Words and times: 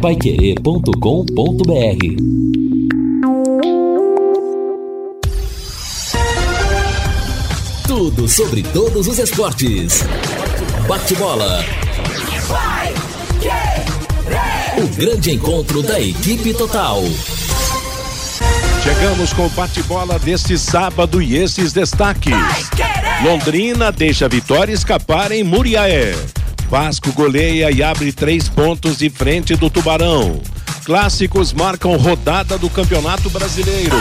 paiquerê.com.br 0.00 0.90
Tudo 7.86 8.26
sobre 8.26 8.62
todos 8.62 9.06
os 9.06 9.18
esportes. 9.18 10.02
Bate-bola. 10.88 11.62
O 14.78 14.88
grande 14.96 15.32
encontro 15.32 15.82
da 15.82 16.00
equipe 16.00 16.54
total. 16.54 17.02
Chegamos 18.82 19.34
com 19.34 19.44
o 19.44 19.50
bate-bola 19.50 20.18
deste 20.18 20.56
sábado 20.56 21.20
e 21.20 21.36
esses 21.36 21.74
destaques. 21.74 22.32
Londrina 23.22 23.92
deixa 23.92 24.24
a 24.24 24.28
vitória 24.28 24.72
escapar 24.72 25.30
em 25.30 25.44
Muriaé. 25.44 26.14
Vasco 26.70 27.12
goleia 27.12 27.68
e 27.68 27.82
abre 27.82 28.12
três 28.12 28.48
pontos 28.48 28.98
de 28.98 29.10
frente 29.10 29.56
do 29.56 29.68
Tubarão. 29.68 30.40
Clássicos 30.84 31.52
marcam 31.52 31.96
rodada 31.96 32.56
do 32.56 32.70
Campeonato 32.70 33.28
Brasileiro. 33.28 33.96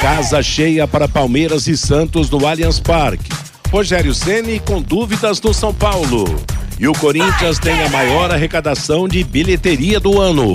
Casa 0.00 0.40
cheia 0.40 0.86
para 0.86 1.08
Palmeiras 1.08 1.66
e 1.66 1.76
Santos 1.76 2.30
no 2.30 2.46
Allianz 2.46 2.78
Parque. 2.78 3.28
Rogério 3.72 4.14
Ceni 4.14 4.60
com 4.60 4.80
dúvidas 4.80 5.40
no 5.40 5.52
São 5.52 5.74
Paulo. 5.74 6.24
E 6.78 6.86
o 6.86 6.92
Corinthians 6.92 7.58
tem 7.58 7.82
a 7.82 7.88
maior 7.88 8.30
arrecadação 8.30 9.08
de 9.08 9.24
bilheteria 9.24 9.98
do 9.98 10.20
ano. 10.20 10.54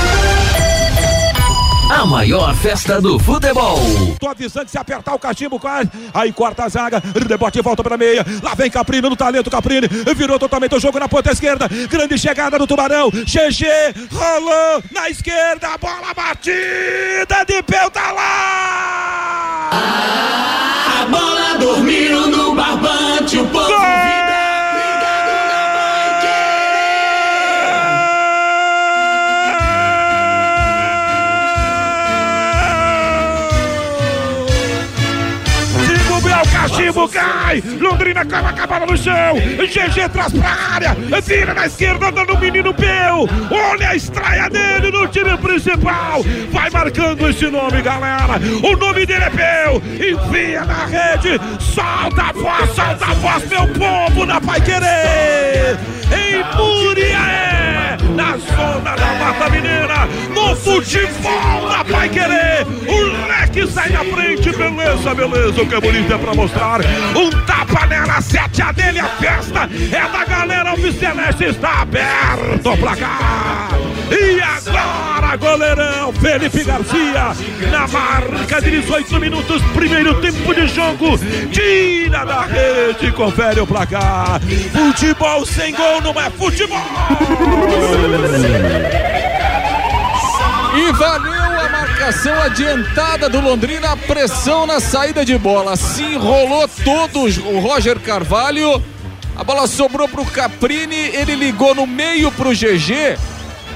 Maior 2.05 2.53
festa 2.55 2.99
do 2.99 3.17
futebol. 3.19 3.79
Tô 4.19 4.27
avisando 4.27 4.69
se 4.69 4.77
apertar 4.77 5.13
o 5.13 5.19
cachimbo 5.19 5.59
quase. 5.59 5.89
Aí 6.13 6.31
corta 6.33 6.65
a 6.65 6.69
zaga, 6.69 7.01
rebote 7.29 7.61
volta 7.61 7.83
pra 7.83 7.97
meia. 7.97 8.25
Lá 8.43 8.53
vem 8.53 8.69
Caprino 8.69 9.09
no 9.09 9.15
talento 9.15 9.49
Caprino. 9.49 9.87
Virou 10.15 10.37
totalmente 10.37 10.75
o 10.75 10.79
jogo 10.79 10.99
na 10.99 11.07
ponta 11.07 11.31
esquerda. 11.31 11.67
Grande 11.89 12.17
chegada 12.17 12.57
do 12.59 12.67
Tubarão. 12.67 13.09
GG 13.09 13.65
rolou 14.11 14.83
na 14.91 15.09
esquerda. 15.09 15.77
Bola 15.77 16.13
batida 16.13 17.45
de 17.47 17.63
pé 17.63 17.89
tá 17.89 18.11
cai. 37.07 37.61
Londrina 37.79 38.25
cava 38.25 38.49
a 38.49 38.67
bola 38.67 38.85
no 38.85 38.97
chão. 38.97 39.35
GG 39.35 40.09
traz 40.11 40.33
pra 40.33 40.57
área. 40.73 40.97
Vira 41.23 41.53
na 41.53 41.65
esquerda, 41.65 42.11
dando 42.11 42.33
o 42.33 42.39
menino 42.39 42.73
Peu. 42.73 43.27
Olha 43.49 43.89
a 43.89 43.95
estreia 43.95 44.49
dele 44.49 44.91
no 44.91 45.07
time 45.07 45.37
principal. 45.37 46.23
Vai 46.51 46.69
marcando 46.69 47.29
esse 47.29 47.47
nome, 47.47 47.81
galera. 47.81 48.39
O 48.63 48.75
nome 48.75 49.05
dele 49.05 49.23
é 49.23 49.29
Peu. 49.29 49.81
Enfia 49.95 50.65
na 50.65 50.85
rede. 50.85 51.39
Solta 51.59 52.23
a 52.23 52.31
voz, 52.33 52.69
solta 52.75 53.05
a 53.05 53.13
voz, 53.13 53.49
meu 53.49 53.67
povo, 53.67 54.25
na 54.25 54.41
Pai 54.41 54.61
Querer. 54.61 55.77
Em 56.11 56.43
Muriaé, 56.57 57.50
na 58.21 58.37
zona 58.37 58.95
da 58.95 59.13
Mata 59.15 59.49
Mineira. 59.49 60.07
No 60.33 60.55
futebol 60.55 61.69
da 61.69 61.83
Pai 61.83 62.07
Querer. 62.09 62.67
O 62.87 63.27
leque 63.27 63.67
sai 63.67 63.89
na 63.89 64.05
frente. 64.05 64.51
Beleza, 64.51 65.15
beleza. 65.15 65.61
O 65.61 65.67
que 65.67 65.75
é 65.75 65.81
bonito 65.81 66.13
é 66.13 66.17
pra 66.17 66.33
mostrar. 66.35 66.81
Um 67.15 67.29
tapa 67.45 67.87
nela, 67.87 68.21
sete 68.21 68.61
a 68.61 68.71
dele, 68.71 68.99
a 68.99 69.07
festa 69.07 69.67
é 69.91 70.11
da 70.11 70.25
galera 70.25 70.69
Alviceleste, 70.69 71.45
está 71.45 71.81
aberto 71.81 72.77
pra 72.79 72.95
cá. 72.95 73.69
E 74.11 74.41
agora, 74.41 75.10
goleirão 75.35 76.13
Felipe 76.13 76.63
Garcia, 76.63 77.35
na 77.71 77.87
marca 77.87 78.61
de 78.61 78.81
18 78.81 79.19
minutos, 79.19 79.61
primeiro 79.73 80.19
tempo 80.21 80.53
de 80.53 80.67
jogo, 80.67 81.17
tira 81.51 82.25
da 82.25 82.41
rede, 82.41 83.11
confere 83.11 83.59
o 83.59 83.67
placar. 83.67 84.39
Futebol 84.71 85.45
sem 85.45 85.73
gol 85.73 86.01
não 86.01 86.19
é 86.19 86.29
futebol. 86.29 86.79
E 90.73 90.91
valeu 90.93 91.59
a 91.59 91.69
marcação 91.69 92.33
adiantada 92.41 93.27
do 93.27 93.41
Londrina, 93.41 93.95
pressão 93.97 94.65
na 94.65 94.79
saída 94.79 95.25
de 95.25 95.37
bola. 95.37 95.75
Se 95.75 96.01
enrolou 96.03 96.67
todos 96.83 97.37
o 97.37 97.59
Roger 97.59 97.99
Carvalho. 97.99 98.81
A 99.35 99.43
bola 99.43 99.67
sobrou 99.67 100.07
para 100.07 100.21
o 100.21 100.25
Caprini, 100.25 100.95
ele 100.95 101.35
ligou 101.35 101.73
no 101.73 101.87
meio 101.87 102.31
para 102.31 102.47
o 102.47 102.53
GG, 102.53 103.17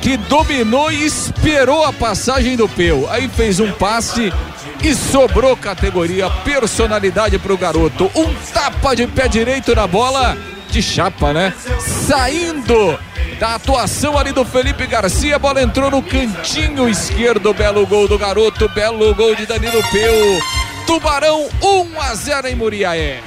que 0.06 0.18
dominou 0.18 0.92
e 0.92 1.04
esperou 1.04 1.84
a 1.84 1.92
passagem 1.92 2.56
do 2.56 2.70
Peu. 2.70 3.10
Aí 3.10 3.28
fez 3.28 3.60
um 3.60 3.72
passe 3.72 4.32
e 4.84 4.94
sobrou 4.94 5.58
categoria, 5.58 6.30
personalidade 6.30 7.40
para 7.40 7.52
o 7.52 7.58
garoto. 7.58 8.12
Um 8.14 8.32
tapa 8.54 8.96
de 8.96 9.08
pé 9.08 9.28
direito 9.28 9.74
na 9.74 9.88
bola, 9.88 10.38
de 10.70 10.80
chapa, 10.80 11.34
né? 11.34 11.52
Saindo 11.80 13.00
da 13.40 13.56
atuação 13.56 14.16
ali 14.16 14.32
do 14.32 14.46
Felipe 14.46 14.86
Garcia. 14.86 15.38
A 15.38 15.40
bola 15.40 15.64
entrou 15.64 15.90
no 15.90 16.04
cantinho 16.04 16.88
esquerdo. 16.88 17.52
Belo 17.52 17.88
gol 17.88 18.08
do 18.08 18.20
garoto, 18.20 18.70
belo 18.70 19.16
gol 19.16 19.34
de 19.34 19.48
Danilo 19.48 19.82
Peu. 19.92 20.40
Tubarão 20.86 21.50
1 21.60 22.00
a 22.00 22.14
0 22.14 22.48
em 22.50 22.56
Muriaé. 22.56 23.24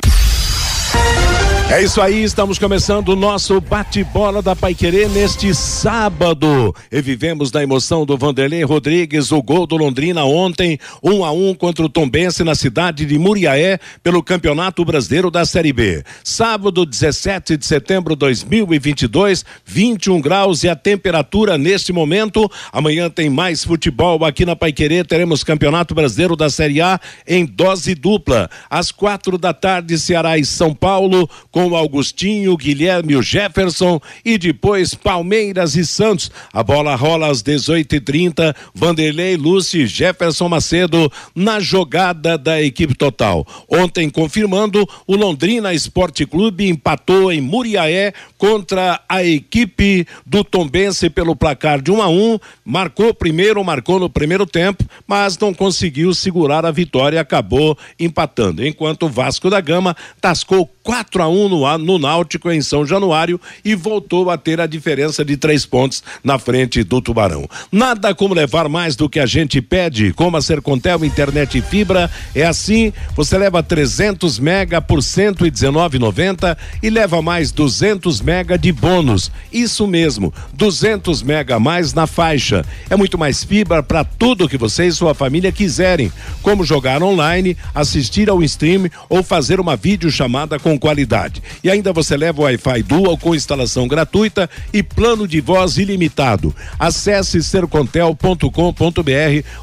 É 1.71 1.83
isso 1.83 2.01
aí, 2.01 2.25
estamos 2.25 2.59
começando 2.59 3.11
o 3.11 3.17
nosso 3.17 3.61
bate-bola 3.61 4.41
da 4.41 4.57
Paiquerê 4.57 5.07
neste 5.07 5.55
sábado. 5.55 6.75
E 6.91 7.03
vivemos 7.03 7.51
da 7.51 7.63
emoção 7.63 8.07
do 8.07 8.17
Vanderlei 8.17 8.65
Rodrigues, 8.65 9.31
o 9.31 9.43
gol 9.43 9.67
do 9.67 9.77
Londrina 9.77 10.25
ontem, 10.25 10.79
um 11.05 11.23
a 11.27 11.31
um 11.31 11.55
contra 11.55 11.85
o 11.85 11.89
Tombense 11.91 12.43
na 12.43 12.55
cidade 12.55 13.05
de 13.05 13.19
Muriaé, 13.19 13.79
pelo 14.03 14.23
Campeonato 14.23 14.83
Brasileiro 14.83 15.31
da 15.31 15.45
Série 15.45 15.71
B. 15.75 16.03
Sábado, 16.25 16.87
17 16.87 17.59
de 17.59 17.67
setembro 17.67 18.15
de 18.15 18.21
2022, 18.21 19.45
21 19.67 20.23
graus 20.23 20.65
e 20.65 20.71
a 20.71 20.75
temperatura 20.75 21.59
neste 21.59 21.93
momento. 21.93 22.51
Amanhã 22.73 23.11
tem 23.11 23.29
mais 23.29 23.63
futebol 23.63 24.25
aqui 24.25 24.47
na 24.47 24.57
Paiquerê, 24.57 25.05
teremos 25.05 25.45
Campeonato 25.45 25.95
Brasileiro 25.95 26.35
da 26.35 26.49
Série 26.49 26.81
A 26.81 26.99
em 27.27 27.45
dose 27.45 27.95
dupla. 27.95 28.49
Às 28.71 28.91
quatro 28.91 29.37
da 29.37 29.53
tarde, 29.53 29.99
Ceará 29.99 30.39
e 30.39 30.47
São 30.47 30.75
Paulo 30.75 31.29
com 31.59 31.75
Augustinho, 31.75 32.57
Guilherme, 32.57 33.17
o 33.17 33.23
Jefferson 33.23 34.01
e 34.25 34.39
depois 34.39 34.95
Palmeiras 34.95 35.75
e 35.75 35.85
Santos. 35.85 36.31
A 36.53 36.63
bola 36.63 36.95
rola 36.95 37.29
às 37.29 37.43
18h30. 37.43 38.55
Vanderlei, 38.73 39.37
Lúcio 39.37 39.85
Jefferson 39.85 40.49
Macedo 40.49 41.11
na 41.35 41.59
jogada 41.59 42.39
da 42.39 42.63
equipe 42.63 42.95
total. 42.95 43.45
Ontem, 43.69 44.09
confirmando, 44.09 44.89
o 45.05 45.17
Londrina 45.17 45.75
Esporte 45.75 46.25
Clube 46.25 46.69
empatou 46.69 47.33
em 47.33 47.41
Muriaé 47.41 48.13
contra 48.37 49.01
a 49.09 49.25
equipe 49.25 50.07
do 50.25 50.45
Tombense 50.45 51.11
pelo 51.11 51.35
placar 51.35 51.83
de 51.83 51.91
1 51.91 52.03
a 52.03 52.09
1. 52.09 52.39
Marcou 52.65 53.13
primeiro, 53.13 53.65
marcou 53.65 53.99
no 53.99 54.09
primeiro 54.09 54.47
tempo, 54.47 54.85
mas 55.09 55.37
não 55.37 55.53
conseguiu 55.53 56.15
segurar 56.15 56.65
a 56.65 56.71
vitória 56.71 57.17
e 57.17 57.19
acabou 57.19 57.77
empatando. 57.99 58.65
Enquanto 58.65 59.07
o 59.07 59.09
Vasco 59.09 59.51
da 59.51 59.61
Gama 59.61 59.97
tascou 60.21 60.71
4 60.85 61.21
a 61.21 61.29
1 61.29 61.48
no, 61.49 61.79
no 61.79 61.99
Náutico 61.99 62.51
em 62.51 62.61
São 62.61 62.87
Januário 62.87 63.41
e 63.65 63.75
voltou 63.75 64.31
a 64.31 64.39
ter 64.39 64.61
a 64.61 64.67
diferença 64.67 65.25
de 65.25 65.37
três 65.37 65.65
pontos 65.67 66.03
na 66.23 66.39
frente 66.39 66.83
do 66.85 67.01
Tubarão. 67.01 67.49
Nada 67.73 68.15
como 68.15 68.35
levar 68.35 68.69
mais 68.69 68.97
do 68.97 69.09
que 69.09 69.21
a 69.21 69.27
gente 69.27 69.61
pede, 69.61 70.13
como 70.13 70.37
a 70.37 70.43
Sercontel 70.43 71.05
Internet 71.05 71.59
e 71.59 71.63
Fibra, 71.63 72.11
é 72.35 72.45
assim, 72.45 72.93
você 73.15 73.37
leva 73.39 73.63
300 73.63 74.39
mega 74.39 74.81
por 74.81 74.99
119,90 74.99 76.57
e 76.83 76.91
leva 76.91 77.23
mais 77.23 77.51
200 77.53 78.21
mega 78.21 78.59
de 78.59 78.73
bônus. 78.73 79.31
Isso 79.53 79.87
mesmo, 79.87 80.33
200 80.55 81.23
mega 81.23 81.57
a 81.57 81.61
mais 81.61 81.93
na 81.95 82.07
faixa. 82.07 82.65
É 82.91 82.97
muito 82.97 83.19
mais 83.19 83.45
fibra 83.45 83.83
para 83.83 84.05
tudo 84.05 84.49
que 84.49 84.57
você 84.57 84.87
e 84.87 84.93
sua 84.93 85.15
família 85.15 85.53
quiserem, 85.53 86.13
como 86.43 86.65
jogar 86.65 87.03
online, 87.03 87.57
assistir 87.75 88.29
ao 88.29 88.43
stream 88.43 88.91
ou 89.09 89.23
fazer 89.23 89.61
uma 89.61 89.77
videochamada 89.77 90.59
com 90.59 90.79
qualidade. 90.79 91.38
E 91.63 91.71
ainda 91.71 91.93
você 91.93 92.17
leva 92.17 92.41
o 92.41 92.45
Wi-Fi 92.45 92.83
Dual 92.83 93.19
com 93.19 93.35
instalação 93.35 93.87
gratuita 93.87 94.49
e 94.73 94.83
plano 94.83 95.27
de 95.27 95.41
voz 95.41 95.79
ilimitado. 95.79 96.55
Acesse 96.79 97.43
sercontel.com.br 97.43 98.49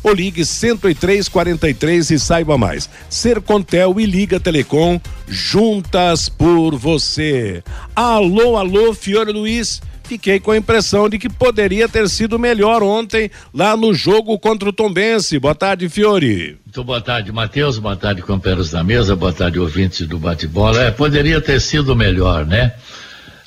ou 0.04 0.13
ligue 0.13 0.44
10343 0.44 2.12
e 2.12 2.19
saiba 2.19 2.57
mais. 2.57 2.89
Sercontel 3.10 4.00
e 4.00 4.06
Liga 4.06 4.39
Telecom 4.39 5.00
juntas 5.27 6.30
por 6.30 6.75
você. 6.75 7.63
Alô, 7.95 8.57
alô, 8.57 8.94
Fiore 8.94 9.31
Luiz 9.31 9.81
fiquei 10.06 10.40
com 10.40 10.52
a 10.52 10.57
impressão 10.57 11.10
de 11.10 11.18
que 11.18 11.28
poderia 11.28 11.90
ter 11.90 12.07
sido 12.07 12.40
melhor 12.40 12.84
ontem 12.84 13.30
lá 13.54 13.75
no 13.75 13.94
jogo 13.94 14.38
contra 14.40 14.69
o 14.69 14.74
Tombense. 14.74 15.40
Boa 15.40 15.56
tarde, 15.56 15.90
Fiore. 15.90 16.57
Muito 16.66 16.84
boa 16.84 17.02
tarde, 17.02 17.31
Matheus. 17.31 17.80
Boa 17.80 17.96
tarde, 17.96 18.22
companheiros 18.22 18.72
da 18.72 18.84
mesa. 18.84 19.16
Boa 19.16 19.34
tarde, 19.34 19.60
ouvintes 19.60 20.07
do 20.07 20.18
bate-bola. 20.18 20.81
É, 20.84 20.92
poderia 20.92 21.42
ter 21.42 21.60
sido 21.60 21.96
melhor, 21.96 22.46
né? 22.46 22.74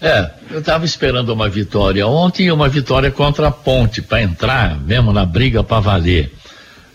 É, 0.01 0.31
eu 0.51 0.61
estava 0.61 0.85
esperando 0.85 1.31
uma 1.31 1.49
vitória 1.49 2.07
ontem 2.07 2.47
e 2.47 2.53
uma 2.53 2.69
vitória 2.69 3.11
contra 3.11 3.49
a 3.49 3.51
Ponte 3.51 4.01
para 4.01 4.23
entrar 4.23 4.79
mesmo 4.81 5.13
na 5.13 5.25
briga 5.25 5.65
para 5.65 5.81
valer. 5.81 6.33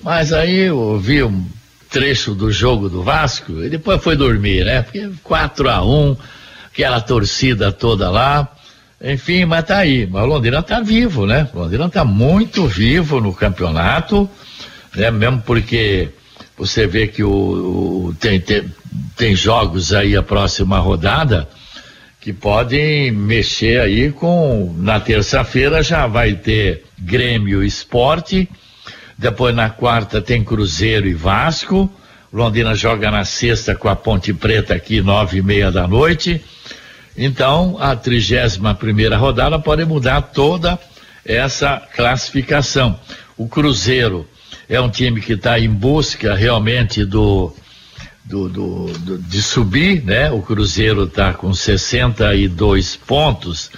Mas 0.02 0.32
aí 0.32 0.60
eu 0.62 1.00
vi 1.00 1.24
um 1.24 1.46
trecho 1.90 2.34
do 2.34 2.52
jogo 2.52 2.90
do 2.90 3.04
Vasco 3.04 3.64
e 3.64 3.70
depois 3.70 4.02
foi 4.02 4.16
dormir, 4.16 4.66
né? 4.66 4.82
Porque 4.82 5.10
4 5.22 5.70
a 5.70 5.86
1 5.86 6.18
aquela 6.72 7.00
torcida 7.00 7.72
toda 7.72 8.10
lá. 8.10 8.50
Enfim, 9.04 9.44
mas 9.44 9.66
tá 9.66 9.80
aí. 9.80 10.08
Mas 10.10 10.24
o 10.24 10.28
Londrina 10.28 10.64
tá 10.64 10.80
vivo, 10.80 11.26
né? 11.26 11.50
O 11.54 11.60
Londrina 11.60 11.90
tá 11.90 12.06
muito 12.06 12.66
vivo 12.66 13.20
no 13.20 13.34
campeonato, 13.34 14.30
né? 14.96 15.12
Mesmo 15.12 15.42
porque 15.42 16.08
você 16.58 16.88
vê 16.88 17.08
que 17.08 17.22
o, 17.22 17.30
o 17.30 18.16
tem, 18.18 18.40
tem, 18.40 18.64
tem 19.18 19.36
jogos 19.36 19.92
aí 19.92 20.16
a 20.16 20.24
próxima 20.24 20.80
rodada 20.80 21.50
que 22.22 22.32
podem 22.32 23.12
mexer 23.12 23.82
aí 23.82 24.10
com. 24.10 24.74
Na 24.78 25.02
terça-feira 25.02 25.84
já 25.84 26.08
vai 26.08 26.36
ter 26.36 26.86
Grêmio 26.98 27.62
Esporte, 27.62 28.50
depois 29.18 29.54
na 29.54 29.70
quarta 29.70 30.22
tem 30.22 30.42
Cruzeiro 30.42 31.08
e 31.10 31.14
Vasco. 31.14 31.92
Londrina 32.32 32.74
joga 32.74 33.12
na 33.12 33.26
sexta 33.26 33.76
com 33.76 33.90
a 33.90 33.96
Ponte 33.96 34.34
Preta 34.34 34.74
aqui, 34.74 35.02
nove 35.02 35.40
e 35.40 35.42
meia 35.42 35.70
da 35.70 35.86
noite. 35.86 36.42
Então, 37.16 37.78
a 37.80 37.96
31 37.96 38.74
primeira 38.76 39.18
rodada 39.18 39.60
pode 39.60 39.86
mudar 39.86 40.22
toda 40.22 40.80
essa 41.26 41.82
classificação. 41.96 43.00
O 43.38 43.48
Cruzeiro 43.48 44.28
é 44.68 44.80
um 44.82 44.90
time 44.90 45.22
que 45.22 45.34
está 45.34 45.60
em 45.60 45.70
busca 45.70 46.36
realmente 46.36 47.06
do, 47.06 47.54
do, 48.24 48.50
do, 48.50 48.86
do, 49.00 49.18
de 49.20 49.42
subir, 49.42 50.04
né? 50.04 50.32
O 50.32 50.42
Cruzeiro 50.42 51.04
está 51.04 51.34
com 51.34 51.54
62 51.54 52.96
pontos. 52.96 53.70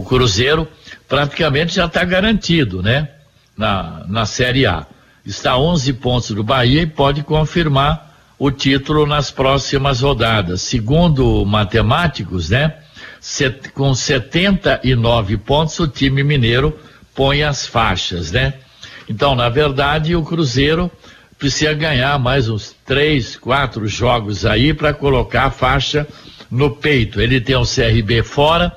O 0.00 0.04
Cruzeiro 0.04 0.66
praticamente 1.08 1.74
já 1.74 1.86
está 1.86 2.04
garantido, 2.04 2.82
né? 2.82 3.08
Na, 3.56 4.04
na 4.08 4.26
Série 4.26 4.64
A. 4.64 4.86
Está 5.24 5.58
11 5.58 5.92
pontos 5.94 6.30
do 6.30 6.42
Bahia 6.42 6.82
e 6.82 6.86
pode 6.86 7.22
confirmar 7.22 8.09
o 8.40 8.50
título 8.50 9.04
nas 9.04 9.30
próximas 9.30 10.00
rodadas. 10.00 10.62
Segundo 10.62 11.44
matemáticos, 11.44 12.48
né? 12.48 12.74
Set, 13.20 13.68
com 13.72 13.94
79 13.94 15.36
pontos, 15.36 15.78
o 15.78 15.86
time 15.86 16.24
mineiro 16.24 16.74
põe 17.14 17.42
as 17.42 17.66
faixas, 17.66 18.32
né? 18.32 18.54
Então, 19.06 19.34
na 19.34 19.50
verdade, 19.50 20.16
o 20.16 20.22
Cruzeiro 20.22 20.90
precisa 21.38 21.74
ganhar 21.74 22.18
mais 22.18 22.48
uns 22.48 22.74
três, 22.86 23.36
quatro 23.36 23.86
jogos 23.86 24.46
aí 24.46 24.72
para 24.72 24.94
colocar 24.94 25.44
a 25.44 25.50
faixa 25.50 26.08
no 26.50 26.70
peito. 26.70 27.20
Ele 27.20 27.42
tem 27.42 27.56
o 27.56 27.66
CRB 27.66 28.22
fora 28.22 28.74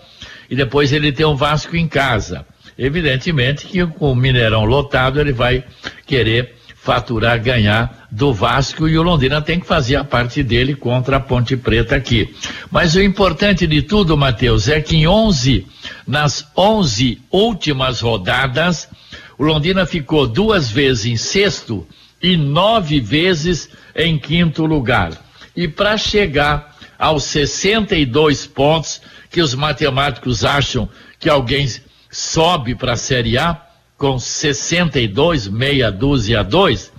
e 0.49 0.57
depois 0.57 0.91
ele 0.91 1.13
tem 1.13 1.25
o 1.25 1.37
Vasco 1.37 1.77
em 1.77 1.87
casa. 1.87 2.45
Evidentemente 2.77 3.65
que 3.65 3.85
com 3.85 4.11
o 4.11 4.15
Mineirão 4.15 4.65
lotado 4.65 5.21
ele 5.21 5.31
vai 5.31 5.63
querer 6.05 6.53
faturar, 6.83 7.41
ganhar 7.41 8.07
do 8.11 8.33
Vasco 8.33 8.89
e 8.89 8.97
o 8.97 9.03
Londrina 9.03 9.41
tem 9.41 9.57
que 9.57 9.65
fazer 9.65 9.95
a 9.95 10.03
parte 10.03 10.43
dele 10.43 10.75
contra 10.75 11.15
a 11.15 11.19
Ponte 11.19 11.55
Preta 11.55 11.95
aqui. 11.95 12.35
Mas 12.69 12.93
o 12.93 13.01
importante 13.01 13.65
de 13.65 13.81
tudo, 13.81 14.17
Matheus, 14.17 14.67
é 14.67 14.81
que 14.81 14.97
em 14.97 15.07
11, 15.07 15.65
nas 16.05 16.45
11 16.55 17.21
últimas 17.31 18.01
rodadas, 18.01 18.89
o 19.37 19.45
Londrina 19.45 19.85
ficou 19.85 20.27
duas 20.27 20.69
vezes 20.69 21.05
em 21.05 21.15
sexto 21.15 21.87
e 22.21 22.35
nove 22.35 22.99
vezes 22.99 23.69
em 23.95 24.19
quinto 24.19 24.65
lugar. 24.65 25.13
E 25.55 25.69
para 25.69 25.97
chegar 25.97 26.75
aos 26.99 27.23
62 27.23 28.45
pontos 28.45 29.01
que 29.29 29.41
os 29.41 29.55
matemáticos 29.55 30.43
acham 30.43 30.89
que 31.17 31.29
alguém 31.29 31.65
sobe 32.11 32.75
para 32.75 32.93
a 32.93 32.97
Série 32.97 33.37
A, 33.37 33.59
com 34.03 34.19
62, 34.19 35.47
meia 35.47 35.89
dúzia 35.89 36.41
a 36.41 36.43
2, 36.43 36.91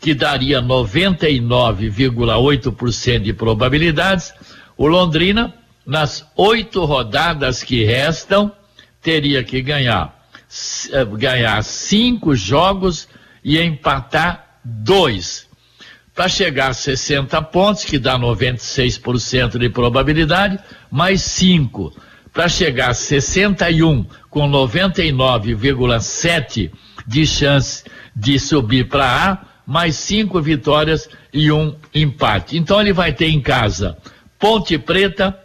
que 0.00 0.14
daria 0.14 0.62
99,8% 0.62 3.20
de 3.20 3.34
probabilidades, 3.34 4.32
o 4.74 4.86
Londrina, 4.86 5.52
nas 5.84 6.26
oito 6.34 6.86
rodadas 6.86 7.62
que 7.62 7.84
restam, 7.84 8.50
teria 9.02 9.44
que 9.44 9.60
ganhar, 9.60 10.18
eh, 10.90 11.04
ganhar 11.04 11.62
cinco 11.62 12.34
jogos 12.34 13.06
e 13.44 13.60
empatar 13.60 14.60
dois. 14.64 15.46
Para 16.14 16.26
chegar 16.26 16.70
a 16.70 16.74
60 16.74 17.42
pontos, 17.42 17.84
que 17.84 17.98
dá 17.98 18.18
96% 18.18 19.58
de 19.58 19.68
probabilidade, 19.68 20.58
mais 20.90 21.20
cinco 21.20 21.92
para 22.32 22.48
chegar 22.48 22.90
a 22.90 22.94
61 22.94 24.06
com 24.28 24.48
99,7 24.48 26.70
de 27.06 27.26
chance 27.26 27.84
de 28.14 28.38
subir 28.38 28.88
para 28.88 29.04
A, 29.04 29.38
mais 29.66 29.96
cinco 29.96 30.40
vitórias 30.40 31.08
e 31.32 31.50
um 31.52 31.74
empate. 31.94 32.56
Então 32.56 32.80
ele 32.80 32.92
vai 32.92 33.12
ter 33.12 33.28
em 33.28 33.40
casa 33.40 33.96
Ponte 34.38 34.78
Preta, 34.78 35.38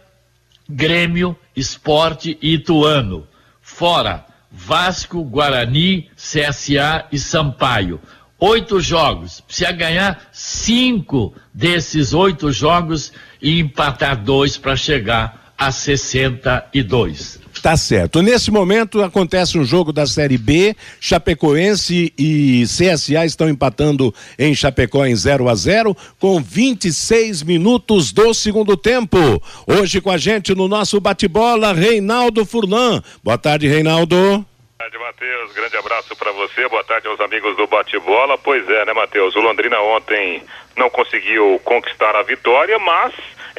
Grêmio, 0.68 1.36
Esporte 1.54 2.38
e 2.40 2.54
Ituano. 2.54 3.26
Fora 3.60 4.24
Vasco, 4.50 5.22
Guarani, 5.22 6.08
CSA 6.16 7.06
e 7.12 7.18
Sampaio. 7.18 8.00
Oito 8.38 8.80
jogos. 8.80 9.40
Precisa 9.40 9.72
ganhar 9.72 10.28
cinco 10.32 11.34
desses 11.52 12.14
oito 12.14 12.50
jogos 12.50 13.12
e 13.40 13.60
empatar 13.60 14.22
dois 14.22 14.56
para 14.56 14.76
chegar 14.76 15.45
a 15.56 15.70
62. 15.70 17.40
Tá 17.62 17.76
certo. 17.76 18.22
Nesse 18.22 18.50
momento 18.50 19.02
acontece 19.02 19.58
um 19.58 19.64
jogo 19.64 19.92
da 19.92 20.06
Série 20.06 20.38
B, 20.38 20.76
Chapecoense 21.00 22.12
e 22.18 22.64
CSA 22.64 23.24
estão 23.24 23.48
empatando 23.48 24.14
em 24.38 24.54
Chapecó 24.54 25.04
em 25.04 25.16
0 25.16 25.48
a 25.48 25.54
0 25.54 25.96
com 26.20 26.40
26 26.40 27.42
minutos 27.42 28.12
do 28.12 28.32
segundo 28.34 28.76
tempo. 28.76 29.18
Hoje 29.66 30.00
com 30.00 30.10
a 30.10 30.18
gente 30.18 30.54
no 30.54 30.68
nosso 30.68 31.00
bate-bola, 31.00 31.72
Reinaldo 31.72 32.44
Furlan. 32.44 33.02
Boa 33.24 33.38
tarde, 33.38 33.66
Reinaldo. 33.66 34.16
Boa 34.16 34.44
tarde, 34.78 34.98
Matheus. 34.98 35.52
Grande 35.54 35.76
abraço 35.76 36.14
para 36.16 36.32
você. 36.32 36.68
Boa 36.68 36.84
tarde 36.84 37.08
aos 37.08 37.18
amigos 37.20 37.56
do 37.56 37.66
bate-bola. 37.66 38.36
Pois 38.38 38.68
é, 38.68 38.84
né, 38.84 38.92
Matheus? 38.92 39.34
O 39.34 39.40
Londrina 39.40 39.80
ontem 39.80 40.42
não 40.76 40.90
conseguiu 40.90 41.58
conquistar 41.64 42.14
a 42.14 42.22
vitória, 42.22 42.78
mas 42.78 43.14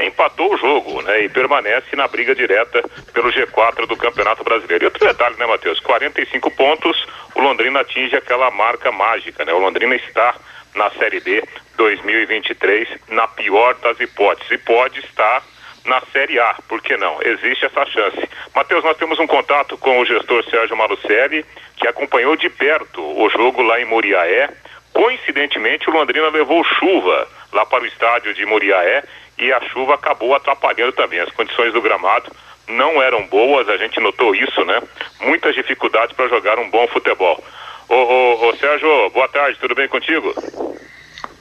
empatou 0.06 0.54
o 0.54 0.58
jogo, 0.58 1.01
né? 1.01 1.24
E 1.24 1.30
permanece 1.30 1.96
na 1.96 2.08
briga 2.08 2.36
direta 2.36 2.84
pelo 3.13 3.32
G4 3.32 3.86
do 3.88 3.98
Campeonato 3.98 4.44
Brasileiro. 4.44 4.86
E 4.86 4.88
outro 4.88 5.06
detalhe, 5.06 5.36
né, 5.38 5.46
Matheus? 5.46 5.80
45 5.80 6.51
pontos, 6.51 7.08
o 7.36 7.42
Londrina 7.42 7.82
atinge 7.82 8.16
aquela 8.16 8.51
marca 8.51 8.92
mágica, 8.92 9.44
né? 9.44 9.54
O 9.54 9.60
Londrina 9.60 9.96
está 9.96 10.36
na 10.75 10.89
Série 10.92 11.20
D 11.20 11.44
2023, 11.75 12.88
na 13.10 13.27
pior 13.27 13.75
das 13.75 14.00
hipóteses, 14.00 14.51
e 14.51 14.58
pode 14.58 15.00
estar 15.00 15.44
na 15.86 16.01
Série 16.12 16.39
A, 16.39 16.56
por 16.68 16.82
que 16.82 16.98
não? 16.98 17.18
Existe 17.22 17.66
essa 17.66 17.86
chance. 17.86 18.30
Matheus, 18.54 18.84
nós 18.84 18.98
temos 18.98 19.18
um 19.20 19.27
contato 19.27 19.77
com 19.77 20.00
o 20.00 20.06
gestor 20.06 20.44
Sérgio 20.44 20.75
Malucelli, 20.75 21.46
que 21.77 21.88
acompanhou 21.88 22.36
de 22.36 22.50
perto 22.50 23.01
o 23.01 23.30
jogo 23.30 23.62
lá 23.62 23.80
em 23.80 23.86
Muriaé. 23.86 24.50
Coincidentemente, 24.94 25.89
o 25.89 25.94
Londrina 25.94 26.30
levou 26.30 26.63
chuva 26.63 27.27
lá 27.54 27.66
para 27.66 27.84
o 27.84 27.88
estádio 27.88 28.34
de 28.34 28.46
Muriaé 28.46 29.04
e 29.38 29.51
a 29.53 29.62
chuva 29.70 29.94
acabou 29.94 30.34
atrapalhando 30.34 30.91
também. 30.94 31.20
As 31.20 31.32
condições 31.32 31.72
do 31.74 31.82
gramado 31.82 32.32
não 32.67 33.01
eram 33.01 33.25
boas, 33.27 33.70
a 33.70 33.77
gente 33.77 34.00
notou 34.00 34.36
isso, 34.36 34.63
né? 34.65 34.82
Muitas 35.22 35.56
dificuldades 35.56 36.15
para 36.15 36.27
jogar 36.27 36.58
um 36.60 36.70
bom 36.70 36.88
futebol. 36.88 37.41
Ô, 37.88 37.96
ô, 37.96 38.50
ô, 38.50 38.56
Sérgio, 38.58 39.10
boa 39.12 39.27
tarde, 39.29 39.58
tudo 39.60 39.75
bem 39.75 39.88
contigo? 39.88 40.34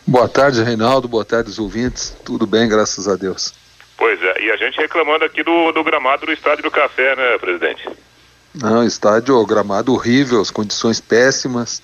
Boa 0.07 0.29
tarde, 0.29 0.63
Reinaldo, 0.63 1.09
boa 1.09 1.25
tarde, 1.25 1.51
os 1.51 1.59
ouvintes. 1.59 2.17
Tudo 2.25 2.47
bem, 2.47 2.69
graças 2.69 3.09
a 3.09 3.17
Deus. 3.17 3.53
Pois 3.97 4.23
é, 4.23 4.43
e 4.43 4.51
a 4.53 4.57
gente 4.57 4.79
reclamando 4.79 5.25
aqui 5.25 5.43
do, 5.43 5.73
do 5.73 5.83
gramado 5.83 6.27
do 6.27 6.33
Estádio 6.33 6.63
do 6.65 6.71
Café, 6.71 7.17
né, 7.17 7.39
presidente? 7.39 7.89
Não, 8.55 8.85
estádio, 8.85 9.45
gramado 9.45 9.93
horrível, 9.93 10.41
as 10.41 10.51
condições 10.51 11.01
péssimas. 11.01 11.83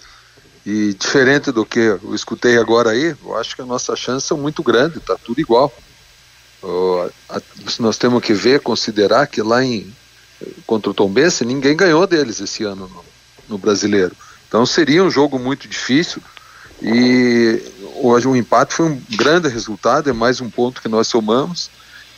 E 0.65 0.95
diferente 0.95 1.51
do 1.51 1.67
que 1.67 1.81
eu 1.81 2.15
escutei 2.15 2.57
agora 2.57 2.91
aí, 2.91 3.17
eu 3.25 3.37
acho 3.37 3.57
que 3.57 3.63
a 3.63 3.67
nossa 3.67 3.97
chance 3.97 4.33
é 4.33 4.37
muito 4.37 4.63
grande, 4.63 5.01
tá 5.01 5.17
tudo 5.17 5.41
igual 5.41 5.73
nós 7.79 7.99
temos 7.99 8.23
que 8.23 8.33
ver, 8.33 8.61
considerar 8.61 9.27
que 9.27 9.43
lá 9.43 9.65
em 9.65 9.93
contra 10.67 10.91
o 10.91 10.95
Tombense 10.95 11.45
ninguém 11.45 11.77
ganhou 11.77 12.07
deles 12.07 12.41
esse 12.41 12.65
ano 12.65 12.89
no, 12.89 13.05
no 13.49 13.59
Brasileiro. 13.59 14.15
Então 14.49 14.65
seria 14.67 15.03
um 15.03 15.11
jogo 15.11 15.39
muito 15.39 15.69
difícil 15.69 16.23
e 16.81 17.63
hoje 17.97 18.27
o 18.27 18.37
empate 18.37 18.75
foi 18.75 18.87
um 18.87 19.03
grande 19.11 19.49
resultado, 19.49 20.11
é 20.11 20.13
mais 20.13 20.41
um 20.41 20.51
ponto 20.51 20.83
que 20.83 20.89
nós 20.89 21.07
somamos 21.07 21.71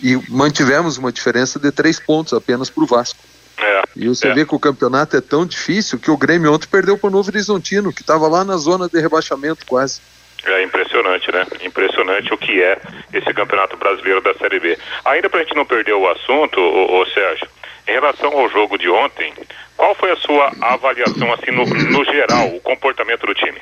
e 0.03 0.17
mantivemos 0.29 0.97
uma 0.97 1.13
diferença 1.13 1.59
de 1.59 1.71
três 1.71 2.01
pontos 2.01 2.33
apenas 2.33 2.71
para 2.71 2.83
o 2.83 2.87
Vasco. 2.87 3.19
É, 3.57 3.83
e 3.95 4.09
você 4.09 4.29
é. 4.29 4.35
vê 4.35 4.45
que 4.45 4.55
o 4.55 4.59
campeonato 4.59 5.17
é 5.17 5.21
tão 5.21 5.47
difícil 5.47 5.99
que 5.99 6.11
o 6.11 6.17
Grêmio 6.17 6.53
ontem 6.53 6.67
perdeu 6.67 6.99
para 6.99 7.09
o 7.09 7.11
Novo 7.11 7.31
Horizontino, 7.31 7.93
que 7.93 8.01
estava 8.01 8.27
lá 8.27 8.45
na 8.45 8.57
zona 8.57 8.89
de 8.89 9.01
rebaixamento 9.01 9.65
quase. 9.67 10.01
É 10.47 10.63
impressionante, 10.63 11.33
né? 11.33 11.47
Impressionante 11.63 12.33
o 12.33 12.39
que 12.39 12.63
é 12.63 12.79
esse 13.13 13.33
campeonato 13.33 13.77
brasileiro 13.77 14.21
da 14.21 14.35
Série 14.35 14.61
B. 14.61 14.79
Ainda 15.05 15.31
para 15.31 15.41
a 15.41 15.43
gente 15.43 15.57
não 15.57 15.65
perder 15.65 15.95
o 15.95 16.09
assunto, 16.09 16.61
ô, 16.61 17.01
ô, 17.01 17.07
Sérgio, 17.07 17.49
em 17.89 17.93
relação 17.93 18.31
ao 18.33 18.49
jogo 18.51 18.77
de 18.77 18.89
ontem, 18.89 19.33
qual 19.77 19.95
foi 19.95 20.11
a 20.11 20.17
sua 20.17 20.53
avaliação, 20.61 21.33
assim, 21.33 21.51
no, 21.51 21.65
no 21.65 22.05
geral, 22.05 22.49
o 22.55 22.61
comportamento 22.61 23.27
do 23.27 23.35
time? 23.35 23.61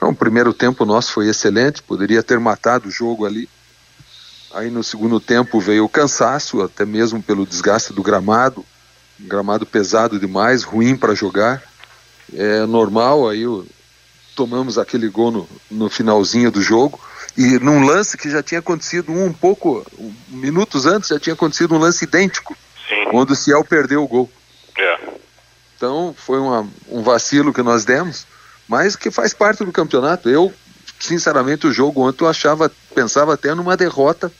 O 0.00 0.14
primeiro 0.14 0.52
tempo 0.52 0.84
nosso 0.84 1.12
foi 1.12 1.28
excelente, 1.28 1.82
poderia 1.82 2.22
ter 2.22 2.38
matado 2.38 2.88
o 2.88 2.90
jogo 2.90 3.26
ali. 3.26 3.48
Aí 4.54 4.70
no 4.70 4.82
segundo 4.82 5.20
tempo 5.20 5.60
veio 5.60 5.84
o 5.84 5.88
cansaço, 5.88 6.62
até 6.62 6.84
mesmo 6.84 7.22
pelo 7.22 7.46
desgaste 7.46 7.92
do 7.92 8.02
gramado, 8.02 8.64
gramado 9.20 9.66
pesado 9.66 10.18
demais, 10.18 10.62
ruim 10.62 10.96
para 10.96 11.14
jogar. 11.14 11.62
É 12.34 12.64
normal, 12.66 13.28
aí 13.28 13.46
o, 13.46 13.66
tomamos 14.36 14.76
aquele 14.76 15.08
gol 15.08 15.32
no, 15.32 15.48
no, 15.70 15.90
finalzinho 15.90 16.50
do 16.50 16.60
jogo. 16.62 17.00
E 17.36 17.58
num 17.58 17.84
lance 17.84 18.16
que 18.16 18.30
já 18.30 18.42
tinha 18.42 18.60
acontecido 18.60 19.10
um, 19.10 19.32
pouco, 19.32 19.84
um, 19.98 20.14
minutos 20.28 20.86
antes, 20.86 21.08
já 21.08 21.18
tinha 21.18 21.34
acontecido 21.34 21.74
um 21.74 21.78
lance 21.78 22.04
idêntico, 22.04 22.56
Sim. 22.88 23.10
quando 23.10 23.30
o 23.30 23.36
Ciel 23.36 23.64
perdeu 23.64 24.04
o 24.04 24.08
gol. 24.08 24.30
É. 24.78 24.98
Então 25.76 26.14
foi 26.16 26.38
uma, 26.38 26.68
um 26.88 27.02
vacilo 27.02 27.52
que 27.52 27.62
nós 27.62 27.84
demos, 27.84 28.26
mas 28.68 28.94
que 28.94 29.10
faz 29.10 29.34
parte 29.34 29.64
do 29.64 29.72
campeonato. 29.72 30.28
Eu, 30.28 30.52
sinceramente, 31.00 31.66
o 31.66 31.72
jogo 31.72 32.06
ontem 32.06 32.24
eu 32.24 32.28
achava, 32.28 32.70
pensava 32.94 33.34
até 33.34 33.54
numa 33.54 33.76
derrota 33.76 34.30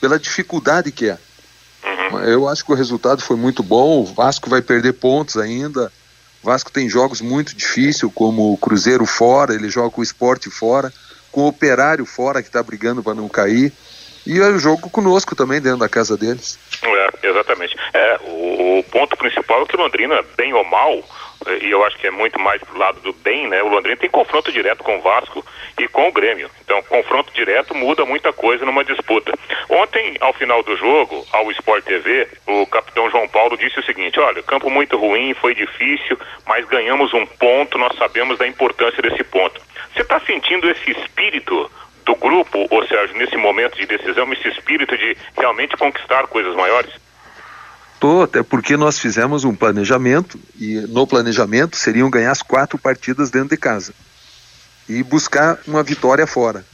pela 0.00 0.18
dificuldade 0.18 0.92
que 0.92 1.08
é. 1.08 1.18
Uhum. 1.84 2.20
Eu 2.20 2.48
acho 2.48 2.64
que 2.64 2.72
o 2.72 2.76
resultado 2.76 3.22
foi 3.22 3.36
muito 3.36 3.62
bom. 3.62 4.00
O 4.00 4.04
Vasco 4.04 4.48
vai 4.48 4.62
perder 4.62 4.94
pontos 4.94 5.36
ainda. 5.36 5.92
Vasco 6.42 6.70
tem 6.70 6.88
jogos 6.88 7.20
muito 7.20 7.54
difíceis, 7.54 8.12
como 8.14 8.52
o 8.52 8.56
Cruzeiro 8.56 9.04
fora, 9.04 9.54
ele 9.54 9.68
joga 9.68 9.90
com 9.90 10.00
o 10.00 10.04
esporte 10.04 10.50
fora, 10.50 10.92
com 11.32 11.42
o 11.42 11.48
Operário 11.48 12.06
fora, 12.06 12.42
que 12.42 12.48
está 12.48 12.62
brigando 12.62 13.02
para 13.02 13.14
não 13.14 13.28
cair. 13.28 13.72
E 14.26 14.38
é 14.38 14.46
o 14.48 14.58
jogo 14.58 14.90
conosco 14.90 15.34
também, 15.34 15.60
dentro 15.60 15.78
da 15.78 15.88
casa 15.88 16.16
deles. 16.16 16.58
É, 16.82 17.28
exatamente. 17.28 17.76
É, 17.94 18.20
o, 18.24 18.78
o 18.78 18.84
ponto 18.84 19.16
principal 19.16 19.62
é 19.62 19.66
que 19.66 19.76
Londrina, 19.76 20.22
bem 20.36 20.52
ou 20.52 20.64
mal, 20.64 21.02
e 21.56 21.70
eu 21.70 21.84
acho 21.84 21.96
que 21.96 22.06
é 22.06 22.10
muito 22.10 22.38
mais 22.38 22.62
pro 22.62 22.78
lado 22.78 23.00
do 23.00 23.12
bem, 23.12 23.48
né? 23.48 23.62
O 23.62 23.68
Londrina 23.68 23.96
tem 23.96 24.10
confronto 24.10 24.52
direto 24.52 24.84
com 24.84 24.98
o 24.98 25.00
Vasco 25.00 25.44
e 25.78 25.88
com 25.88 26.08
o 26.08 26.12
Grêmio. 26.12 26.50
Então, 26.62 26.82
confronto 26.82 27.32
direto 27.32 27.74
muda 27.74 28.04
muita 28.04 28.32
coisa 28.32 28.64
numa 28.64 28.84
disputa. 28.84 29.32
Ontem, 29.68 30.16
ao 30.20 30.32
final 30.32 30.62
do 30.62 30.76
jogo, 30.76 31.26
ao 31.32 31.50
Sport 31.52 31.84
TV, 31.84 32.28
o 32.46 32.66
capitão 32.66 33.10
João 33.10 33.28
Paulo 33.28 33.56
disse 33.56 33.78
o 33.78 33.84
seguinte: 33.84 34.20
olha, 34.20 34.42
campo 34.42 34.70
muito 34.70 34.96
ruim, 34.96 35.34
foi 35.34 35.54
difícil, 35.54 36.18
mas 36.46 36.66
ganhamos 36.66 37.12
um 37.14 37.26
ponto, 37.26 37.78
nós 37.78 37.96
sabemos 37.96 38.38
da 38.38 38.46
importância 38.46 39.02
desse 39.02 39.24
ponto. 39.24 39.60
Você 39.94 40.02
está 40.02 40.20
sentindo 40.20 40.70
esse 40.70 40.90
espírito 40.90 41.70
do 42.04 42.14
grupo, 42.16 42.66
ou 42.70 42.86
Sérgio, 42.86 43.16
nesse 43.18 43.36
momento 43.36 43.76
de 43.76 43.86
decisão, 43.86 44.32
esse 44.32 44.48
espírito 44.48 44.96
de 44.96 45.16
realmente 45.36 45.76
conquistar 45.76 46.26
coisas 46.26 46.54
maiores? 46.54 47.07
Tô, 48.00 48.22
até 48.22 48.42
porque 48.42 48.76
nós 48.76 48.98
fizemos 48.98 49.44
um 49.44 49.54
planejamento 49.54 50.38
e 50.58 50.74
no 50.88 51.06
planejamento 51.06 51.76
seriam 51.76 52.08
ganhar 52.08 52.30
as 52.30 52.42
quatro 52.42 52.78
partidas 52.78 53.30
dentro 53.30 53.48
de 53.48 53.56
casa 53.56 53.92
e 54.88 55.02
buscar 55.02 55.58
uma 55.66 55.82
vitória 55.82 56.26
fora. 56.26 56.64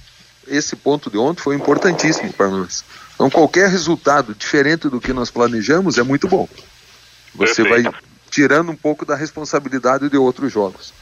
Esse 0.47 0.77
ponto 0.77 1.11
de 1.11 1.17
ontem 1.17 1.43
foi 1.43 1.57
importantíssimo 1.57 2.33
para 2.35 2.49
nós. 2.49 2.85
Então 3.15 3.31
qualquer 3.31 3.71
resultado 3.71 4.35
diferente 4.35 4.89
do 4.89 5.01
que 5.01 5.13
nós 5.13 5.31
planejamos 5.31 5.97
é 5.97 6.03
muito 6.03 6.29
bom. 6.29 6.47
Você 7.35 7.63
Perfeito. 7.63 7.91
vai 7.91 8.01
tirando 8.31 8.71
um 8.71 8.77
pouco 8.77 9.07
da 9.07 9.17
responsabilidade 9.17 10.11
de 10.11 10.19
outros 10.19 10.53
jogos. 10.53 10.93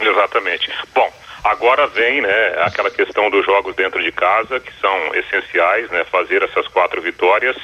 Exatamente. 0.00 0.72
Bom, 0.94 1.12
agora 1.44 1.86
vem, 1.88 2.22
né, 2.22 2.62
aquela 2.62 2.90
questão 2.90 3.28
dos 3.30 3.44
jogos 3.44 3.76
dentro 3.76 4.02
de 4.02 4.12
casa 4.12 4.58
que 4.60 4.72
são 4.80 5.14
essenciais, 5.14 5.90
né, 5.90 6.04
fazer 6.04 6.42
essas 6.42 6.66
quatro 6.68 7.02
vitórias 7.02 7.56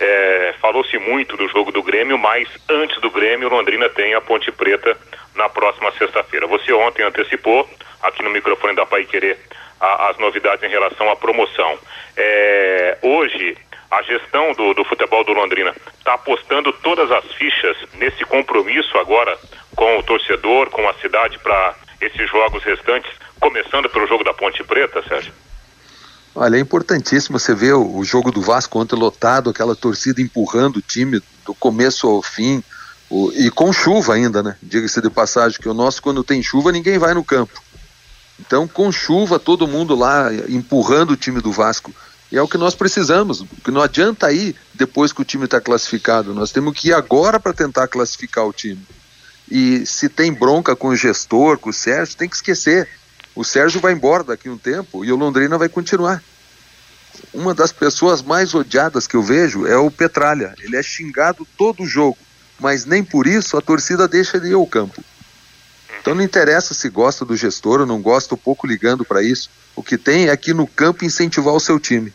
é, 0.00 0.54
Falou-se 0.60 0.98
muito 0.98 1.36
do 1.36 1.46
jogo 1.48 1.70
do 1.70 1.82
Grêmio, 1.82 2.18
mas 2.18 2.48
antes 2.68 3.00
do 3.00 3.10
Grêmio, 3.10 3.48
Londrina 3.48 3.88
tem 3.88 4.14
a 4.14 4.20
Ponte 4.20 4.50
Preta 4.50 4.96
na 5.34 5.48
próxima 5.48 5.92
sexta-feira. 5.92 6.46
Você 6.46 6.72
ontem 6.72 7.02
antecipou, 7.02 7.68
aqui 8.02 8.22
no 8.22 8.30
microfone 8.30 8.74
da 8.74 8.86
Pai 8.86 9.04
Querer, 9.04 9.38
a, 9.78 10.10
as 10.10 10.18
novidades 10.18 10.62
em 10.64 10.68
relação 10.68 11.10
à 11.10 11.16
promoção. 11.16 11.78
É, 12.16 12.98
hoje, 13.02 13.56
a 13.90 14.02
gestão 14.02 14.52
do, 14.52 14.72
do 14.74 14.84
futebol 14.84 15.24
do 15.24 15.32
Londrina 15.32 15.74
está 15.98 16.14
apostando 16.14 16.72
todas 16.72 17.10
as 17.10 17.24
fichas 17.32 17.76
nesse 17.94 18.24
compromisso 18.24 18.96
agora 18.98 19.36
com 19.76 19.98
o 19.98 20.02
torcedor, 20.02 20.70
com 20.70 20.88
a 20.88 20.94
cidade 20.94 21.38
para 21.38 21.74
esses 22.00 22.28
jogos 22.30 22.62
restantes, 22.62 23.10
começando 23.38 23.88
pelo 23.88 24.06
jogo 24.06 24.24
da 24.24 24.32
Ponte 24.32 24.62
Preta, 24.64 25.02
Sérgio? 25.02 25.32
Olha, 26.34 26.56
é 26.56 26.60
importantíssimo 26.60 27.38
você 27.38 27.54
ver 27.54 27.74
o, 27.74 27.96
o 27.96 28.04
jogo 28.04 28.30
do 28.30 28.40
Vasco 28.40 28.78
ontem 28.78 28.96
lotado, 28.96 29.50
aquela 29.50 29.74
torcida 29.74 30.20
empurrando 30.20 30.76
o 30.76 30.82
time 30.82 31.20
do 31.44 31.54
começo 31.54 32.06
ao 32.06 32.22
fim, 32.22 32.62
o, 33.08 33.32
e 33.32 33.50
com 33.50 33.72
chuva 33.72 34.14
ainda, 34.14 34.42
né? 34.42 34.56
Diga-se 34.62 35.00
de 35.00 35.10
passagem 35.10 35.58
que 35.58 35.68
o 35.68 35.74
nosso, 35.74 36.00
quando 36.00 36.22
tem 36.22 36.42
chuva, 36.42 36.70
ninguém 36.70 36.98
vai 36.98 37.12
no 37.12 37.24
campo. 37.24 37.60
Então, 38.38 38.66
com 38.66 38.90
chuva, 38.92 39.38
todo 39.38 39.66
mundo 39.66 39.94
lá 39.94 40.32
empurrando 40.48 41.10
o 41.10 41.16
time 41.16 41.40
do 41.40 41.52
Vasco. 41.52 41.92
E 42.32 42.38
é 42.38 42.42
o 42.42 42.48
que 42.48 42.56
nós 42.56 42.76
precisamos, 42.76 43.42
porque 43.42 43.72
não 43.72 43.82
adianta 43.82 44.32
ir 44.32 44.54
depois 44.72 45.12
que 45.12 45.20
o 45.20 45.24
time 45.24 45.44
está 45.44 45.60
classificado. 45.60 46.32
Nós 46.32 46.52
temos 46.52 46.78
que 46.78 46.88
ir 46.88 46.94
agora 46.94 47.40
para 47.40 47.52
tentar 47.52 47.88
classificar 47.88 48.46
o 48.46 48.52
time. 48.52 48.80
E 49.50 49.84
se 49.84 50.08
tem 50.08 50.32
bronca 50.32 50.76
com 50.76 50.88
o 50.88 50.96
gestor, 50.96 51.58
com 51.58 51.70
o 51.70 51.72
Sérgio, 51.72 52.16
tem 52.16 52.28
que 52.28 52.36
esquecer. 52.36 52.88
O 53.34 53.44
Sérgio 53.44 53.80
vai 53.80 53.92
embora 53.92 54.24
daqui 54.24 54.48
a 54.48 54.52
um 54.52 54.58
tempo 54.58 55.04
e 55.04 55.12
o 55.12 55.16
Londrina 55.16 55.56
vai 55.56 55.68
continuar. 55.68 56.22
Uma 57.32 57.54
das 57.54 57.72
pessoas 57.72 58.22
mais 58.22 58.54
odiadas 58.54 59.06
que 59.06 59.14
eu 59.16 59.22
vejo 59.22 59.66
é 59.66 59.76
o 59.76 59.90
Petralha. 59.90 60.54
Ele 60.60 60.76
é 60.76 60.82
xingado 60.82 61.46
todo 61.56 61.82
o 61.82 61.86
jogo, 61.86 62.18
mas 62.58 62.84
nem 62.84 63.04
por 63.04 63.26
isso 63.26 63.56
a 63.56 63.60
torcida 63.60 64.08
deixa 64.08 64.40
de 64.40 64.48
ir 64.48 64.54
ao 64.54 64.66
campo. 64.66 65.02
Então 66.00 66.14
não 66.14 66.22
interessa 66.22 66.72
se 66.72 66.88
gosta 66.88 67.24
do 67.24 67.36
gestor 67.36 67.80
ou 67.80 67.86
não 67.86 68.00
gosta, 68.00 68.34
um 68.34 68.38
pouco 68.38 68.66
ligando 68.66 69.04
para 69.04 69.22
isso. 69.22 69.50
O 69.76 69.82
que 69.82 69.98
tem 69.98 70.28
é 70.28 70.30
aqui 70.30 70.54
no 70.54 70.66
campo 70.66 71.04
incentivar 71.04 71.54
o 71.54 71.60
seu 71.60 71.78
time. 71.78 72.12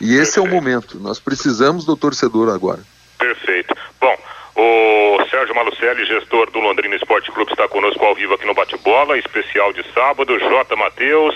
E 0.00 0.14
esse 0.14 0.34
Perfeito. 0.34 0.38
é 0.38 0.42
o 0.42 0.48
momento. 0.48 0.98
Nós 0.98 1.20
precisamos 1.20 1.84
do 1.84 1.96
torcedor 1.96 2.52
agora. 2.52 2.80
Perfeito. 3.18 3.74
Bom, 4.00 4.16
o 4.56 5.09
Sérgio 5.40 5.54
Malucelli, 5.54 6.04
gestor 6.04 6.50
do 6.50 6.60
Londrina 6.60 6.96
Esporte 6.96 7.32
Clube, 7.32 7.50
está 7.50 7.66
conosco 7.66 8.04
ao 8.04 8.14
vivo 8.14 8.34
aqui 8.34 8.44
no 8.44 8.52
Bate-Bola, 8.52 9.16
especial 9.16 9.72
de 9.72 9.82
sábado. 9.94 10.38
J. 10.38 10.76
Matheus, 10.76 11.34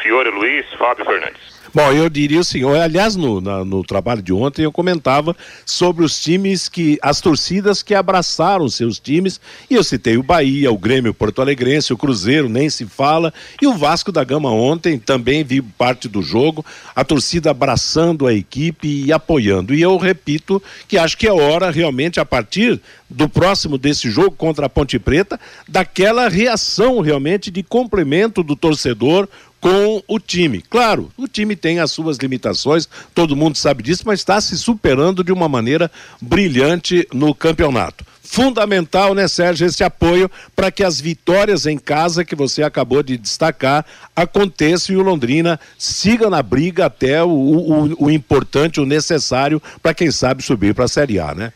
Fiore 0.00 0.30
Luiz, 0.30 0.64
Fábio 0.78 1.04
Fernandes. 1.04 1.61
Bom, 1.74 1.90
eu 1.90 2.10
diria 2.10 2.40
o 2.40 2.44
senhor, 2.44 2.76
aliás, 2.76 3.16
no, 3.16 3.40
na, 3.40 3.64
no 3.64 3.82
trabalho 3.82 4.20
de 4.20 4.30
ontem 4.30 4.62
eu 4.62 4.70
comentava 4.70 5.34
sobre 5.64 6.04
os 6.04 6.22
times 6.22 6.68
que, 6.68 6.98
as 7.00 7.18
torcidas 7.18 7.82
que 7.82 7.94
abraçaram 7.94 8.68
seus 8.68 8.98
times, 8.98 9.40
e 9.70 9.74
eu 9.74 9.82
citei 9.82 10.18
o 10.18 10.22
Bahia, 10.22 10.70
o 10.70 10.76
Grêmio 10.76 11.14
Porto 11.14 11.40
Alegrense, 11.40 11.90
o 11.90 11.96
Cruzeiro, 11.96 12.46
nem 12.46 12.68
se 12.68 12.84
fala, 12.84 13.32
e 13.60 13.66
o 13.66 13.72
Vasco 13.72 14.12
da 14.12 14.22
Gama 14.22 14.50
ontem 14.50 14.98
também 14.98 15.42
vi 15.42 15.62
parte 15.62 16.08
do 16.08 16.20
jogo, 16.20 16.62
a 16.94 17.02
torcida 17.04 17.50
abraçando 17.50 18.26
a 18.26 18.34
equipe 18.34 19.06
e 19.06 19.10
apoiando. 19.10 19.74
E 19.74 19.80
eu 19.80 19.96
repito 19.96 20.62
que 20.86 20.98
acho 20.98 21.16
que 21.16 21.26
é 21.26 21.32
hora 21.32 21.70
realmente, 21.70 22.20
a 22.20 22.24
partir 22.26 22.82
do 23.08 23.30
próximo 23.30 23.78
desse 23.78 24.10
jogo 24.10 24.32
contra 24.32 24.66
a 24.66 24.68
Ponte 24.68 24.98
Preta, 24.98 25.40
daquela 25.66 26.28
reação 26.28 27.00
realmente 27.00 27.50
de 27.50 27.62
complemento 27.62 28.42
do 28.42 28.54
torcedor 28.54 29.26
com 29.62 30.02
o 30.08 30.18
time. 30.18 30.60
Claro, 30.60 31.12
o 31.16 31.28
time 31.28 31.54
tem 31.54 31.78
as 31.78 31.92
suas 31.92 32.16
limitações, 32.16 32.88
todo 33.14 33.36
mundo 33.36 33.56
sabe 33.56 33.84
disso, 33.84 34.02
mas 34.04 34.18
está 34.18 34.40
se 34.40 34.58
superando 34.58 35.22
de 35.22 35.30
uma 35.30 35.48
maneira 35.48 35.88
brilhante 36.20 37.06
no 37.14 37.32
campeonato. 37.32 38.04
Fundamental, 38.24 39.14
né, 39.14 39.28
Sérgio, 39.28 39.68
esse 39.68 39.84
apoio 39.84 40.28
para 40.56 40.72
que 40.72 40.82
as 40.82 41.00
vitórias 41.00 41.64
em 41.64 41.78
casa 41.78 42.24
que 42.24 42.34
você 42.34 42.64
acabou 42.64 43.04
de 43.04 43.16
destacar 43.16 43.86
aconteçam 44.16 44.96
e 44.96 44.98
o 44.98 45.02
Londrina 45.02 45.60
siga 45.78 46.28
na 46.28 46.42
briga 46.42 46.86
até 46.86 47.22
o, 47.22 47.28
o, 47.28 48.06
o 48.06 48.10
importante, 48.10 48.80
o 48.80 48.86
necessário 48.86 49.62
para 49.80 49.94
quem 49.94 50.10
sabe 50.10 50.42
subir 50.42 50.74
para 50.74 50.86
a 50.86 50.88
Série 50.88 51.20
A, 51.20 51.34
né? 51.34 51.52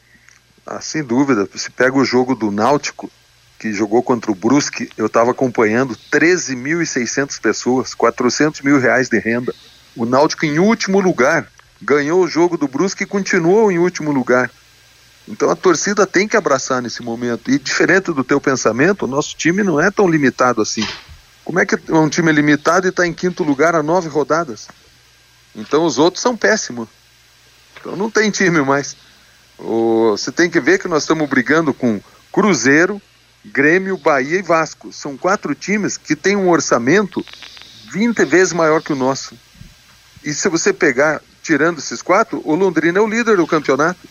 Ah, 0.64 0.80
sem 0.80 1.02
dúvida. 1.02 1.48
Você 1.52 1.70
pega 1.70 1.96
o 1.96 2.04
jogo 2.04 2.36
do 2.36 2.52
Náutico, 2.52 3.10
que 3.58 3.72
jogou 3.72 4.02
contra 4.02 4.30
o 4.30 4.34
Brusque, 4.34 4.90
eu 4.96 5.06
estava 5.06 5.30
acompanhando 5.30 5.96
13.600 6.12 7.40
pessoas, 7.40 7.94
400 7.94 8.60
mil 8.60 8.78
reais 8.78 9.08
de 9.08 9.18
renda. 9.18 9.54
O 9.94 10.04
Náutico 10.04 10.44
em 10.44 10.58
último 10.58 11.00
lugar, 11.00 11.50
ganhou 11.80 12.22
o 12.22 12.28
jogo 12.28 12.56
do 12.56 12.68
Brusque 12.68 13.04
e 13.04 13.06
continuou 13.06 13.70
em 13.70 13.78
último 13.78 14.10
lugar. 14.10 14.50
Então 15.28 15.50
a 15.50 15.56
torcida 15.56 16.06
tem 16.06 16.28
que 16.28 16.36
abraçar 16.36 16.80
nesse 16.80 17.02
momento. 17.02 17.50
E 17.50 17.58
diferente 17.58 18.12
do 18.12 18.22
teu 18.22 18.40
pensamento, 18.40 19.04
o 19.04 19.08
nosso 19.08 19.36
time 19.36 19.62
não 19.62 19.80
é 19.80 19.90
tão 19.90 20.08
limitado 20.08 20.62
assim. 20.62 20.86
Como 21.44 21.58
é 21.58 21.66
que 21.66 21.78
um 21.92 22.08
time 22.08 22.30
é 22.30 22.34
limitado 22.34 22.86
e 22.86 22.90
está 22.90 23.06
em 23.06 23.12
quinto 23.12 23.42
lugar 23.42 23.74
a 23.74 23.82
nove 23.82 24.08
rodadas? 24.08 24.68
Então 25.54 25.84
os 25.84 25.98
outros 25.98 26.22
são 26.22 26.36
péssimos. 26.36 26.88
Então 27.78 27.96
não 27.96 28.10
tem 28.10 28.30
time 28.30 28.60
mais. 28.62 28.96
Você 29.58 30.30
tem 30.30 30.50
que 30.50 30.60
ver 30.60 30.78
que 30.78 30.88
nós 30.88 31.02
estamos 31.02 31.28
brigando 31.28 31.72
com 31.72 32.00
Cruzeiro, 32.30 33.00
Grêmio, 33.52 33.96
Bahia 33.96 34.38
e 34.38 34.42
Vasco. 34.42 34.92
São 34.92 35.16
quatro 35.16 35.54
times 35.54 35.96
que 35.96 36.16
têm 36.16 36.36
um 36.36 36.48
orçamento 36.48 37.24
20 37.92 38.24
vezes 38.24 38.52
maior 38.52 38.82
que 38.82 38.92
o 38.92 38.96
nosso. 38.96 39.38
E 40.24 40.34
se 40.34 40.48
você 40.48 40.72
pegar, 40.72 41.22
tirando 41.42 41.78
esses 41.78 42.02
quatro, 42.02 42.42
o 42.44 42.54
Londrina 42.54 42.98
é 42.98 43.00
o 43.00 43.06
líder 43.06 43.36
do 43.36 43.46
campeonato. 43.46 44.08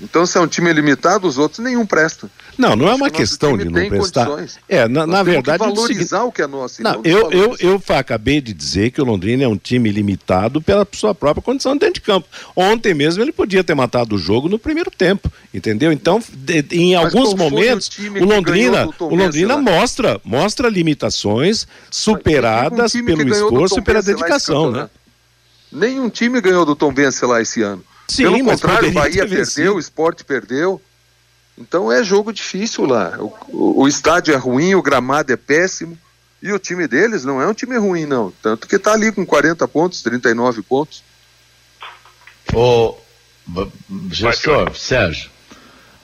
Então, 0.00 0.24
se 0.24 0.38
é 0.38 0.40
um 0.40 0.46
time 0.46 0.72
limitado, 0.72 1.28
os 1.28 1.36
outros 1.36 1.58
nenhum 1.58 1.84
presta. 1.84 2.30
Não, 2.56 2.74
não 2.74 2.88
é 2.88 2.94
uma 2.94 3.10
que 3.10 3.18
questão 3.18 3.56
de 3.56 3.66
não 3.66 3.88
prestar. 3.88 4.26
Condições. 4.26 4.58
É, 4.68 4.88
na, 4.88 5.06
na 5.06 5.22
verdade. 5.22 5.58
Que 5.58 5.64
valorizar 5.64 6.24
o 6.24 6.32
que 6.32 6.40
é 6.40 6.46
nosso. 6.46 6.82
Não, 6.82 7.02
eu, 7.04 7.30
eu, 7.30 7.56
eu 7.60 7.82
acabei 7.88 8.40
de 8.40 8.54
dizer 8.54 8.90
que 8.90 9.00
o 9.00 9.04
Londrina 9.04 9.44
é 9.44 9.48
um 9.48 9.56
time 9.56 9.90
limitado 9.90 10.60
pela 10.62 10.86
sua 10.92 11.14
própria 11.14 11.42
condição 11.42 11.76
dentro 11.76 11.94
de 11.94 12.00
campo. 12.00 12.26
Ontem 12.56 12.94
mesmo 12.94 13.22
ele 13.22 13.32
podia 13.32 13.62
ter 13.62 13.74
matado 13.74 14.14
o 14.14 14.18
jogo 14.18 14.48
no 14.48 14.58
primeiro 14.58 14.90
tempo, 14.90 15.30
entendeu? 15.52 15.92
Então, 15.92 16.22
de, 16.32 16.64
em 16.72 16.94
Mas 16.94 17.04
alguns 17.04 17.34
momentos, 17.34 17.90
o, 17.98 18.22
o 18.22 18.24
Londrina, 18.24 18.88
o 18.98 19.14
Londrina 19.14 19.58
mostra, 19.58 20.20
mostra 20.24 20.68
limitações 20.68 21.66
superadas 21.90 22.92
pelo 22.92 23.28
esforço 23.28 23.78
e 23.78 23.82
pela 23.82 24.02
dedicação, 24.02 24.70
né? 24.70 24.88
Nenhum 25.70 26.10
time 26.10 26.40
ganhou 26.40 26.64
do 26.64 26.74
Tom 26.74 26.92
Vence 26.92 27.24
lá 27.24 27.40
esse 27.40 27.62
ano. 27.62 27.84
Sim, 28.10 28.24
Pelo 28.24 28.44
contrário, 28.44 28.88
o 28.88 28.92
Bahia 28.92 29.24
perdeu, 29.26 29.76
o 29.76 29.78
esporte 29.78 30.24
perdeu. 30.24 30.82
Então 31.56 31.90
é 31.92 32.02
jogo 32.02 32.32
difícil 32.32 32.84
lá. 32.86 33.16
O, 33.18 33.32
o, 33.48 33.82
o, 33.82 33.88
estádio 33.88 34.34
é 34.34 34.36
ruim, 34.36 34.74
o 34.74 34.82
gramado 34.82 35.32
é 35.32 35.36
péssimo. 35.36 35.96
E 36.42 36.52
o 36.52 36.58
time 36.58 36.88
deles 36.88 37.24
não 37.24 37.40
é 37.40 37.46
um 37.46 37.54
time 37.54 37.76
ruim, 37.76 38.06
não. 38.06 38.32
Tanto 38.42 38.66
que 38.66 38.74
está 38.76 38.94
ali 38.94 39.12
com 39.12 39.24
40 39.24 39.68
pontos, 39.68 40.02
39 40.02 40.62
pontos. 40.62 41.04
O 42.52 42.96
gestor, 44.10 44.74
Sérgio. 44.74 45.30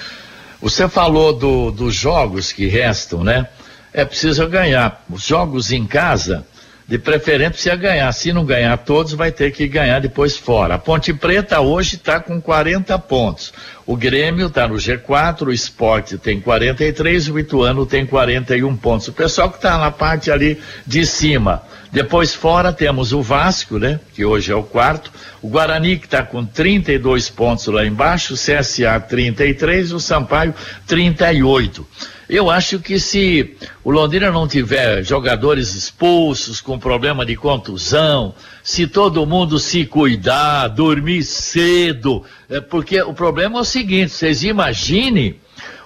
Você 0.61 0.87
falou 0.87 1.33
do, 1.33 1.71
dos 1.71 1.95
jogos 1.95 2.53
que 2.53 2.67
restam, 2.67 3.25
né? 3.25 3.49
É 3.91 4.05
preciso 4.05 4.47
ganhar. 4.47 5.03
Os 5.09 5.23
jogos 5.23 5.73
em 5.73 5.87
casa, 5.87 6.47
de 6.93 6.99
preferência 6.99 7.75
ganhar. 7.75 8.13
Se 8.13 8.35
não 8.35 8.45
ganhar 8.45 8.77
todos, 8.77 9.15
vai 9.15 9.33
ter 9.33 9.51
que 9.51 9.67
ganhar 9.67 9.99
depois 9.99 10.37
fora. 10.37 10.75
A 10.75 10.79
Ponte 10.79 11.11
Preta 11.15 11.59
hoje 11.59 11.97
está 11.97 12.21
com 12.21 12.39
40 12.39 12.99
pontos. 12.99 13.51
O 13.87 13.97
Grêmio 13.97 14.49
está 14.49 14.69
no 14.69 14.75
G4, 14.75 15.47
o 15.47 15.53
Esporte 15.55 16.19
tem 16.19 16.39
43, 16.39 17.31
o 17.31 17.39
Ituano 17.39 17.87
tem 17.87 18.05
41 18.05 18.77
pontos. 18.77 19.09
O 19.09 19.13
pessoal 19.15 19.49
que 19.49 19.57
está 19.57 19.79
na 19.79 19.91
parte 19.91 20.31
ali 20.31 20.61
de 20.87 21.07
cima. 21.07 21.63
Depois 21.91 22.35
fora 22.35 22.75
temos 22.75 23.15
o 23.15 23.23
Vasco, 23.23 23.79
né? 23.79 23.99
Que 24.15 24.27
hoje 24.27 24.53
é 24.53 24.55
o 24.55 24.63
quarto. 24.63 25.11
O 25.41 25.49
Guarani 25.49 25.97
que 25.97 26.05
está 26.05 26.23
com 26.23 26.45
32 26.45 27.31
pontos 27.31 27.69
lá 27.69 27.87
embaixo, 27.87 28.35
o 28.35 28.37
CSA 28.37 29.01
33, 29.01 29.93
o 29.93 29.99
Sampaio 29.99 30.55
38. 30.87 31.87
Eu 32.33 32.49
acho 32.49 32.79
que 32.79 32.99
se 32.99 33.59
o 33.85 33.91
Londrina 33.91 34.31
não 34.31 34.49
tiver 34.49 35.03
jogadores 35.03 35.75
expulsos 35.75 36.63
com 36.63 36.79
problema 36.79 37.27
de 37.27 37.37
contusão, 37.37 38.35
se 38.65 38.87
todo 38.87 39.27
mundo 39.27 39.59
se 39.59 39.85
cuidar, 39.85 40.69
dormir 40.69 41.25
cedo, 41.25 42.25
é 42.49 42.59
porque 42.59 43.03
o 43.03 43.13
problema 43.13 43.59
é 43.59 43.61
o 43.61 43.65
seguinte: 43.67 44.15
vocês 44.15 44.43
imaginem 44.45 45.39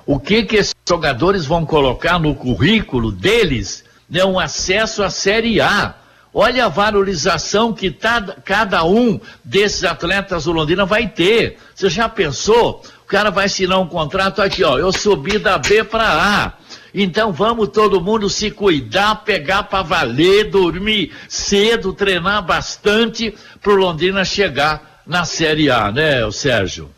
o 0.07 0.21
que 0.21 0.45
que 0.45 0.55
esses 0.55 0.75
jogadores 0.89 1.45
vão 1.47 1.67
colocar 1.67 2.17
no 2.21 2.33
currículo 2.33 3.11
deles, 3.11 3.85
né, 4.09 4.25
um 4.25 4.39
acesso 4.39 5.03
à 5.03 5.11
Série 5.11 5.61
A. 5.61 5.97
Olha 6.33 6.67
a 6.67 6.69
valorização 6.69 7.73
que 7.73 7.91
tá, 7.91 8.23
cada 8.45 8.85
um 8.85 9.19
desses 9.43 9.83
atletas 9.83 10.45
do 10.45 10.53
Londrina 10.53 10.87
vai 10.87 11.09
ter. 11.09 11.59
Você 11.75 11.91
já 11.91 12.09
pensou? 12.09 12.85
O 13.07 13.09
cara 13.09 13.31
vai 13.31 13.45
assinar 13.45 13.79
um 13.79 13.87
contrato 13.87 14.43
aqui, 14.43 14.65
ó. 14.65 14.77
Eu 14.77 14.91
subi 14.91 15.39
da 15.39 15.57
B 15.59 15.85
para 15.85 16.09
A. 16.09 16.53
Então 16.93 17.33
vamos 17.33 17.69
todo 17.69 18.01
mundo 18.01 18.29
se 18.29 18.51
cuidar, 18.51 19.23
pegar 19.25 19.63
para 19.63 19.81
valer, 19.81 20.51
dormir 20.51 21.13
cedo, 21.29 21.93
treinar 21.93 22.45
bastante 22.45 23.33
para 23.63 23.73
o 23.73 23.77
Londrina 23.77 24.25
chegar 24.25 25.03
na 25.07 25.25
Série 25.25 25.71
A, 25.71 25.93
né, 25.93 26.29
Sérgio? 26.33 26.91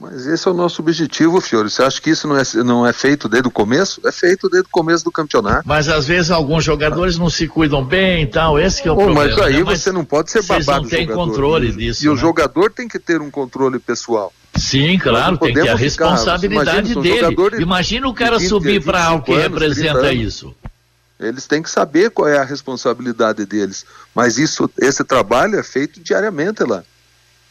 Mas 0.00 0.26
esse 0.26 0.48
é 0.48 0.50
o 0.50 0.54
nosso 0.54 0.80
objetivo, 0.80 1.38
Fiore. 1.42 1.68
Você 1.68 1.82
acha 1.82 2.00
que 2.00 2.08
isso 2.08 2.26
não 2.26 2.38
é, 2.38 2.42
não 2.64 2.86
é 2.86 2.92
feito 2.94 3.28
desde 3.28 3.46
o 3.46 3.50
começo? 3.50 4.00
É 4.06 4.12
feito 4.12 4.48
desde 4.48 4.66
o 4.66 4.72
começo 4.72 5.04
do 5.04 5.12
campeonato. 5.12 5.62
Mas 5.66 5.90
às 5.90 6.06
vezes 6.06 6.30
alguns 6.30 6.64
jogadores 6.64 7.18
não 7.18 7.28
se 7.28 7.46
cuidam 7.46 7.84
bem 7.84 8.22
e 8.22 8.26
tal, 8.26 8.58
esse 8.58 8.80
que 8.80 8.88
é 8.88 8.92
o 8.92 8.96
Pô, 8.96 9.04
problema. 9.04 9.28
Mas 9.28 9.38
aí 9.40 9.62
né? 9.62 9.62
você 9.62 9.92
não 9.92 10.06
pode 10.06 10.30
ser 10.30 10.42
babado 10.42 10.84
não 10.84 10.88
tem 10.88 11.06
controle 11.06 11.70
disso. 11.70 12.02
E 12.02 12.06
né? 12.06 12.12
o 12.14 12.16
jogador 12.16 12.70
tem 12.70 12.88
que 12.88 12.98
ter 12.98 13.20
um 13.20 13.30
controle 13.30 13.78
pessoal. 13.78 14.32
Sim, 14.56 14.98
claro, 14.98 15.36
tem 15.38 15.52
que 15.52 15.60
ter 15.60 15.68
a 15.68 15.74
responsabilidade 15.74 16.88
ficar, 16.88 17.00
dele. 17.00 17.62
Imagina 17.62 18.08
o 18.08 18.14
cara 18.14 18.38
20, 18.38 18.48
subir 18.48 18.82
para 18.82 19.04
algo 19.04 19.24
que 19.24 19.32
anos, 19.32 19.44
representa 19.44 20.12
isso. 20.12 20.54
Eles 21.18 21.46
têm 21.46 21.62
que 21.62 21.70
saber 21.70 22.10
qual 22.10 22.28
é 22.28 22.38
a 22.38 22.44
responsabilidade 22.44 23.46
deles. 23.46 23.86
Mas 24.14 24.38
isso, 24.38 24.70
esse 24.78 25.04
trabalho 25.04 25.58
é 25.58 25.62
feito 25.62 26.00
diariamente 26.00 26.62
lá. 26.64 26.82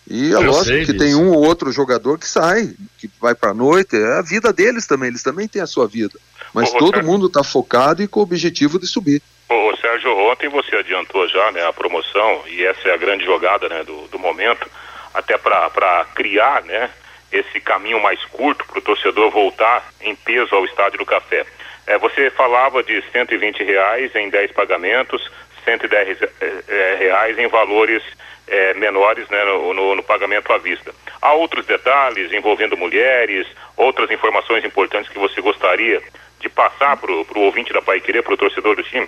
E 0.09 0.31
é 0.31 0.35
Eu 0.35 0.41
lógico 0.41 0.85
que 0.85 0.93
disso. 0.93 0.97
tem 0.97 1.15
um 1.15 1.29
ou 1.29 1.43
outro 1.43 1.71
jogador 1.71 2.19
que 2.19 2.27
sai, 2.27 2.73
que 2.97 3.09
vai 3.21 3.33
para 3.33 3.51
a 3.51 3.53
noite, 3.53 3.95
é 3.95 4.17
a 4.17 4.21
vida 4.21 4.51
deles 4.51 4.85
também, 4.85 5.07
eles 5.07 5.23
também 5.23 5.47
têm 5.47 5.61
a 5.61 5.67
sua 5.67 5.87
vida. 5.87 6.19
Mas 6.53 6.73
Ô, 6.73 6.77
todo 6.77 7.03
mundo 7.03 7.27
está 7.27 7.43
focado 7.43 8.03
e 8.03 8.07
com 8.07 8.19
o 8.19 8.23
objetivo 8.23 8.77
de 8.77 8.85
subir. 8.85 9.21
Ô, 9.49 9.75
Sérgio, 9.77 10.11
ontem 10.29 10.49
você 10.49 10.75
adiantou 10.75 11.27
já 11.29 11.51
né, 11.53 11.65
a 11.65 11.71
promoção, 11.71 12.41
e 12.47 12.63
essa 12.63 12.89
é 12.89 12.93
a 12.93 12.97
grande 12.97 13.23
jogada 13.23 13.69
né, 13.69 13.83
do, 13.83 14.07
do 14.09 14.19
momento 14.19 14.69
até 15.13 15.37
para 15.37 16.05
criar 16.15 16.63
né, 16.63 16.89
esse 17.31 17.59
caminho 17.59 18.01
mais 18.01 18.23
curto 18.25 18.65
para 18.65 18.79
o 18.79 18.81
torcedor 18.81 19.29
voltar 19.31 19.91
em 20.01 20.15
peso 20.15 20.55
ao 20.55 20.65
Estádio 20.65 20.99
do 20.99 21.05
Café. 21.05 21.45
É, 21.85 21.97
você 21.97 22.29
falava 22.29 22.83
de 22.83 23.03
120 23.11 23.63
reais 23.63 24.15
em 24.15 24.29
10 24.29 24.51
pagamentos, 24.51 25.29
110 25.65 26.21
é, 26.21 26.29
é, 26.67 26.95
reais 26.95 27.37
em 27.37 27.47
valores 27.47 28.03
é, 28.47 28.73
menores 28.73 29.27
né, 29.29 29.43
no, 29.45 29.73
no, 29.73 29.95
no, 29.95 30.03
pagamento 30.03 30.51
à 30.51 30.57
vista. 30.57 30.93
Há 31.21 31.33
outros 31.33 31.65
detalhes 31.65 32.31
envolvendo 32.31 32.77
mulheres, 32.77 33.47
outras 33.75 34.11
informações 34.11 34.63
importantes 34.63 35.11
que 35.11 35.17
você 35.17 35.41
gostaria 35.41 36.01
de 36.39 36.49
passar 36.49 36.97
para 36.97 37.11
o 37.11 37.39
ouvinte 37.39 37.71
da 37.71 37.81
Pai 37.81 38.01
Querer, 38.01 38.21
para 38.21 38.33
o 38.33 38.37
torcedor 38.37 38.75
do 38.75 38.83
time? 38.83 39.07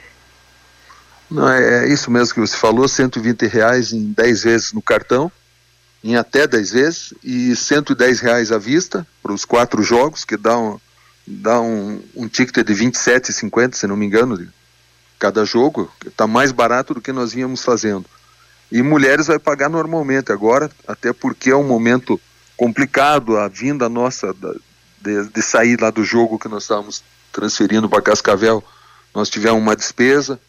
Não, 1.30 1.52
é, 1.52 1.86
é 1.86 1.88
isso 1.88 2.10
mesmo 2.10 2.34
que 2.34 2.39
você 2.39 2.58
falou, 2.58 2.88
120 2.88 3.46
reais 3.48 3.91
em 3.91 4.13
10 4.13 4.44
vezes 4.44 4.74
no 4.74 4.82
cartão 4.82 5.32
em 6.06 6.15
até 6.15 6.46
10 6.46 6.72
vezes 6.72 7.13
e 7.24 7.56
110 7.56 8.20
reais 8.20 8.52
à 8.52 8.60
vista 8.60 9.08
para 9.24 9.34
os 9.34 9.44
quatro 9.44 9.82
jogos, 9.82 10.24
que 10.24 10.38
dá 10.38 10.56
um, 10.56 10.80
dá 11.26 11.60
um, 11.60 12.00
um 12.15 12.28
ticket 12.28 12.63
de 12.63 12.74
27,50, 12.76 13.74
se 13.74 13.88
não 13.88 13.98
me 13.98 14.06
engano, 14.06 14.38
de 14.38 14.48
cada 15.18 15.44
jogo. 15.44 15.91
Está 16.06 16.28
mais 16.28 16.52
barato 16.52 16.94
do 16.94 17.02
que 17.02 17.12
nós 17.12 17.34
vínhamos 17.34 17.63
fazendo. 17.63 18.06
E 18.72 18.84
mulheres 18.84 19.26
vai 19.26 19.39
pagar 19.39 19.68
normalmente 19.68 20.32
agora, 20.32 20.70
até 20.88 21.12
porque 21.12 21.50
é 21.50 21.56
um 21.56 21.68
momento 21.68 22.22
complicado 22.56 23.38
a 23.38 23.48
vinda 23.48 23.89
nossa 23.89 24.32
de, 25.02 25.26
de 25.28 25.41
sair 25.41 25.82
lá 25.82 25.89
do 25.89 26.04
jogo 26.04 26.38
que 26.38 26.48
nós 26.48 26.65
estávamos 26.65 27.04
transferindo 27.32 27.89
para 27.89 28.04
Cascavel. 28.04 28.63
Nós 29.12 29.28
tivemos 29.28 29.60
uma 29.60 29.76
despesa 29.76 30.39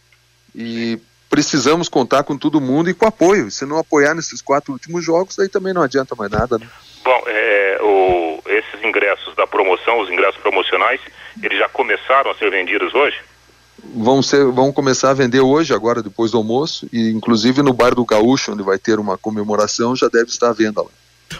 e 0.54 1.00
precisamos 1.28 1.88
contar 1.88 2.22
com 2.22 2.36
todo 2.36 2.60
mundo 2.60 2.90
e 2.90 2.94
com 2.94 3.06
apoio. 3.06 3.50
Se 3.50 3.64
não 3.66 3.78
apoiar 3.78 4.14
nesses 4.14 4.40
quatro 4.40 4.72
últimos 4.72 5.04
jogos, 5.04 5.38
aí 5.38 5.48
também 5.48 5.72
não 5.72 5.82
adianta 5.82 6.14
mais 6.14 6.30
nada, 6.30 6.58
né? 6.58 6.66
Bom, 7.04 7.22
é, 7.26 7.78
o, 7.82 8.42
esses 8.46 8.82
ingressos 8.84 9.34
da 9.36 9.46
promoção, 9.46 10.00
os 10.00 10.10
ingressos 10.10 10.40
promocionais, 10.40 11.00
eles 11.42 11.58
já 11.58 11.68
começaram 11.68 12.30
a 12.30 12.34
ser 12.34 12.50
vendidos 12.50 12.94
hoje? 12.94 13.16
Vão, 13.94 14.22
ser, 14.22 14.44
vão 14.46 14.72
começar 14.72 15.10
a 15.10 15.14
vender 15.14 15.40
hoje, 15.40 15.74
agora 15.74 16.02
depois 16.02 16.30
do 16.30 16.38
almoço, 16.38 16.88
e 16.92 17.10
inclusive 17.10 17.62
no 17.62 17.72
Bar 17.72 17.94
do 17.94 18.04
Gaúcho, 18.04 18.52
onde 18.52 18.62
vai 18.62 18.78
ter 18.78 18.98
uma 18.98 19.16
comemoração, 19.18 19.94
já 19.94 20.08
deve 20.08 20.30
estar 20.30 20.50
à 20.50 20.52
venda 20.52 20.82
lá. 20.82 20.88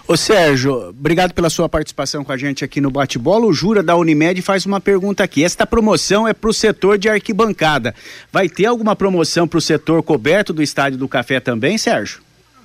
Ô 0.08 0.16
Sérgio, 0.16 0.90
obrigado 0.90 1.32
pela 1.32 1.50
sua 1.50 1.68
participação 1.68 2.24
com 2.24 2.32
a 2.32 2.36
gente 2.36 2.64
aqui 2.64 2.80
no 2.80 2.90
Bate-Bola. 2.90 3.46
O 3.46 3.52
Jura 3.52 3.82
da 3.82 3.96
Unimed 3.96 4.40
faz 4.42 4.64
uma 4.66 4.80
pergunta 4.80 5.24
aqui. 5.24 5.42
Esta 5.44 5.66
promoção 5.66 6.28
é 6.28 6.32
para 6.32 6.50
o 6.50 6.54
setor 6.54 6.96
de 6.96 7.08
arquibancada. 7.08 7.94
Vai 8.32 8.48
ter 8.48 8.66
alguma 8.66 8.94
promoção 8.94 9.48
para 9.48 9.58
o 9.58 9.60
setor 9.60 10.02
coberto 10.02 10.52
do 10.52 10.62
Estádio 10.62 10.98
do 10.98 11.08
Café 11.08 11.40
também, 11.40 11.76
Sérgio? 11.76 12.20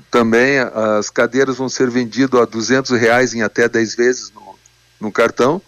Também 0.10 0.60
as 0.60 1.10
cadeiras 1.10 1.58
vão 1.58 1.70
ser 1.70 1.90
vendidas 1.90 2.40
a 2.40 2.46
duzentos 2.46 2.92
reais 3.00 3.34
em 3.34 3.42
até 3.42 3.68
10 3.68 3.96
vezes 3.96 4.32
no, 4.32 4.56
no 5.00 5.12
cartão 5.12 5.62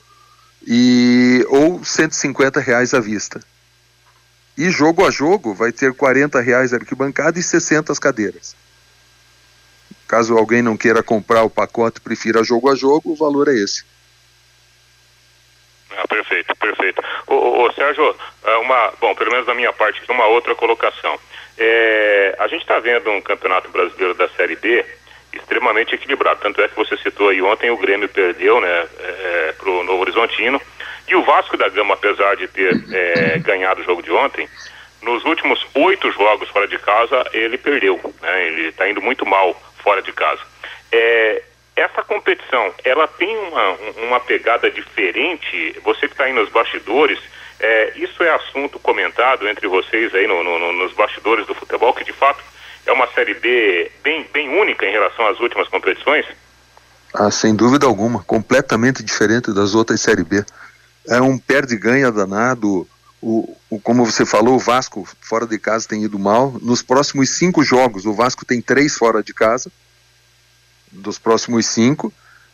e 0.68 1.46
ou 1.50 1.84
150 1.84 2.60
reais 2.60 2.94
à 2.94 3.00
vista. 3.00 3.40
E 4.58 4.70
jogo 4.70 5.06
a 5.06 5.10
jogo 5.10 5.54
vai 5.54 5.72
ter 5.72 5.94
40 5.94 6.40
reais 6.40 6.74
arquibancada 6.74 7.40
e 7.40 7.44
60 7.44 7.92
as 7.92 7.98
cadeiras. 7.98 8.56
Caso 10.14 10.38
alguém 10.38 10.62
não 10.62 10.78
queira 10.78 11.02
comprar 11.02 11.42
o 11.42 11.50
pacote, 11.50 12.00
prefira 12.00 12.44
jogo 12.44 12.70
a 12.70 12.76
jogo, 12.76 13.14
o 13.14 13.16
valor 13.16 13.48
é 13.48 13.56
esse. 13.56 13.84
Ah, 15.90 16.08
perfeito, 16.08 16.56
perfeito. 16.56 17.02
Ô, 17.26 17.34
ô, 17.34 17.66
ô, 17.66 17.74
Sérgio, 17.74 18.16
é 18.44 18.56
uma, 18.58 18.94
bom, 19.02 19.16
pelo 19.16 19.32
menos 19.32 19.48
da 19.48 19.56
minha 19.56 19.74
parte, 19.74 20.00
uma 20.12 20.28
outra 20.28 20.54
colocação. 20.54 21.20
É, 21.58 22.36
a 22.38 22.48
gente 22.48 22.62
está 22.62 22.78
vendo 22.78 23.10
um 23.10 23.24
campeonato 23.24 23.72
brasileiro 23.72 24.14
da 24.14 24.30
Série 24.30 24.56
B 24.56 24.86
extremamente 25.34 25.96
equilibrado. 25.96 26.42
Tanto 26.42 26.62
é 26.62 26.68
que 26.68 26.76
você 26.76 26.96
citou 26.98 27.30
aí 27.30 27.42
ontem, 27.42 27.72
o 27.72 27.78
Grêmio 27.78 28.08
perdeu 28.08 28.62
né, 28.62 28.88
é, 29.00 29.56
para 29.58 29.68
o 29.68 29.84
Novo 29.84 30.02
Horizontino. 30.02 30.62
E 31.08 31.16
o 31.16 31.24
Vasco 31.24 31.58
da 31.58 31.70
Gama, 31.70 31.96
apesar 31.96 32.36
de 32.36 32.48
ter 32.50 32.72
é, 32.92 33.40
ganhado 33.40 33.82
o 33.82 33.84
jogo 33.84 34.04
de 34.04 34.12
ontem, 34.12 34.48
nos 35.02 35.26
últimos 35.26 35.66
oito 35.74 36.12
jogos 36.12 36.50
fora 36.50 36.68
de 36.68 36.78
casa, 36.78 37.26
ele 37.34 37.58
perdeu. 37.58 38.00
Né, 38.22 38.46
ele 38.46 38.68
está 38.68 38.88
indo 38.88 39.02
muito 39.02 39.26
mal 39.26 39.60
fora 39.84 40.02
de 40.02 40.12
casa. 40.14 40.42
É, 40.92 41.44
essa 41.76 42.04
competição, 42.04 42.74
ela 42.84 43.08
tem 43.08 43.36
uma, 43.38 43.72
uma 44.08 44.20
pegada 44.20 44.70
diferente? 44.70 45.76
Você 45.84 46.08
que 46.08 46.14
está 46.14 46.26
aí 46.26 46.34
nos 46.34 46.50
bastidores, 46.50 47.20
é, 47.60 47.94
isso 47.96 48.24
é 48.24 48.34
assunto 48.34 48.80
comentado 48.80 49.48
entre 49.48 49.68
vocês 49.68 50.14
aí 50.14 50.28
no, 50.28 50.44
no, 50.44 50.74
nos 50.74 50.94
bastidores 50.94 51.46
do 51.48 51.56
futebol, 51.56 51.94
que 51.94 52.04
de 52.04 52.14
fato 52.14 52.44
é 52.86 52.92
uma 52.92 53.08
Série 53.08 53.34
B 53.34 53.92
bem, 54.04 54.28
bem 54.32 54.50
única 54.50 54.86
em 54.86 54.92
relação 54.92 55.26
às 55.28 55.40
últimas 55.40 55.68
competições? 55.68 56.26
Ah, 57.14 57.32
sem 57.32 57.56
dúvida 57.56 57.86
alguma, 57.86 58.24
completamente 58.24 59.04
diferente 59.04 59.54
das 59.54 59.76
outras 59.76 60.02
Série 60.02 60.24
B. 60.24 60.44
É 61.08 61.22
um 61.22 61.38
perde-ganha 61.38 62.12
danado. 62.12 62.88
O, 63.26 63.56
o, 63.70 63.80
como 63.80 64.06
você 64.06 64.26
falou, 64.26 64.56
o 64.56 64.60
Vasco 64.60 65.08
fora 65.22 65.48
de 65.48 65.58
casa 65.58 65.88
tem 65.88 66.04
ido 66.04 66.20
mal. 66.20 66.60
Nos 66.62 66.82
próximos 66.82 67.30
cinco 67.30 67.64
jogos, 67.64 68.06
o 68.06 68.14
Vasco 68.14 68.44
tem 68.44 68.62
três 68.62 68.96
fora 68.96 69.24
de 69.24 69.34
casa. 69.34 69.72
Dos 70.92 71.18
próximos 71.18 71.66
cinco, 71.68 72.12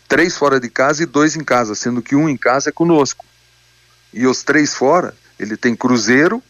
três 0.08 0.38
fora 0.38 0.60
de 0.60 0.70
casa 0.70 1.02
e 1.02 1.08
dois 1.08 1.36
em 1.36 1.44
casa, 1.44 1.74
sendo 1.74 2.04
que 2.04 2.16
um 2.16 2.30
em 2.30 2.38
casa 2.38 2.70
é 2.70 2.72
conosco. 2.72 3.26
E 4.14 4.28
os 4.28 4.44
três 4.44 4.76
fora, 4.76 5.16
ele 5.40 5.58
tem 5.58 5.76
Cruzeiro, 5.76 6.42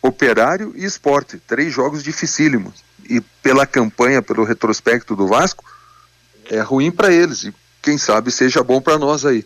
Operário 0.00 0.72
e 0.74 0.86
Esporte. 0.86 1.36
Três 1.36 1.74
jogos 1.74 2.02
dificílimos. 2.02 2.82
E 3.04 3.20
pela 3.42 3.66
campanha, 3.66 4.22
pelo 4.22 4.44
retrospecto 4.44 5.14
do 5.14 5.26
Vasco, 5.26 5.62
é 6.46 6.60
ruim 6.60 6.90
para 6.90 7.12
eles. 7.12 7.44
E 7.44 7.54
quem 7.82 7.98
sabe 7.98 8.30
seja 8.30 8.62
bom 8.62 8.80
para 8.80 8.98
nós 8.98 9.26
aí. 9.26 9.44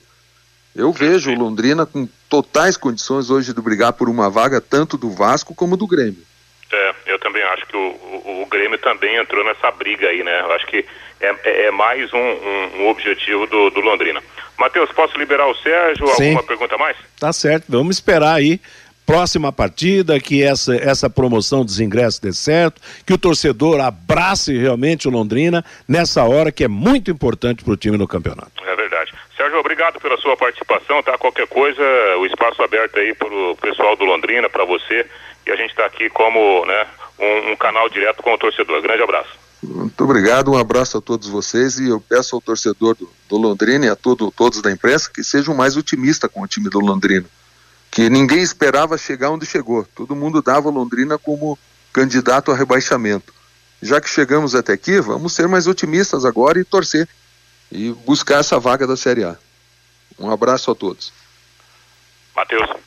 Eu 0.76 0.92
vejo 0.92 1.28
o 1.28 1.34
Londrina 1.34 1.84
com 1.84 2.08
totais 2.28 2.76
condições 2.76 3.30
hoje 3.30 3.54
de 3.54 3.60
brigar 3.60 3.92
por 3.92 4.08
uma 4.08 4.28
vaga, 4.28 4.60
tanto 4.60 4.96
do 4.96 5.10
Vasco 5.10 5.54
como 5.54 5.76
do 5.76 5.86
Grêmio. 5.86 6.22
É, 6.72 6.94
eu 7.06 7.18
também 7.18 7.42
acho 7.44 7.66
que 7.66 7.76
o, 7.76 7.80
o, 7.80 8.42
o 8.42 8.46
Grêmio 8.46 8.78
também 8.78 9.16
entrou 9.16 9.44
nessa 9.44 9.70
briga 9.70 10.08
aí, 10.08 10.22
né? 10.22 10.40
Eu 10.40 10.52
acho 10.52 10.66
que 10.66 10.84
é, 11.20 11.34
é, 11.44 11.66
é 11.66 11.70
mais 11.70 12.12
um, 12.12 12.18
um, 12.18 12.82
um, 12.82 12.88
objetivo 12.88 13.46
do, 13.46 13.70
do 13.70 13.80
Londrina. 13.80 14.22
Matheus, 14.58 14.90
posso 14.92 15.16
liberar 15.18 15.46
o 15.46 15.54
Sérgio? 15.54 16.06
Sim. 16.08 16.30
Alguma 16.30 16.42
pergunta 16.42 16.76
mais? 16.76 16.96
Tá 17.18 17.32
certo, 17.32 17.66
vamos 17.68 17.96
esperar 17.96 18.34
aí 18.34 18.60
próxima 19.06 19.52
partida, 19.52 20.18
que 20.18 20.42
essa, 20.42 20.74
essa 20.74 21.08
promoção 21.08 21.64
dos 21.64 21.78
ingressos 21.78 22.18
dê 22.18 22.32
certo, 22.32 22.82
que 23.06 23.14
o 23.14 23.18
torcedor 23.18 23.80
abrace 23.80 24.58
realmente 24.58 25.06
o 25.06 25.10
Londrina 25.12 25.64
nessa 25.86 26.24
hora 26.24 26.50
que 26.50 26.64
é 26.64 26.68
muito 26.68 27.08
importante 27.08 27.62
para 27.62 27.72
o 27.72 27.76
time 27.76 27.96
no 27.96 28.08
campeonato. 28.08 28.50
É 28.62 28.74
verdade. 28.74 28.85
Sua 30.26 30.36
participação, 30.36 31.00
tá? 31.04 31.16
Qualquer 31.16 31.46
coisa, 31.46 31.80
o 32.18 32.26
espaço 32.26 32.60
aberto 32.60 32.98
aí 32.98 33.14
para 33.14 33.28
o 33.28 33.56
pessoal 33.56 33.94
do 33.94 34.04
Londrina, 34.04 34.50
para 34.50 34.64
você, 34.64 35.06
e 35.46 35.52
a 35.52 35.54
gente 35.54 35.70
está 35.70 35.86
aqui 35.86 36.10
como 36.10 36.66
né, 36.66 36.86
um, 37.16 37.52
um 37.52 37.56
canal 37.56 37.88
direto 37.88 38.24
com 38.24 38.34
o 38.34 38.38
torcedor. 38.38 38.82
Grande 38.82 39.04
abraço. 39.04 39.38
Muito 39.62 40.02
obrigado, 40.02 40.50
um 40.50 40.58
abraço 40.58 40.98
a 40.98 41.00
todos 41.00 41.28
vocês 41.28 41.78
e 41.78 41.90
eu 41.90 42.00
peço 42.00 42.34
ao 42.34 42.42
torcedor 42.42 42.96
do, 42.96 43.08
do 43.28 43.36
Londrina 43.36 43.86
e 43.86 43.88
a 43.88 43.94
todo, 43.94 44.32
todos 44.32 44.60
da 44.60 44.72
imprensa 44.72 45.08
que 45.08 45.22
sejam 45.22 45.54
mais 45.54 45.76
otimistas 45.76 46.28
com 46.28 46.42
o 46.42 46.46
time 46.48 46.68
do 46.68 46.80
Londrina 46.80 47.26
que 47.96 48.10
ninguém 48.10 48.42
esperava 48.42 48.98
chegar 48.98 49.30
onde 49.30 49.46
chegou. 49.46 49.86
Todo 49.94 50.14
mundo 50.16 50.42
dava 50.42 50.68
Londrina 50.68 51.16
como 51.16 51.58
candidato 51.92 52.50
a 52.50 52.54
rebaixamento. 52.54 53.32
Já 53.80 54.02
que 54.02 54.10
chegamos 54.10 54.54
até 54.54 54.74
aqui, 54.74 55.00
vamos 55.00 55.32
ser 55.32 55.48
mais 55.48 55.66
otimistas 55.66 56.26
agora 56.26 56.58
e 56.60 56.64
torcer 56.64 57.08
e 57.72 57.92
buscar 58.04 58.40
essa 58.40 58.58
vaga 58.58 58.86
da 58.86 58.98
Série 58.98 59.24
A. 59.24 59.38
Um 60.18 60.30
abraço 60.30 60.70
a 60.70 60.74
todos. 60.74 61.12
Matheus. 62.34 62.85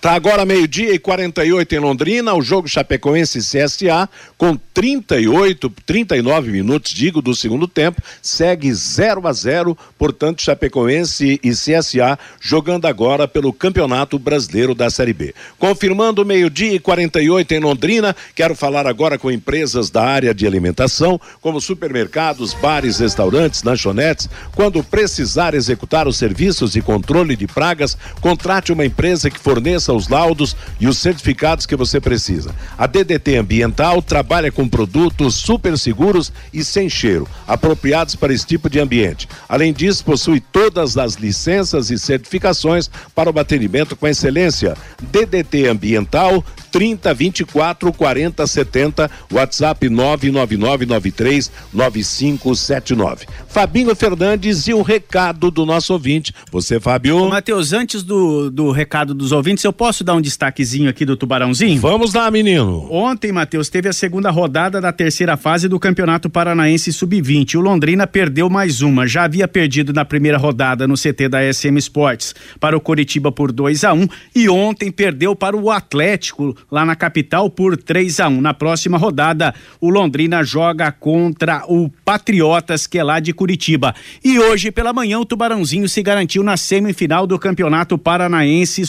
Tá 0.00 0.12
agora 0.12 0.46
meio-dia 0.46 0.94
e 0.94 0.98
48 0.98 1.74
em 1.74 1.78
Londrina, 1.78 2.32
o 2.32 2.40
jogo 2.40 2.66
Chapecoense 2.66 3.40
CSA 3.40 4.08
com 4.38 4.56
38, 4.56 5.70
39 5.84 6.50
minutos, 6.50 6.92
digo, 6.92 7.20
do 7.20 7.34
segundo 7.34 7.68
tempo, 7.68 8.00
segue 8.22 8.72
0 8.72 9.26
a 9.26 9.32
0, 9.32 9.76
portanto, 9.98 10.40
Chapecoense 10.40 11.38
e 11.42 11.50
CSA 11.50 12.18
jogando 12.40 12.86
agora 12.86 13.28
pelo 13.28 13.52
Campeonato 13.52 14.18
Brasileiro 14.18 14.74
da 14.74 14.88
Série 14.88 15.12
B. 15.12 15.34
Confirmando 15.58 16.24
meio-dia 16.24 16.74
e 16.74 16.78
48 16.78 17.52
em 17.52 17.60
Londrina, 17.60 18.16
quero 18.34 18.54
falar 18.54 18.86
agora 18.86 19.18
com 19.18 19.30
empresas 19.30 19.90
da 19.90 20.04
área 20.04 20.32
de 20.32 20.46
alimentação, 20.46 21.20
como 21.42 21.60
supermercados, 21.60 22.54
bares, 22.54 23.00
restaurantes, 23.00 23.62
lanchonetes. 23.62 24.30
Quando 24.54 24.82
precisar 24.82 25.54
executar 25.54 26.06
os 26.08 26.16
serviços 26.16 26.72
de 26.72 26.80
controle 26.80 27.36
de 27.36 27.46
pragas, 27.46 27.98
contrate 28.20 28.72
uma 28.72 28.86
empresa 28.86 29.28
que 29.28 29.40
forneça 29.58 29.92
os 29.92 30.06
laudos 30.06 30.56
e 30.78 30.86
os 30.86 30.98
certificados 30.98 31.66
que 31.66 31.74
você 31.74 32.00
precisa. 32.00 32.54
A 32.76 32.86
DDT 32.86 33.36
Ambiental 33.36 34.00
trabalha 34.00 34.52
com 34.52 34.68
produtos 34.68 35.34
super 35.34 35.76
seguros 35.76 36.32
e 36.54 36.62
sem 36.62 36.88
cheiro, 36.88 37.26
apropriados 37.46 38.14
para 38.14 38.32
esse 38.32 38.46
tipo 38.46 38.70
de 38.70 38.78
ambiente. 38.78 39.28
Além 39.48 39.72
disso, 39.72 40.04
possui 40.04 40.40
todas 40.40 40.96
as 40.96 41.14
licenças 41.14 41.90
e 41.90 41.98
certificações 41.98 42.88
para 43.16 43.30
o 43.30 43.38
atendimento 43.40 43.96
com 43.96 44.06
excelência. 44.06 44.76
DDT 45.10 45.66
Ambiental 45.66 46.44
30 46.70 47.14
24 47.14 47.92
40 47.92 48.46
70, 48.46 49.10
WhatsApp 49.32 49.88
99993 49.88 51.50
9579. 51.72 53.26
Fabinho 53.48 53.94
Fernandes 53.96 54.68
e 54.68 54.74
o 54.74 54.82
recado 54.82 55.50
do 55.50 55.66
nosso 55.66 55.92
ouvinte. 55.92 56.32
Você, 56.52 56.78
Fábio? 56.78 57.28
Matheus, 57.28 57.72
antes 57.72 58.02
do, 58.02 58.50
do 58.50 58.70
recado 58.70 59.14
dos 59.14 59.32
ouvintes, 59.32 59.47
eu 59.64 59.72
posso 59.72 60.04
dar 60.04 60.14
um 60.14 60.20
destaquezinho 60.20 60.90
aqui 60.90 61.04
do 61.04 61.16
Tubarãozinho? 61.16 61.80
Vamos 61.80 62.12
lá, 62.12 62.30
menino. 62.30 62.86
Ontem, 62.90 63.32
Matheus, 63.32 63.68
teve 63.68 63.88
a 63.88 63.92
segunda 63.92 64.30
rodada 64.30 64.80
da 64.80 64.92
terceira 64.92 65.36
fase 65.36 65.68
do 65.68 65.78
Campeonato 65.78 66.28
Paranaense 66.28 66.92
Sub-20. 66.92 67.54
O 67.54 67.60
Londrina 67.60 68.06
perdeu 68.06 68.50
mais 68.50 68.82
uma. 68.82 69.06
Já 69.06 69.24
havia 69.24 69.46
perdido 69.46 69.92
na 69.92 70.04
primeira 70.04 70.36
rodada 70.36 70.86
no 70.86 70.94
CT 70.94 71.28
da 71.28 71.52
SM 71.52 71.76
Sports 71.78 72.34
para 72.58 72.76
o 72.76 72.80
Coritiba 72.80 73.30
por 73.30 73.52
2 73.52 73.84
a 73.84 73.92
1 73.92 74.02
um, 74.02 74.08
e 74.34 74.48
ontem 74.48 74.90
perdeu 74.90 75.36
para 75.36 75.56
o 75.56 75.70
Atlético 75.70 76.56
lá 76.70 76.84
na 76.84 76.96
capital 76.96 77.48
por 77.48 77.76
3 77.76 78.20
a 78.20 78.28
1 78.28 78.40
Na 78.40 78.52
próxima 78.52 78.98
rodada, 78.98 79.54
o 79.80 79.88
Londrina 79.88 80.42
joga 80.42 80.92
contra 80.92 81.64
o 81.68 81.90
Patriotas, 82.04 82.86
que 82.86 82.98
é 82.98 83.04
lá 83.04 83.20
de 83.20 83.32
Curitiba. 83.32 83.94
E 84.24 84.38
hoje 84.38 84.70
pela 84.70 84.92
manhã, 84.92 85.18
o 85.18 85.24
Tubarãozinho 85.24 85.88
se 85.88 86.02
garantiu 86.02 86.42
na 86.42 86.56
semifinal 86.56 87.26
do 87.26 87.38
Campeonato 87.38 87.96
Paranaense 87.96 88.84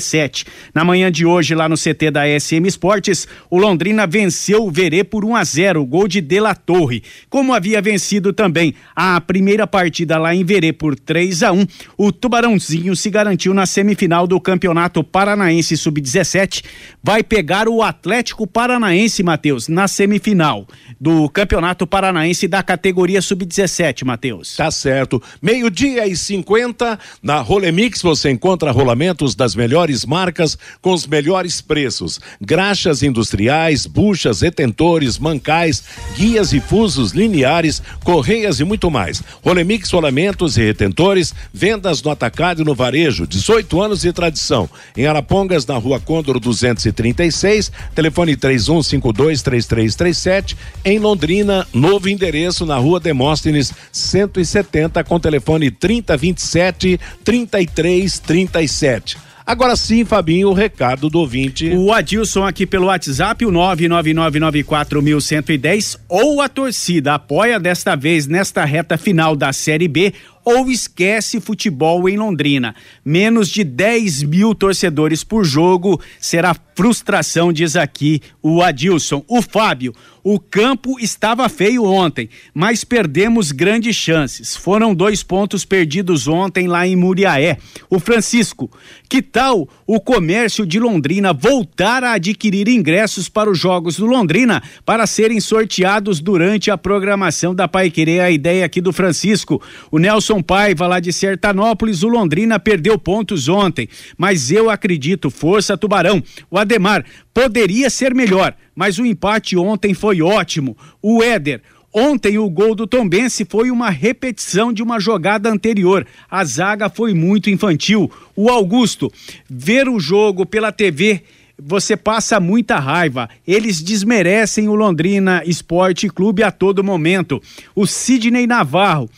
Sub-17. 0.00 0.46
Na 0.74 0.84
manhã 0.84 1.10
de 1.10 1.24
hoje, 1.24 1.54
lá 1.54 1.68
no 1.68 1.76
CT 1.76 2.10
da 2.10 2.22
SM 2.38 2.66
Esportes, 2.66 3.26
o 3.50 3.58
Londrina 3.58 4.06
venceu 4.06 4.64
o 4.64 4.70
Verê 4.70 5.02
por 5.04 5.24
1 5.24 5.36
a 5.36 5.44
0, 5.44 5.84
gol 5.86 6.08
de 6.08 6.20
De 6.20 6.40
La 6.40 6.54
Torre. 6.54 7.02
Como 7.28 7.52
havia 7.52 7.80
vencido 7.80 8.32
também 8.32 8.74
a 8.94 9.20
primeira 9.20 9.66
partida 9.66 10.18
lá 10.18 10.34
em 10.34 10.44
Verê 10.44 10.72
por 10.72 10.98
3 10.98 11.42
a 11.42 11.52
1, 11.52 11.66
o 11.96 12.12
Tubarãozinho 12.12 12.94
se 12.94 13.10
garantiu 13.10 13.54
na 13.54 13.66
semifinal 13.66 14.26
do 14.26 14.40
Campeonato 14.40 15.02
Paranaense 15.02 15.76
Sub-17 15.76 16.64
vai 17.02 17.22
pegar 17.22 17.68
o 17.68 17.82
Atlético 17.82 18.46
Paranaense, 18.46 19.22
Matheus, 19.22 19.68
na 19.68 19.86
semifinal 19.86 20.66
do 21.00 21.28
Campeonato 21.28 21.86
Paranaense 21.86 22.48
da 22.48 22.62
categoria 22.62 23.22
sub-17, 23.22 24.04
Matheus. 24.04 24.56
Tá 24.56 24.70
certo. 24.70 25.22
Meio-dia 25.40 26.06
e 26.06 26.16
50 26.16 26.98
na 27.22 27.40
Rolemix 27.40 28.02
você 28.02 28.30
encontra 28.30 28.70
rolamentos 28.70 29.34
das 29.34 29.54
melhores 29.54 29.85
marcas 30.04 30.58
com 30.80 30.92
os 30.92 31.06
melhores 31.06 31.60
preços. 31.60 32.18
Graxas 32.40 33.02
industriais, 33.02 33.86
buchas, 33.86 34.40
retentores, 34.40 35.18
mancais, 35.18 35.82
guias 36.16 36.52
e 36.52 36.60
fusos 36.60 37.12
lineares, 37.12 37.82
correias 38.02 38.60
e 38.60 38.64
muito 38.64 38.90
mais. 38.90 39.22
Rolemix 39.44 39.90
rolamentos 39.90 40.56
e 40.56 40.62
retentores, 40.62 41.34
vendas 41.52 42.02
no 42.02 42.10
atacado 42.10 42.62
e 42.62 42.64
no 42.64 42.74
varejo, 42.74 43.26
18 43.26 43.80
anos 43.80 44.00
de 44.00 44.12
tradição. 44.12 44.68
Em 44.96 45.06
Arapongas, 45.06 45.66
na 45.66 45.76
Rua 45.76 46.00
Condor 46.00 46.40
236, 46.40 47.70
telefone 47.94 48.36
31523337 48.36 50.56
em 50.84 50.98
Londrina, 50.98 51.66
novo 51.72 52.08
endereço 52.08 52.66
na 52.66 52.76
Rua 52.76 53.00
Demóstenes 53.00 53.72
170 53.92 55.02
com 55.04 55.18
telefone 55.18 55.70
3027 55.70 57.00
3337. 57.24 59.16
Agora 59.46 59.76
sim, 59.76 60.04
Fabinho, 60.04 60.48
o 60.48 60.52
recado 60.52 61.08
do 61.08 61.20
ouvinte. 61.20 61.72
O 61.72 61.92
Adilson 61.92 62.44
aqui 62.44 62.66
pelo 62.66 62.86
WhatsApp, 62.86 63.46
o 63.46 63.52
99994110 63.52 66.00
ou 66.08 66.40
a 66.40 66.48
torcida 66.48 67.14
apoia 67.14 67.60
desta 67.60 67.94
vez 67.94 68.26
nesta 68.26 68.64
reta 68.64 68.98
final 68.98 69.36
da 69.36 69.52
Série 69.52 69.86
B 69.86 70.12
ou 70.44 70.68
esquece 70.68 71.40
futebol 71.40 72.08
em 72.08 72.16
Londrina. 72.16 72.74
Menos 73.04 73.48
de 73.48 73.62
10 73.62 74.24
mil 74.24 74.52
torcedores 74.52 75.22
por 75.22 75.44
jogo 75.44 76.00
será 76.18 76.52
frustração, 76.76 77.52
diz 77.52 77.74
aqui 77.74 78.20
o 78.42 78.62
Adilson. 78.62 79.24
O 79.26 79.40
Fábio, 79.40 79.94
o 80.22 80.38
campo 80.38 81.00
estava 81.00 81.48
feio 81.48 81.84
ontem, 81.84 82.28
mas 82.52 82.84
perdemos 82.84 83.50
grandes 83.50 83.96
chances. 83.96 84.54
Foram 84.54 84.94
dois 84.94 85.22
pontos 85.22 85.64
perdidos 85.64 86.28
ontem 86.28 86.68
lá 86.68 86.86
em 86.86 86.94
Muriaé. 86.94 87.56
O 87.88 87.98
Francisco, 87.98 88.70
que 89.08 89.22
tal 89.22 89.68
o 89.86 89.98
comércio 90.00 90.66
de 90.66 90.78
Londrina 90.78 91.32
voltar 91.32 92.04
a 92.04 92.12
adquirir 92.12 92.68
ingressos 92.68 93.28
para 93.28 93.48
os 93.48 93.58
Jogos 93.58 93.96
do 93.96 94.04
Londrina 94.04 94.62
para 94.84 95.06
serem 95.06 95.40
sorteados 95.40 96.20
durante 96.20 96.70
a 96.70 96.76
programação 96.76 97.54
da 97.54 97.66
Pai 97.66 97.90
Querer? 97.90 98.20
A 98.20 98.30
ideia 98.30 98.66
aqui 98.66 98.80
do 98.80 98.92
Francisco. 98.92 99.62
O 99.90 99.98
Nelson 99.98 100.42
Paiva, 100.42 100.86
lá 100.86 101.00
de 101.00 101.12
Sertanópolis, 101.12 102.02
o 102.02 102.08
Londrina 102.08 102.58
perdeu 102.58 102.98
pontos 102.98 103.48
ontem, 103.48 103.88
mas 104.18 104.50
eu 104.50 104.68
acredito, 104.68 105.30
força 105.30 105.78
Tubarão. 105.78 106.22
O 106.50 106.58
Ademar, 106.66 107.04
poderia 107.32 107.88
ser 107.88 108.12
melhor, 108.14 108.54
mas 108.74 108.98
o 108.98 109.06
empate 109.06 109.56
ontem 109.56 109.94
foi 109.94 110.20
ótimo. 110.20 110.76
O 111.00 111.22
Éder, 111.22 111.62
Ontem 111.98 112.36
o 112.36 112.50
gol 112.50 112.74
do 112.74 112.86
Tombense 112.86 113.46
foi 113.48 113.70
uma 113.70 113.88
repetição 113.88 114.70
de 114.70 114.82
uma 114.82 115.00
jogada 115.00 115.48
anterior. 115.48 116.06
A 116.30 116.44
zaga 116.44 116.90
foi 116.90 117.14
muito 117.14 117.48
infantil. 117.48 118.10
O 118.36 118.50
Augusto, 118.50 119.10
ver 119.48 119.88
o 119.88 119.98
jogo 119.98 120.44
pela 120.44 120.70
TV 120.70 121.22
você 121.58 121.96
passa 121.96 122.38
muita 122.38 122.78
raiva. 122.78 123.30
Eles 123.46 123.80
desmerecem 123.80 124.68
o 124.68 124.74
Londrina 124.74 125.42
Esporte 125.46 126.08
Clube 126.08 126.42
a 126.42 126.50
todo 126.50 126.84
momento. 126.84 127.42
O 127.74 127.86
Sidney 127.86 128.46
Navarro. 128.46 129.08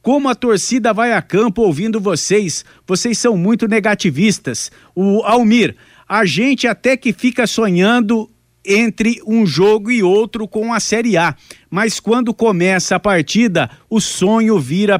Como 0.00 0.28
a 0.28 0.34
torcida 0.34 0.92
vai 0.92 1.12
a 1.12 1.20
campo 1.20 1.62
ouvindo 1.62 2.00
vocês? 2.00 2.64
Vocês 2.86 3.18
são 3.18 3.36
muito 3.36 3.66
negativistas. 3.66 4.70
O 4.94 5.22
Almir, 5.24 5.74
a 6.08 6.24
gente 6.24 6.66
até 6.66 6.96
que 6.96 7.12
fica 7.12 7.46
sonhando 7.46 8.30
entre 8.64 9.20
um 9.26 9.46
jogo 9.46 9.90
e 9.90 10.02
outro 10.02 10.48
com 10.48 10.72
a 10.72 10.80
Série 10.80 11.16
A 11.16 11.34
mas 11.70 12.00
quando 12.00 12.32
começa 12.32 12.96
a 12.96 13.00
partida, 13.00 13.70
o 13.90 14.00
sonho 14.00 14.58
vira 14.58 14.98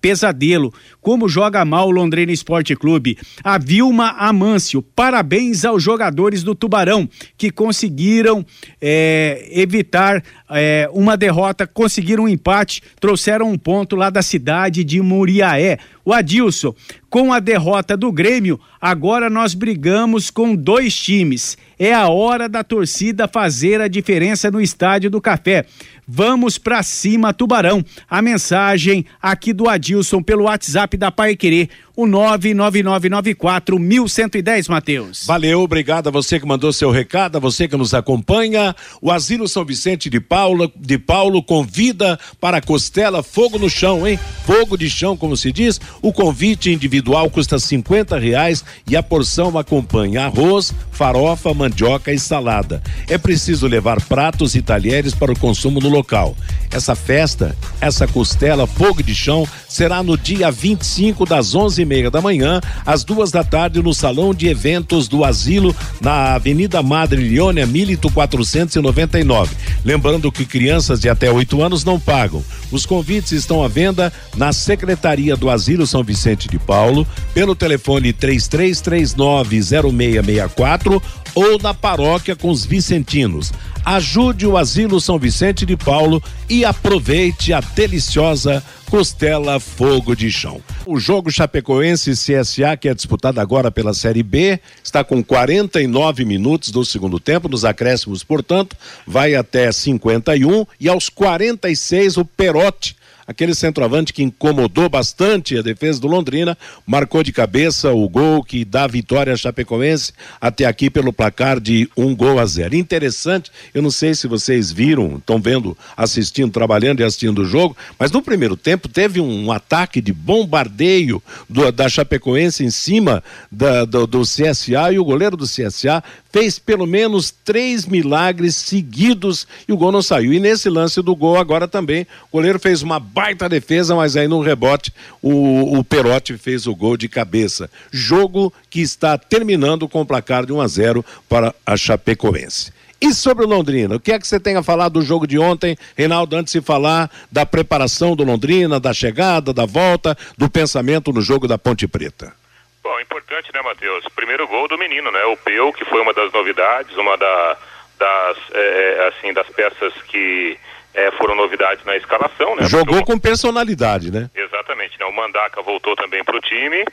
pesadelo. 0.00 0.72
Como 1.00 1.28
joga 1.28 1.64
mal 1.64 1.88
o 1.88 1.90
Londrina 1.90 2.32
Esporte 2.32 2.76
Clube. 2.76 3.18
A 3.42 3.58
Vilma 3.58 4.10
Amâncio, 4.18 4.82
parabéns 4.82 5.64
aos 5.64 5.82
jogadores 5.82 6.42
do 6.42 6.54
Tubarão 6.54 7.08
que 7.36 7.50
conseguiram 7.50 8.44
é, 8.80 9.48
evitar 9.50 10.22
é, 10.50 10.88
uma 10.92 11.16
derrota, 11.16 11.66
conseguiram 11.66 12.24
um 12.24 12.28
empate, 12.28 12.82
trouxeram 13.00 13.50
um 13.50 13.58
ponto 13.58 13.96
lá 13.96 14.10
da 14.10 14.22
cidade 14.22 14.84
de 14.84 15.00
Muriaé. 15.00 15.78
O 16.04 16.12
Adilson, 16.12 16.74
com 17.08 17.32
a 17.32 17.38
derrota 17.38 17.96
do 17.96 18.10
Grêmio, 18.10 18.58
agora 18.80 19.30
nós 19.30 19.54
brigamos 19.54 20.30
com 20.30 20.54
dois 20.54 20.96
times. 20.96 21.56
É 21.78 21.94
a 21.94 22.08
hora 22.08 22.48
da 22.48 22.64
torcida 22.64 23.28
fazer 23.28 23.80
a 23.80 23.88
diferença 23.88 24.50
no 24.50 24.60
Estádio 24.60 25.10
do 25.10 25.20
Café. 25.20 25.64
Vamos 26.06 26.58
pra 26.58 26.82
cima, 26.82 27.32
Tubarão. 27.32 27.84
A 28.10 28.20
mensagem 28.20 29.06
aqui 29.20 29.52
do 29.52 29.68
Adilson 29.68 30.22
pelo 30.22 30.44
WhatsApp 30.44 30.96
da 30.96 31.12
Pai 31.12 31.36
Querer, 31.36 31.68
o 31.94 32.06
99994 32.06 33.78
1110, 33.78 34.68
Matheus. 34.68 35.24
Valeu, 35.26 35.60
obrigado 35.60 36.08
a 36.08 36.10
você 36.10 36.40
que 36.40 36.46
mandou 36.46 36.72
seu 36.72 36.90
recado, 36.90 37.36
a 37.36 37.40
você 37.40 37.68
que 37.68 37.76
nos 37.76 37.94
acompanha. 37.94 38.74
O 39.00 39.10
Asilo 39.10 39.46
São 39.46 39.64
Vicente 39.64 40.08
de 40.08 40.18
Paulo, 40.18 40.72
de 40.74 40.98
Paulo 40.98 41.42
convida 41.42 42.18
para 42.40 42.56
a 42.56 42.62
costela 42.62 43.22
fogo 43.22 43.58
no 43.58 43.68
chão, 43.68 44.06
hein? 44.06 44.18
Fogo 44.46 44.76
de 44.76 44.88
chão, 44.88 45.16
como 45.16 45.36
se 45.36 45.52
diz. 45.52 45.80
O 46.00 46.12
convite 46.12 46.70
individual 46.70 47.28
custa 47.30 47.58
cinquenta 47.58 48.18
reais 48.18 48.64
e 48.88 48.96
a 48.96 49.02
porção 49.02 49.56
acompanha 49.58 50.24
arroz, 50.24 50.72
farofa, 50.90 51.52
mandioca 51.52 52.12
e 52.12 52.18
salada. 52.18 52.82
É 53.06 53.18
preciso 53.18 53.66
levar 53.66 54.00
pratos 54.00 54.54
e 54.54 54.62
talheres 54.62 55.14
para 55.14 55.32
o 55.32 55.38
consumo 55.38 55.78
no 55.78 55.91
local. 55.92 56.34
Essa 56.72 56.94
festa, 56.94 57.54
essa 57.80 58.08
costela 58.08 58.66
fogo 58.66 59.02
de 59.02 59.14
chão 59.14 59.46
será 59.68 60.02
no 60.02 60.16
dia 60.16 60.50
25 60.50 61.26
das 61.26 61.54
11 61.54 61.82
e 61.82 61.84
meia 61.84 62.10
da 62.10 62.20
manhã, 62.20 62.60
às 62.84 63.04
duas 63.04 63.30
da 63.30 63.44
tarde, 63.44 63.82
no 63.82 63.92
Salão 63.92 64.34
de 64.34 64.48
Eventos 64.48 65.06
do 65.06 65.24
Asilo, 65.24 65.76
na 66.00 66.34
Avenida 66.34 66.82
Madre 66.82 67.22
Leônia 67.22 67.66
Milito 67.66 68.10
499. 68.10 69.54
Lembrando 69.84 70.32
que 70.32 70.46
crianças 70.46 71.00
de 71.00 71.08
até 71.08 71.30
8 71.30 71.62
anos 71.62 71.84
não 71.84 72.00
pagam. 72.00 72.42
Os 72.70 72.86
convites 72.86 73.32
estão 73.32 73.62
à 73.62 73.68
venda 73.68 74.10
na 74.36 74.52
Secretaria 74.52 75.36
do 75.36 75.50
Asilo 75.50 75.86
São 75.86 76.02
Vicente 76.02 76.48
de 76.48 76.58
Paulo, 76.58 77.06
pelo 77.34 77.54
telefone 77.54 78.14
33390664 78.14 81.02
ou 81.34 81.58
na 81.58 81.74
paróquia 81.74 82.36
com 82.36 82.50
os 82.50 82.64
vicentinos. 82.64 83.52
Ajude 83.84 84.46
o 84.46 84.56
Asilo 84.56 85.00
São 85.00 85.18
Vicente 85.18 85.66
de 85.66 85.76
Paulo 85.76 86.22
e 86.48 86.64
aproveite 86.64 87.52
a 87.52 87.60
deliciosa 87.60 88.62
Costela 88.88 89.58
Fogo 89.58 90.14
de 90.14 90.30
Chão. 90.30 90.60
O 90.86 91.00
jogo 91.00 91.32
Chapecoense 91.32 92.12
CSA, 92.12 92.76
que 92.76 92.88
é 92.88 92.94
disputado 92.94 93.40
agora 93.40 93.70
pela 93.70 93.94
Série 93.94 94.22
B, 94.22 94.60
está 94.84 95.02
com 95.02 95.24
49 95.24 96.24
minutos 96.24 96.70
do 96.70 96.84
segundo 96.84 97.18
tempo, 97.18 97.48
nos 97.48 97.64
acréscimos, 97.64 98.22
portanto, 98.22 98.76
vai 99.06 99.34
até 99.34 99.72
51 99.72 100.66
e 100.78 100.88
aos 100.88 101.08
46 101.08 102.18
o 102.18 102.24
Perotti 102.24 102.94
aquele 103.26 103.54
centroavante 103.54 104.12
que 104.12 104.22
incomodou 104.22 104.88
bastante 104.88 105.56
a 105.56 105.62
defesa 105.62 106.00
do 106.00 106.06
Londrina, 106.06 106.56
marcou 106.86 107.22
de 107.22 107.32
cabeça 107.32 107.92
o 107.92 108.08
gol 108.08 108.42
que 108.42 108.64
dá 108.64 108.86
vitória 108.86 109.32
a 109.32 109.36
Chapecoense 109.36 110.12
até 110.40 110.64
aqui 110.64 110.90
pelo 110.90 111.12
placar 111.12 111.60
de 111.60 111.88
um 111.96 112.14
gol 112.14 112.38
a 112.38 112.46
zero. 112.46 112.74
Interessante, 112.74 113.50
eu 113.74 113.82
não 113.82 113.90
sei 113.90 114.14
se 114.14 114.26
vocês 114.26 114.72
viram, 114.72 115.16
estão 115.16 115.40
vendo, 115.40 115.76
assistindo, 115.96 116.52
trabalhando 116.52 117.00
e 117.00 117.04
assistindo 117.04 117.42
o 117.42 117.46
jogo, 117.46 117.76
mas 117.98 118.10
no 118.10 118.22
primeiro 118.22 118.56
tempo 118.56 118.88
teve 118.88 119.20
um 119.20 119.50
ataque 119.52 120.00
de 120.00 120.12
bombardeio 120.12 121.22
do, 121.48 121.70
da 121.70 121.88
Chapecoense 121.88 122.64
em 122.64 122.70
cima 122.70 123.22
da, 123.50 123.84
do, 123.84 124.06
do 124.06 124.22
CSA 124.22 124.92
e 124.92 124.98
o 124.98 125.04
goleiro 125.04 125.36
do 125.36 125.44
CSA 125.44 126.02
fez 126.32 126.58
pelo 126.58 126.86
menos 126.86 127.30
três 127.30 127.84
milagres 127.86 128.56
seguidos 128.56 129.46
e 129.68 129.72
o 129.72 129.76
gol 129.76 129.92
não 129.92 130.00
saiu. 130.00 130.32
E 130.32 130.40
nesse 130.40 130.70
lance 130.70 131.02
do 131.02 131.14
gol 131.14 131.36
agora 131.36 131.68
também, 131.68 132.06
o 132.30 132.38
goleiro 132.38 132.58
fez 132.58 132.82
uma 132.82 132.98
baita 133.12 133.48
defesa, 133.48 133.94
mas 133.94 134.16
aí 134.16 134.26
no 134.26 134.40
rebote 134.40 134.92
o, 135.20 135.78
o 135.78 135.84
Perotti 135.84 136.36
fez 136.38 136.66
o 136.66 136.74
gol 136.74 136.96
de 136.96 137.08
cabeça. 137.08 137.70
Jogo 137.90 138.52
que 138.70 138.80
está 138.80 139.18
terminando 139.18 139.88
com 139.88 140.00
o 140.00 140.06
placar 140.06 140.46
de 140.46 140.52
1 140.52 140.60
a 140.60 140.66
0 140.66 141.04
para 141.28 141.54
a 141.66 141.76
Chapecoense. 141.76 142.72
E 143.00 143.12
sobre 143.12 143.44
o 143.44 143.48
Londrina, 143.48 143.96
o 143.96 144.00
que 144.00 144.12
é 144.12 144.18
que 144.18 144.26
você 144.26 144.38
tem 144.38 144.56
a 144.56 144.62
falar 144.62 144.88
do 144.88 145.02
jogo 145.02 145.26
de 145.26 145.36
ontem, 145.36 145.76
Reinaldo, 145.96 146.36
antes 146.36 146.52
de 146.52 146.60
falar 146.60 147.10
da 147.32 147.44
preparação 147.44 148.14
do 148.14 148.22
Londrina, 148.22 148.78
da 148.78 148.92
chegada, 148.92 149.52
da 149.52 149.66
volta, 149.66 150.16
do 150.38 150.48
pensamento 150.48 151.12
no 151.12 151.20
jogo 151.20 151.48
da 151.48 151.58
Ponte 151.58 151.88
Preta? 151.88 152.32
Bom, 152.80 153.00
importante, 153.00 153.50
né, 153.52 153.60
Matheus? 153.60 154.04
Primeiro 154.14 154.46
gol 154.46 154.68
do 154.68 154.78
menino, 154.78 155.10
né? 155.10 155.24
O 155.24 155.36
Peu, 155.36 155.72
que 155.72 155.84
foi 155.84 156.00
uma 156.00 156.14
das 156.14 156.32
novidades, 156.32 156.96
uma 156.96 157.16
da, 157.16 157.56
das, 157.98 158.36
é, 158.54 159.08
assim, 159.08 159.32
das 159.32 159.48
peças 159.48 159.92
que 160.08 160.56
é, 160.94 161.10
foram 161.12 161.34
novidades 161.34 161.84
na 161.84 161.96
escalação, 161.96 162.54
né? 162.56 162.64
Jogou 162.64 162.96
Porque 162.96 163.12
com 163.12 163.18
personalidade, 163.18 164.10
né? 164.10 164.28
Exatamente, 164.34 164.98
né? 164.98 165.06
O 165.06 165.12
Mandaca 165.12 165.62
voltou 165.62 165.96
também 165.96 166.22
para 166.22 166.36
o 166.36 166.40
time 166.40 166.84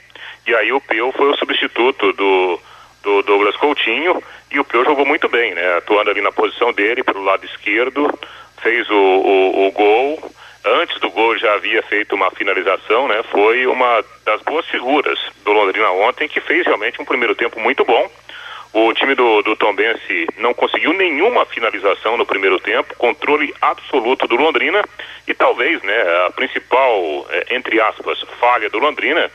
e 0.46 0.54
aí 0.54 0.72
o 0.72 0.80
Peu 0.80 1.12
foi 1.12 1.30
o 1.30 1.36
substituto 1.36 2.12
do, 2.12 2.60
do 3.02 3.22
Douglas 3.22 3.56
Coutinho 3.56 4.22
e 4.50 4.58
o 4.58 4.64
Peu 4.64 4.84
jogou 4.84 5.04
muito 5.04 5.28
bem, 5.28 5.54
né? 5.54 5.76
Atuando 5.76 6.10
ali 6.10 6.20
na 6.20 6.32
posição 6.32 6.72
dele, 6.72 7.04
pelo 7.04 7.22
lado 7.22 7.44
esquerdo, 7.44 8.10
fez 8.62 8.88
o, 8.90 8.94
o, 8.94 9.66
o 9.68 9.72
gol. 9.72 10.30
Antes 10.64 11.00
do 11.00 11.10
gol 11.10 11.38
já 11.38 11.54
havia 11.54 11.82
feito 11.82 12.14
uma 12.14 12.30
finalização, 12.30 13.08
né? 13.08 13.22
Foi 13.30 13.66
uma 13.66 14.04
das 14.24 14.42
boas 14.42 14.66
figuras 14.66 15.18
do 15.44 15.52
Londrina 15.52 15.90
ontem, 15.90 16.28
que 16.28 16.40
fez 16.40 16.66
realmente 16.66 17.00
um 17.00 17.04
primeiro 17.04 17.34
tempo 17.34 17.60
muito 17.60 17.84
bom. 17.84 18.10
O 18.72 18.92
time 18.94 19.16
do, 19.16 19.42
do 19.42 19.56
Tombense 19.56 20.26
não 20.38 20.54
conseguiu 20.54 20.92
nenhuma 20.92 21.44
finalização 21.44 22.16
no 22.16 22.24
primeiro 22.24 22.60
tempo, 22.60 22.94
controle 22.96 23.52
absoluto 23.60 24.28
do 24.28 24.36
Londrina 24.36 24.84
e 25.26 25.34
talvez, 25.34 25.82
né, 25.82 26.26
a 26.26 26.30
principal, 26.30 27.26
é, 27.30 27.56
entre 27.56 27.80
aspas, 27.80 28.20
falha 28.38 28.70
do 28.70 28.78
Londrina 28.78 29.28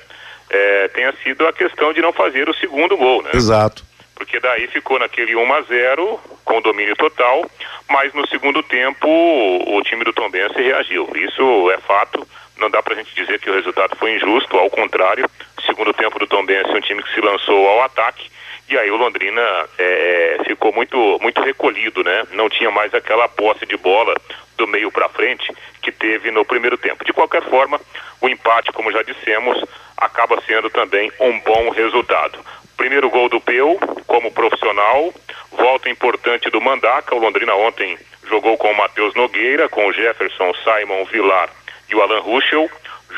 é, 0.49 0.87
tenha 0.89 1.13
sido 1.23 1.45
a 1.47 1.51
questão 1.51 1.91
de 1.91 2.01
não 2.01 2.13
fazer 2.13 2.47
o 2.49 2.53
segundo 2.53 2.95
gol, 2.95 3.21
né? 3.23 3.31
Exato. 3.33 3.83
Porque 4.15 4.39
daí 4.39 4.67
ficou 4.67 4.97
naquele 4.97 5.35
1 5.35 5.53
a 5.53 5.61
0 5.63 6.19
com 6.45 6.61
domínio 6.61 6.95
total, 6.95 7.45
mas 7.89 8.13
no 8.13 8.25
segundo 8.27 8.63
tempo 8.63 9.07
o, 9.07 9.77
o 9.77 9.83
time 9.83 10.05
do 10.05 10.13
Tombense 10.13 10.61
reagiu. 10.61 11.09
Isso 11.15 11.71
é 11.71 11.77
fato. 11.79 12.25
Não 12.57 12.69
dá 12.69 12.81
pra 12.81 12.95
gente 12.95 13.13
dizer 13.13 13.37
que 13.41 13.49
o 13.49 13.53
resultado 13.53 13.97
foi 13.97 14.15
injusto, 14.15 14.57
ao 14.57 14.69
contrário. 14.69 15.29
Segundo 15.65 15.93
tempo 15.93 16.17
do 16.17 16.27
Tombense, 16.27 16.71
um 16.71 16.79
time 16.79 17.03
que 17.03 17.13
se 17.13 17.19
lançou 17.19 17.67
ao 17.67 17.83
ataque 17.83 18.29
e 18.67 18.78
aí 18.78 18.89
o 18.89 18.95
Londrina 18.95 19.41
é, 19.78 20.38
ficou 20.45 20.73
muito, 20.73 21.19
muito 21.21 21.41
recolhido, 21.41 22.04
né? 22.04 22.23
Não 22.32 22.49
tinha 22.49 22.71
mais 22.71 22.93
aquela 22.93 23.28
posse 23.28 23.65
de 23.65 23.78
bola 23.78 24.15
do 24.58 24.65
meio 24.65 24.91
para 24.91 25.10
frente 25.10 25.54
que 25.82 25.91
teve 25.91 26.32
no 26.32 26.43
primeiro 26.43 26.78
tempo. 26.78 27.06
De 27.06 27.13
qualquer 27.13 27.43
forma, 27.43 27.80
o 28.19 28.28
empate, 28.28 28.71
como 28.71 28.91
já 28.91 29.04
dissemos, 29.04 29.63
acaba 29.95 30.41
sendo 30.41 30.69
também 30.71 31.12
um 31.19 31.39
bom 31.41 31.69
resultado. 31.69 32.39
Primeiro 32.75 33.10
gol 33.10 33.30
do 33.30 33.39
Peu, 33.39 33.80
como 34.08 34.32
profissional, 34.32 35.13
volta 35.51 35.89
importante 35.89 36.49
do 36.49 36.60
Mandaca. 36.60 37.13
O 37.13 37.19
Londrina 37.19 37.54
ontem 37.54 37.97
jogou 38.28 38.58
com 38.58 38.71
o 38.71 38.78
Matheus 38.78 39.13
Nogueira, 39.13 39.69
com 39.69 39.86
o 39.88 39.93
Jefferson, 39.93 40.51
Simon 40.63 41.06
Vilar 41.06 41.49
e 41.88 41.95
o 41.95 42.01
Alan 42.01 42.19
Ruschel, 42.19 42.67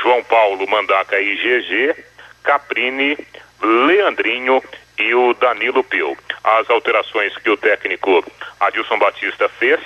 João 0.01 0.21
Paulo, 0.25 0.67
Mandaca 0.67 1.19
e 1.19 1.35
GG, 1.35 1.95
Caprini, 2.43 3.17
Leandrinho 3.61 4.61
e 4.97 5.13
o 5.13 5.33
Danilo 5.33 5.83
Peu. 5.83 6.17
As 6.43 6.69
alterações 6.69 7.35
que 7.37 7.49
o 7.49 7.57
técnico 7.57 8.23
Adilson 8.59 8.97
Batista 8.97 9.47
fez, 9.49 9.79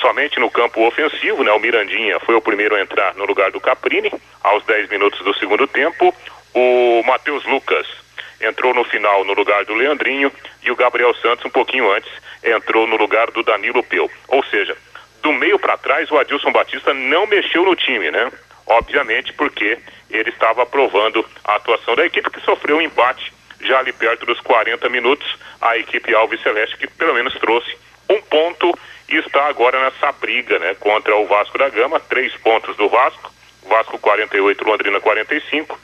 somente 0.00 0.38
no 0.38 0.50
campo 0.50 0.86
ofensivo, 0.86 1.42
né? 1.42 1.52
O 1.52 1.58
Mirandinha 1.58 2.18
foi 2.20 2.34
o 2.34 2.40
primeiro 2.40 2.74
a 2.74 2.80
entrar 2.80 3.14
no 3.14 3.24
lugar 3.24 3.50
do 3.50 3.60
Caprini, 3.60 4.12
aos 4.42 4.64
10 4.64 4.90
minutos 4.90 5.20
do 5.20 5.34
segundo 5.34 5.66
tempo. 5.66 6.14
O 6.54 7.02
Matheus 7.04 7.44
Lucas 7.44 7.86
entrou 8.40 8.74
no 8.74 8.84
final 8.84 9.24
no 9.24 9.32
lugar 9.32 9.64
do 9.64 9.74
Leandrinho 9.74 10.30
e 10.62 10.70
o 10.70 10.76
Gabriel 10.76 11.14
Santos, 11.14 11.44
um 11.44 11.50
pouquinho 11.50 11.90
antes, 11.92 12.10
entrou 12.42 12.86
no 12.86 12.96
lugar 12.96 13.30
do 13.30 13.42
Danilo 13.42 13.82
Peu. 13.82 14.10
Ou 14.28 14.44
seja, 14.44 14.76
do 15.22 15.32
meio 15.32 15.58
para 15.58 15.78
trás, 15.78 16.10
o 16.10 16.18
Adilson 16.18 16.50
Batista 16.50 16.92
não 16.92 17.26
mexeu 17.26 17.64
no 17.64 17.76
time, 17.76 18.10
né? 18.10 18.30
Obviamente 18.66 19.32
porque 19.32 19.78
ele 20.10 20.30
estava 20.30 20.62
aprovando 20.62 21.24
a 21.44 21.56
atuação 21.56 21.94
da 21.94 22.04
equipe 22.04 22.30
que 22.30 22.40
sofreu 22.40 22.76
um 22.76 22.82
empate 22.82 23.32
já 23.62 23.78
ali 23.78 23.92
perto 23.92 24.26
dos 24.26 24.40
40 24.40 24.88
minutos, 24.88 25.38
a 25.60 25.76
equipe 25.78 26.14
Alves 26.14 26.42
Celeste 26.42 26.76
que 26.76 26.86
pelo 26.86 27.14
menos 27.14 27.34
trouxe 27.34 27.76
um 28.08 28.20
ponto 28.22 28.76
e 29.08 29.16
está 29.16 29.46
agora 29.46 29.82
nessa 29.82 30.10
briga, 30.12 30.58
né, 30.58 30.74
contra 30.74 31.16
o 31.16 31.26
Vasco 31.26 31.58
da 31.58 31.68
Gama, 31.68 32.00
três 32.00 32.34
pontos 32.36 32.76
do 32.76 32.88
Vasco, 32.88 33.30
Vasco 33.68 33.98
48, 33.98 34.64
Londrina 34.64 35.00
45, 35.00 35.78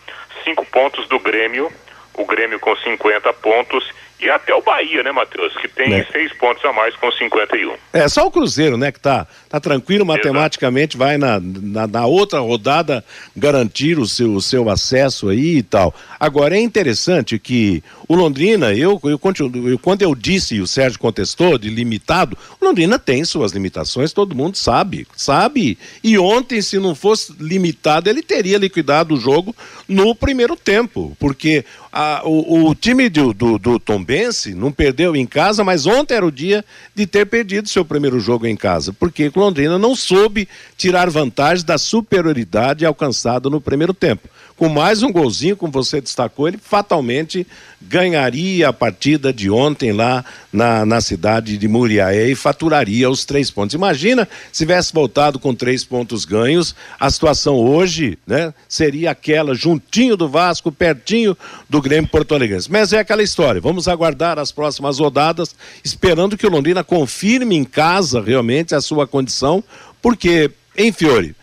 cinco. 0.45 0.64
Pontos 0.67 1.07
do 1.09 1.19
Grêmio, 1.19 1.71
o 2.14 2.25
Grêmio 2.25 2.59
com 2.59 2.75
50 2.75 3.33
pontos 3.35 3.93
e 4.20 4.28
até 4.28 4.54
o 4.54 4.61
Bahia, 4.61 5.02
né, 5.02 5.12
Matheus? 5.12 5.54
Que 5.57 5.68
tem 5.68 5.94
é. 5.94 6.04
seis 6.11 6.33
pontos 6.35 6.64
a 6.64 6.72
mais 6.72 6.94
com 6.96 7.11
51. 7.11 7.74
É, 7.92 8.09
só 8.09 8.26
o 8.26 8.31
Cruzeiro, 8.31 8.76
né, 8.76 8.90
que 8.90 8.98
tá, 8.98 9.26
tá 9.48 9.61
tranquilo 9.61 10.04
matematicamente, 10.04 10.96
Exato. 10.96 11.09
vai 11.09 11.18
na, 11.18 11.40
na, 11.40 11.87
na, 11.87 12.07
outra 12.07 12.40
rodada 12.40 13.04
garantir 13.37 13.98
o 13.98 14.07
seu, 14.07 14.35
o 14.35 14.42
seu 14.42 14.68
acesso 14.68 15.28
aí 15.28 15.59
e 15.59 15.62
tal. 15.62 15.94
Agora, 16.18 16.57
é 16.57 16.61
interessante 16.61 17.38
que 17.38 17.83
o 18.09 18.14
Londrina, 18.14 18.73
eu, 18.73 18.99
eu, 19.05 19.21
eu, 19.68 19.79
quando 19.79 20.01
eu 20.01 20.14
disse, 20.14 20.55
e 20.55 20.61
o 20.62 20.66
Sérgio 20.66 20.99
contestou, 20.99 21.59
de 21.59 21.68
limitado, 21.68 22.38
o 22.59 22.64
Londrina 22.64 22.99
tem 22.99 23.23
suas 23.23 23.53
limitações, 23.53 24.14
todo 24.14 24.35
mundo 24.35 24.57
sabe, 24.57 25.07
sabe. 25.14 25.77
E 26.03 26.18
ontem, 26.18 26.62
se 26.62 26.79
não 26.79 26.94
fosse 26.94 27.35
limitado, 27.38 28.09
ele 28.09 28.23
teria 28.23 28.57
liquidado 28.57 29.14
o 29.14 29.21
jogo 29.21 29.55
no 29.87 30.14
primeiro 30.14 30.57
tempo, 30.57 31.14
porque 31.21 31.66
a, 31.92 32.23
o, 32.25 32.71
o, 32.71 32.75
time 32.75 33.11
do, 33.11 33.35
do, 33.35 33.59
do 33.59 33.79
Tombense 33.79 34.55
não 34.55 34.73
perdeu 34.73 35.14
em 35.14 35.27
casa, 35.27 35.62
mas 35.62 35.85
ontem 35.85 36.14
era 36.14 36.25
o 36.25 36.33
dia 36.33 36.64
de 36.94 37.07
ter 37.07 37.27
perdido 37.27 37.68
seu 37.68 37.85
primeiro 37.85 38.18
jogo 38.18 38.47
em 38.47 38.57
casa, 38.57 38.90
porque 38.90 39.31
o 39.35 39.38
Londrina 39.38 39.79
não 39.79 39.94
soube 39.94 40.49
tirar 40.79 41.11
vantagem 41.11 41.64
da 41.64 41.77
superioridade 41.77 42.87
alcançada 42.87 43.51
no 43.51 43.61
primeiro 43.61 43.92
tempo 43.92 44.29
com 44.59 44.68
mais 44.68 45.05
um 45.05 45.12
golzinho, 45.12 45.57
como 45.57 45.73
você 45.73 46.01
destacou, 46.01 46.49
ele 46.49 46.59
fatalmente 46.59 47.47
ganharia 47.81 48.68
a 48.68 48.73
partida 48.73 49.33
de 49.33 49.49
ontem 49.49 49.92
lá 49.92 50.25
na, 50.53 50.85
na 50.85 51.01
cidade 51.01 51.57
de 51.57 51.68
Muriaé 51.68 52.29
e 52.29 52.35
faturaria 52.35 53.09
os 53.09 53.25
três 53.25 53.53
pontos. 53.53 53.75
Imagina 53.75 54.29
se 54.51 54.64
tivesse 54.64 54.92
voltado 54.92 55.38
com 55.38 55.55
três 55.55 55.85
pontos 55.85 56.25
ganhos, 56.25 56.75
a 56.99 57.09
situação 57.09 57.55
hoje 57.55 58.18
né, 58.27 58.53
seria 58.68 59.12
aquela 59.12 59.55
juntinho 59.55 60.16
do 60.16 60.29
Vasco, 60.29 60.73
pertinho 60.73 61.38
do 61.71 61.81
Grêmio 61.81 62.11
Porto 62.11 62.35
Alegre. 62.35 62.59
Mas 62.68 62.92
é 62.92 62.99
aquela 62.99 63.23
história, 63.23 63.61
vamos 63.61 63.87
aguardar 63.87 64.40
as 64.40 64.51
próximas 64.51 64.99
rodadas, 64.99 65.55
esperando 65.85 66.37
que 66.37 66.47
o 66.47 66.51
Londrina 66.51 66.83
confirme 66.83 67.55
em 67.55 67.64
casa 67.64 68.21
realmente 68.21 68.75
a 68.75 68.81
sua 68.81 69.07
condição, 69.07 69.62
porque, 70.03 70.51
em 70.77 70.90
Fiore, 70.90 71.37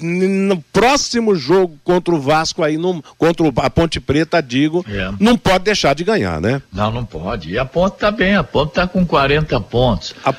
no 0.00 0.60
próximo 0.72 1.34
jogo 1.34 1.78
contra 1.84 2.14
o 2.14 2.20
Vasco 2.20 2.62
aí, 2.62 2.76
no, 2.76 3.02
contra 3.16 3.46
a 3.56 3.70
Ponte 3.70 4.00
Preta, 4.00 4.42
digo, 4.42 4.84
é. 4.88 5.12
não 5.20 5.36
pode 5.36 5.64
deixar 5.64 5.94
de 5.94 6.04
ganhar, 6.04 6.40
né? 6.40 6.60
Não, 6.72 6.90
não 6.90 7.04
pode. 7.04 7.50
E 7.50 7.58
a 7.58 7.64
Ponte 7.64 7.98
tá 7.98 8.10
bem, 8.10 8.34
a 8.34 8.44
Ponte 8.44 8.74
tá 8.74 8.86
com 8.86 9.06
40 9.06 9.60
pontos. 9.60 10.14
A 10.24 10.34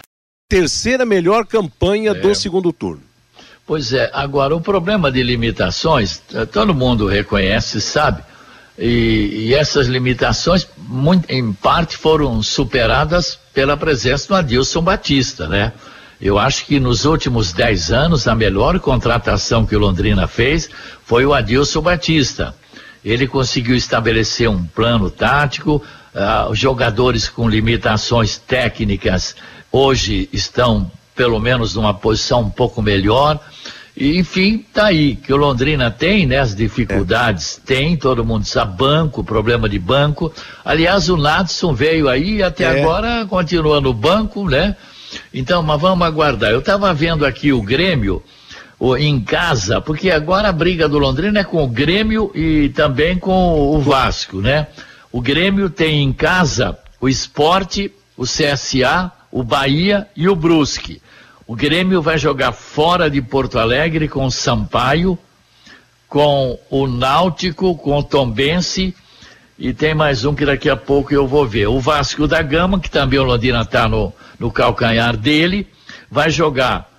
terceira 0.49 1.05
melhor 1.05 1.45
campanha 1.45 2.11
é. 2.11 2.13
do 2.13 2.33
segundo 2.35 2.71
turno. 2.73 3.01
Pois 3.65 3.93
é, 3.93 4.11
agora 4.13 4.55
o 4.55 4.61
problema 4.61 5.11
de 5.11 5.23
limitações, 5.23 6.21
todo 6.51 6.73
mundo 6.73 7.07
reconhece, 7.07 7.81
sabe? 7.81 8.21
E, 8.77 9.47
e 9.47 9.53
essas 9.55 9.87
limitações, 9.87 10.67
muito, 10.77 11.31
em 11.31 11.51
parte, 11.53 11.97
foram 11.97 12.43
superadas 12.43 13.39
pela 13.53 13.75
presença 13.75 14.27
do 14.27 14.35
Adilson 14.35 14.81
Batista, 14.81 15.47
né? 15.47 15.73
Eu 16.19 16.39
acho 16.39 16.65
que 16.65 16.79
nos 16.79 17.05
últimos 17.05 17.51
dez 17.51 17.91
anos, 17.91 18.27
a 18.27 18.35
melhor 18.35 18.79
contratação 18.79 19.65
que 19.65 19.75
o 19.75 19.79
Londrina 19.79 20.27
fez 20.27 20.69
foi 21.03 21.25
o 21.25 21.33
Adilson 21.33 21.81
Batista. 21.81 22.55
Ele 23.03 23.27
conseguiu 23.27 23.75
estabelecer 23.75 24.49
um 24.49 24.63
plano 24.63 25.09
tático, 25.09 25.83
uh, 26.13 26.55
jogadores 26.55 27.29
com 27.29 27.47
limitações 27.47 28.37
técnicas 28.37 29.35
hoje 29.75 30.29
estão, 30.31 30.89
pelo 31.13 31.39
menos, 31.39 31.75
numa 31.75 31.93
posição 31.93 32.41
um 32.41 32.49
pouco 32.49 32.81
melhor. 32.81 33.39
E, 33.95 34.17
enfim, 34.17 34.65
tá 34.73 34.85
aí, 34.85 35.15
que 35.15 35.33
o 35.33 35.37
Londrina 35.37 35.91
tem, 35.91 36.25
né, 36.25 36.39
as 36.39 36.55
dificuldades, 36.55 37.59
é. 37.63 37.67
tem, 37.67 37.97
todo 37.97 38.25
mundo 38.25 38.45
sabe, 38.45 38.77
banco, 38.77 39.23
problema 39.23 39.67
de 39.67 39.79
banco. 39.79 40.33
Aliás, 40.63 41.09
o 41.09 41.17
Nadson 41.17 41.73
veio 41.73 42.07
aí 42.09 42.41
até 42.41 42.63
é. 42.63 42.81
agora 42.81 43.25
continua 43.25 43.81
no 43.81 43.93
banco, 43.93 44.49
né? 44.49 44.75
Então, 45.33 45.61
mas 45.61 45.79
vamos 45.79 46.05
aguardar. 46.05 46.51
Eu 46.51 46.59
estava 46.59 46.93
vendo 46.93 47.25
aqui 47.25 47.51
o 47.51 47.61
Grêmio 47.61 48.23
o, 48.79 48.95
em 48.97 49.19
casa, 49.19 49.79
porque 49.81 50.11
agora 50.11 50.49
a 50.49 50.53
briga 50.53 50.87
do 50.87 50.97
Londrina 50.97 51.39
é 51.39 51.43
com 51.43 51.63
o 51.63 51.67
Grêmio 51.67 52.31
e 52.35 52.69
também 52.69 53.17
com 53.17 53.75
o 53.75 53.79
Vasco, 53.79 54.41
né? 54.41 54.67
O 55.11 55.21
Grêmio 55.21 55.69
tem 55.69 56.03
em 56.03 56.11
casa 56.11 56.77
o 56.99 57.07
Esporte, 57.07 57.91
o 58.17 58.23
CSA, 58.23 59.11
o 59.31 59.43
Bahia 59.43 60.07
e 60.15 60.27
o 60.27 60.35
Brusque. 60.35 61.01
O 61.47 61.55
Grêmio 61.55 62.01
vai 62.01 62.17
jogar 62.17 62.51
fora 62.51 63.09
de 63.09 63.21
Porto 63.21 63.59
Alegre 63.59 64.07
com 64.07 64.25
o 64.25 64.31
Sampaio, 64.31 65.17
com 66.07 66.57
o 66.69 66.87
Náutico, 66.87 67.75
com 67.75 67.99
o 67.99 68.03
Tombense 68.03 68.95
e 69.57 69.73
tem 69.73 69.95
mais 69.95 70.25
um 70.25 70.35
que 70.35 70.45
daqui 70.45 70.69
a 70.69 70.75
pouco 70.75 71.13
eu 71.13 71.25
vou 71.25 71.47
ver. 71.47 71.67
O 71.67 71.79
Vasco 71.79 72.27
da 72.27 72.41
Gama, 72.41 72.79
que 72.79 72.89
também 72.89 73.19
o 73.19 73.23
Londrina 73.23 73.61
está 73.61 73.87
no, 73.87 74.13
no 74.37 74.51
calcanhar 74.51 75.15
dele, 75.15 75.67
vai 76.11 76.29
jogar 76.29 76.89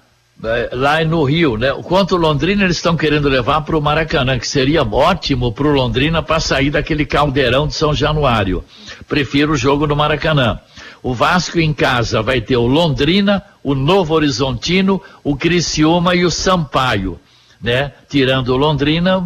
é, 0.43 0.71
lá 0.73 1.05
no 1.05 1.23
Rio, 1.25 1.59
né? 1.59 1.71
Quanto 1.83 2.15
o 2.15 2.19
Londrina 2.19 2.65
eles 2.65 2.77
estão 2.77 2.97
querendo 2.97 3.29
levar 3.29 3.61
para 3.61 3.77
o 3.77 3.83
Maracanã, 3.83 4.39
que 4.39 4.49
seria 4.49 4.83
ótimo 4.83 5.53
para 5.53 5.67
o 5.67 5.73
Londrina 5.73 6.23
para 6.23 6.41
sair 6.41 6.71
daquele 6.71 7.05
caldeirão 7.05 7.67
de 7.67 7.75
São 7.75 7.95
Januário. 7.95 8.65
Prefiro 9.07 9.53
o 9.53 9.57
jogo 9.57 9.87
no 9.87 9.95
Maracanã. 9.95 10.59
O 11.03 11.15
Vasco 11.15 11.61
em 11.61 11.75
casa 11.75 12.23
vai 12.23 12.41
ter 12.41 12.57
o 12.57 12.67
Londrina, 12.67 13.43
o 13.63 13.75
Novo 13.75 14.15
Horizontino, 14.15 15.01
o 15.23 15.37
Criciúma 15.37 16.15
e 16.15 16.25
o 16.25 16.31
Sampaio, 16.31 17.21
né? 17.63 17.93
Tirando 18.09 18.49
o 18.49 18.57
Londrina, 18.57 19.23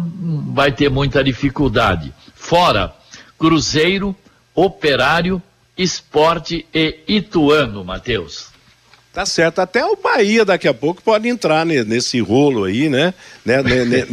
vai 0.53 0.73
ter 0.73 0.89
muita 0.89 1.23
dificuldade. 1.23 2.13
Fora 2.35 2.93
Cruzeiro, 3.41 4.15
Operário, 4.53 5.41
Esporte 5.75 6.63
e 6.71 6.99
Ituano, 7.07 7.83
Matheus. 7.83 8.49
Tá 9.11 9.25
certo, 9.25 9.59
até 9.59 9.83
o 9.83 9.95
Bahia 9.95 10.45
daqui 10.45 10.67
a 10.67 10.73
pouco 10.75 11.01
pode 11.01 11.27
entrar 11.27 11.65
nesse 11.65 12.19
rolo 12.19 12.65
aí, 12.65 12.87
né? 12.87 13.15
né, 13.43 13.63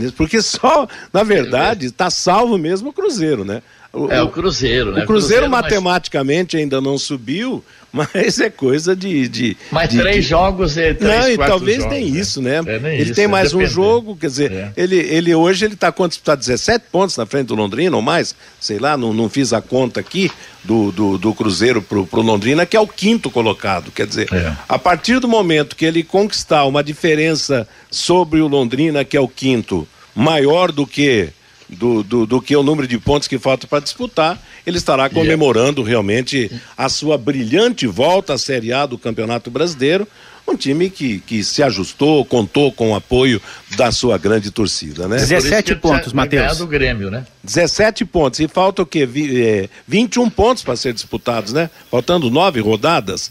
porque 0.16 0.40
só, 0.40 0.88
na 1.12 1.22
verdade, 1.22 1.86
está 1.86 2.08
salvo 2.08 2.56
mesmo 2.56 2.88
o 2.88 2.92
Cruzeiro, 2.92 3.44
né? 3.44 3.62
O, 4.06 4.12
é 4.12 4.22
o 4.22 4.28
Cruzeiro, 4.28 4.92
né? 4.92 5.02
O 5.02 5.06
Cruzeiro, 5.06 5.46
Cruzeiro 5.46 5.50
matematicamente 5.50 6.56
mas... 6.56 6.62
ainda 6.62 6.80
não 6.80 6.96
subiu, 6.98 7.64
mas 7.92 8.38
é 8.40 8.48
coisa 8.50 8.94
de. 8.94 9.26
de 9.28 9.56
mas 9.70 9.88
de, 9.88 9.98
três 9.98 10.16
de... 10.24 10.30
jogos 10.30 10.76
e 10.76 10.94
três, 10.94 11.20
Não, 11.24 11.30
e 11.30 11.36
talvez 11.38 11.78
jogos, 11.78 11.92
nem 11.92 12.10
né? 12.10 12.18
isso, 12.20 12.42
né? 12.42 12.60
É, 12.66 12.74
ele 12.94 13.02
isso, 13.02 13.14
tem 13.14 13.24
é 13.24 13.28
mais 13.28 13.52
um 13.52 13.58
dependendo. 13.58 13.74
jogo, 13.74 14.16
quer 14.16 14.26
dizer, 14.28 14.52
É. 14.52 14.72
ele, 14.76 14.96
ele 14.96 15.34
hoje 15.34 15.64
ele 15.64 15.74
está 15.74 15.90
quantos? 15.90 16.16
Está 16.18 16.34
17 16.34 16.84
pontos 16.92 17.16
na 17.16 17.26
frente 17.26 17.46
do 17.48 17.54
Londrina 17.54 17.96
ou 17.96 18.02
mais? 18.02 18.34
Sei 18.60 18.78
lá, 18.78 18.96
não, 18.96 19.12
não 19.12 19.28
fiz 19.28 19.52
a 19.52 19.60
conta 19.60 20.00
aqui 20.00 20.30
do, 20.62 20.92
do, 20.92 21.18
do 21.18 21.34
Cruzeiro 21.34 21.80
pro, 21.82 22.06
pro 22.06 22.20
Londrina, 22.22 22.66
que 22.66 22.76
é 22.76 22.80
o 22.80 22.86
quinto 22.86 23.30
colocado. 23.30 23.90
Quer 23.90 24.06
dizer, 24.06 24.28
É. 24.32 24.52
a 24.68 24.78
partir 24.78 25.18
do 25.18 25.26
momento 25.28 25.74
que 25.74 25.84
ele 25.84 26.02
conquistar 26.02 26.64
uma 26.66 26.84
diferença 26.84 27.66
sobre 27.90 28.40
o 28.40 28.46
Londrina, 28.48 29.04
que 29.04 29.16
é 29.16 29.20
o 29.20 29.28
quinto, 29.28 29.88
maior 30.14 30.70
do 30.72 30.86
que 30.86 31.30
do, 31.68 32.02
do, 32.02 32.26
do 32.26 32.40
que 32.40 32.56
o 32.56 32.62
número 32.62 32.86
de 32.88 32.98
pontos 32.98 33.28
que 33.28 33.38
falta 33.38 33.66
para 33.66 33.80
disputar, 33.80 34.40
ele 34.66 34.78
estará 34.78 35.08
comemorando 35.10 35.82
realmente 35.82 36.50
a 36.76 36.88
sua 36.88 37.18
brilhante 37.18 37.86
volta 37.86 38.34
à 38.34 38.38
Série 38.38 38.72
A 38.72 38.86
do 38.86 38.96
Campeonato 38.98 39.50
Brasileiro. 39.50 40.06
Um 40.46 40.56
time 40.56 40.88
que, 40.88 41.18
que 41.20 41.44
se 41.44 41.62
ajustou, 41.62 42.24
contou 42.24 42.72
com 42.72 42.92
o 42.92 42.94
apoio 42.94 43.38
da 43.76 43.92
sua 43.92 44.16
grande 44.16 44.50
torcida, 44.50 45.06
né? 45.06 45.16
Por 45.16 45.22
isso 45.24 45.28
que 45.28 45.34
17 45.42 45.72
ele 45.72 45.78
pontos, 45.80 46.12
Matheus. 46.14 46.56
do 46.56 46.66
Grêmio, 46.66 47.10
né? 47.10 47.26
17 47.44 48.06
pontos. 48.06 48.40
E 48.40 48.48
falta 48.48 48.80
o 48.80 48.86
quê? 48.86 49.04
Vi, 49.04 49.42
é, 49.42 49.68
21 49.86 50.30
pontos 50.30 50.62
para 50.62 50.74
ser 50.74 50.94
disputados, 50.94 51.52
né? 51.52 51.68
Faltando 51.90 52.30
nove 52.30 52.60
rodadas. 52.60 53.30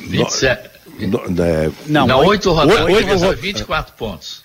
27. 0.00 0.68
No, 0.98 1.18
é, 1.44 1.70
Não, 1.86 2.06
Não, 2.08 2.24
oito- 2.26 2.50
rodadas, 2.52 2.84
oito- 2.86 2.96
oito 2.96 3.08
oito, 3.10 3.24
ro- 3.24 3.36
24 3.36 3.94
pontos. 3.94 4.41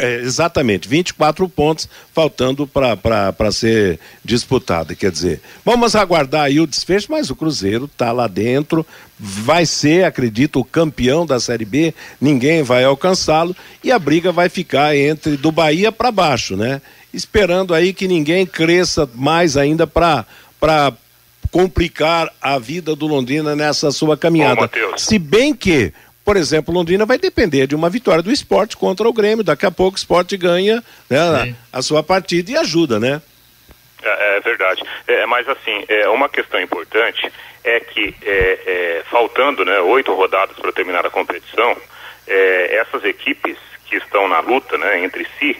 É, 0.00 0.16
exatamente, 0.16 0.88
24 0.88 1.48
pontos 1.48 1.88
faltando 2.12 2.66
para 2.66 3.52
ser 3.52 3.98
disputado. 4.24 4.94
Quer 4.96 5.10
dizer, 5.10 5.40
vamos 5.64 5.94
aguardar 5.94 6.44
aí 6.44 6.60
o 6.60 6.66
desfecho, 6.66 7.08
mas 7.10 7.30
o 7.30 7.36
Cruzeiro 7.36 7.84
está 7.86 8.12
lá 8.12 8.26
dentro, 8.26 8.86
vai 9.18 9.66
ser, 9.66 10.04
acredito, 10.04 10.60
o 10.60 10.64
campeão 10.64 11.26
da 11.26 11.38
Série 11.38 11.64
B, 11.64 11.94
ninguém 12.20 12.62
vai 12.62 12.84
alcançá-lo 12.84 13.54
e 13.82 13.92
a 13.92 13.98
briga 13.98 14.32
vai 14.32 14.48
ficar 14.48 14.96
entre 14.96 15.36
do 15.36 15.52
Bahia 15.52 15.92
para 15.92 16.10
baixo, 16.10 16.56
né? 16.56 16.80
Esperando 17.12 17.74
aí 17.74 17.92
que 17.92 18.06
ninguém 18.06 18.46
cresça 18.46 19.08
mais 19.14 19.56
ainda 19.56 19.86
para 19.86 20.24
complicar 21.50 22.32
a 22.40 22.58
vida 22.58 22.94
do 22.94 23.06
Londrina 23.06 23.56
nessa 23.56 23.90
sua 23.90 24.16
caminhada. 24.16 24.60
Matheus. 24.60 25.02
Se 25.02 25.18
bem 25.18 25.52
que, 25.52 25.92
por 26.24 26.36
exemplo, 26.36 26.72
Londrina 26.72 27.04
vai 27.06 27.18
depender 27.18 27.66
de 27.66 27.74
uma 27.74 27.90
vitória 27.90 28.22
do 28.22 28.30
esporte 28.30 28.76
contra 28.76 29.08
o 29.08 29.12
Grêmio. 29.12 29.44
Daqui 29.44 29.66
a 29.66 29.70
pouco 29.70 29.96
o 29.96 29.98
esporte 29.98 30.36
ganha 30.36 30.82
né, 31.08 31.18
a, 31.72 31.78
a 31.78 31.82
sua 31.82 32.02
partida 32.02 32.50
e 32.52 32.56
ajuda, 32.56 33.00
né? 33.00 33.20
É, 34.02 34.36
é 34.36 34.40
verdade. 34.40 34.82
É, 35.06 35.26
mas 35.26 35.48
assim, 35.48 35.84
é, 35.88 36.08
uma 36.08 36.28
questão 36.28 36.60
importante 36.60 37.30
é 37.64 37.80
que 37.80 38.14
é, 38.22 38.58
é, 38.66 39.02
faltando 39.10 39.64
né, 39.64 39.80
oito 39.80 40.14
rodadas 40.14 40.56
para 40.56 40.72
terminar 40.72 41.04
a 41.04 41.10
competição, 41.10 41.76
é, 42.26 42.76
essas 42.76 43.04
equipes 43.04 43.56
que 43.86 43.96
estão 43.96 44.28
na 44.28 44.40
luta 44.40 44.78
né, 44.78 45.02
entre 45.04 45.26
si, 45.38 45.56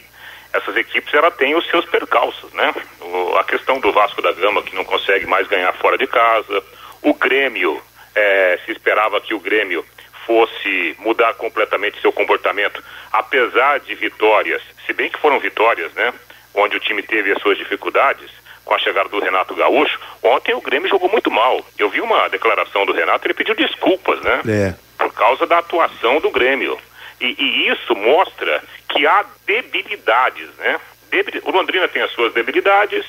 essas 0.53 0.77
equipes 0.77 1.13
ela 1.15 1.31
têm 1.31 1.55
os 1.55 1.67
seus 1.69 1.85
percalços, 1.87 2.53
né? 2.55 2.75
O- 3.01 3.37
a 3.37 3.45
questão 3.45 3.79
do 3.81 3.93
Vasco 3.93 4.21
da 4.23 4.33
Gama 4.33 4.63
que 4.63 4.75
não 4.75 4.85
consegue 4.85 5.27
mais 5.27 5.47
ganhar 5.49 5.73
fora 5.75 5.97
de 5.99 6.07
casa, 6.07 6.63
o 7.03 7.13
Grêmio, 7.15 7.81
é, 8.15 8.59
se 8.65 8.73
esperava 8.73 9.21
que 9.21 9.33
o 9.35 9.39
Grêmio 9.41 9.85
fosse 10.31 10.95
mudar 11.01 11.35
completamente 11.35 12.01
seu 12.01 12.13
comportamento, 12.13 12.81
apesar 13.13 13.81
de 13.81 13.97
vitórias, 13.97 14.63
se 14.87 14.93
bem 14.93 15.11
que 15.11 15.19
foram 15.19 15.41
vitórias, 15.41 15.93
né? 15.95 16.15
Onde 16.55 16.77
o 16.77 16.81
time 16.81 17.03
teve 17.03 17.33
as 17.33 17.43
suas 17.43 17.59
dificuldades, 17.59 18.31
com 18.65 18.73
a 18.73 18.79
chegada 18.79 19.09
do 19.09 19.19
Renato 19.19 19.57
Gaúcho, 19.57 19.99
ontem 20.23 20.55
o 20.55 20.61
Grêmio 20.61 20.89
jogou 20.89 21.09
muito 21.11 21.33
mal. 21.33 21.65
Eu 21.77 21.91
vi 21.91 22.01
uma 22.01 22.29
declaração 22.29 22.87
do 22.87 22.93
Renato, 22.93 23.27
ele 23.27 23.35
pediu 23.35 23.57
desculpas, 23.57 24.21
né? 24.21 24.41
É. 24.49 24.75
por 24.97 25.13
causa 25.15 25.47
da 25.49 25.59
atuação 25.59 26.21
do 26.21 26.31
Grêmio. 26.31 26.79
E, 27.21 27.35
e 27.37 27.69
isso 27.69 27.97
mostra 27.97 28.63
que 28.89 29.05
há 29.09 29.25
debilidades, 29.47 30.49
né? 30.59 30.79
Debili- 31.11 31.43
O 31.45 31.51
Londrina 31.51 31.89
tem 31.89 32.03
as 32.03 32.13
suas 32.13 32.33
debilidades, 32.33 33.05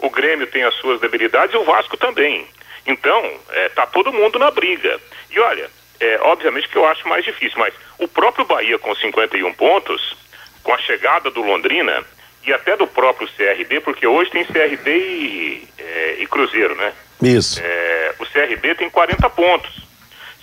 o 0.00 0.10
Grêmio 0.10 0.48
tem 0.48 0.64
as 0.64 0.74
suas 0.74 1.00
debilidades 1.00 1.54
e 1.54 1.56
o 1.58 1.62
Vasco 1.64 1.96
também. 1.96 2.48
Então, 2.84 3.22
é, 3.50 3.68
tá 3.68 3.86
todo 3.86 4.12
mundo 4.12 4.40
na 4.40 4.50
briga. 4.50 4.98
E 5.30 5.38
olha, 5.38 5.70
é, 6.00 6.18
obviamente 6.22 6.68
que 6.68 6.76
eu 6.76 6.86
acho 6.86 7.08
mais 7.08 7.24
difícil, 7.24 7.58
mas 7.58 7.74
o 7.98 8.06
próprio 8.06 8.44
Bahia 8.44 8.78
com 8.78 8.94
51 8.94 9.52
pontos, 9.54 10.16
com 10.62 10.72
a 10.72 10.78
chegada 10.78 11.30
do 11.30 11.42
Londrina 11.42 12.04
e 12.46 12.52
até 12.52 12.76
do 12.76 12.86
próprio 12.86 13.28
CRB, 13.28 13.80
porque 13.80 14.06
hoje 14.06 14.30
tem 14.30 14.44
CRB 14.44 14.90
e, 14.90 15.68
é, 15.78 16.16
e 16.20 16.26
Cruzeiro, 16.26 16.74
né? 16.76 16.92
Isso. 17.22 17.60
É, 17.62 18.14
o 18.18 18.26
CRB 18.26 18.74
tem 18.76 18.88
40 18.88 19.28
pontos. 19.30 19.70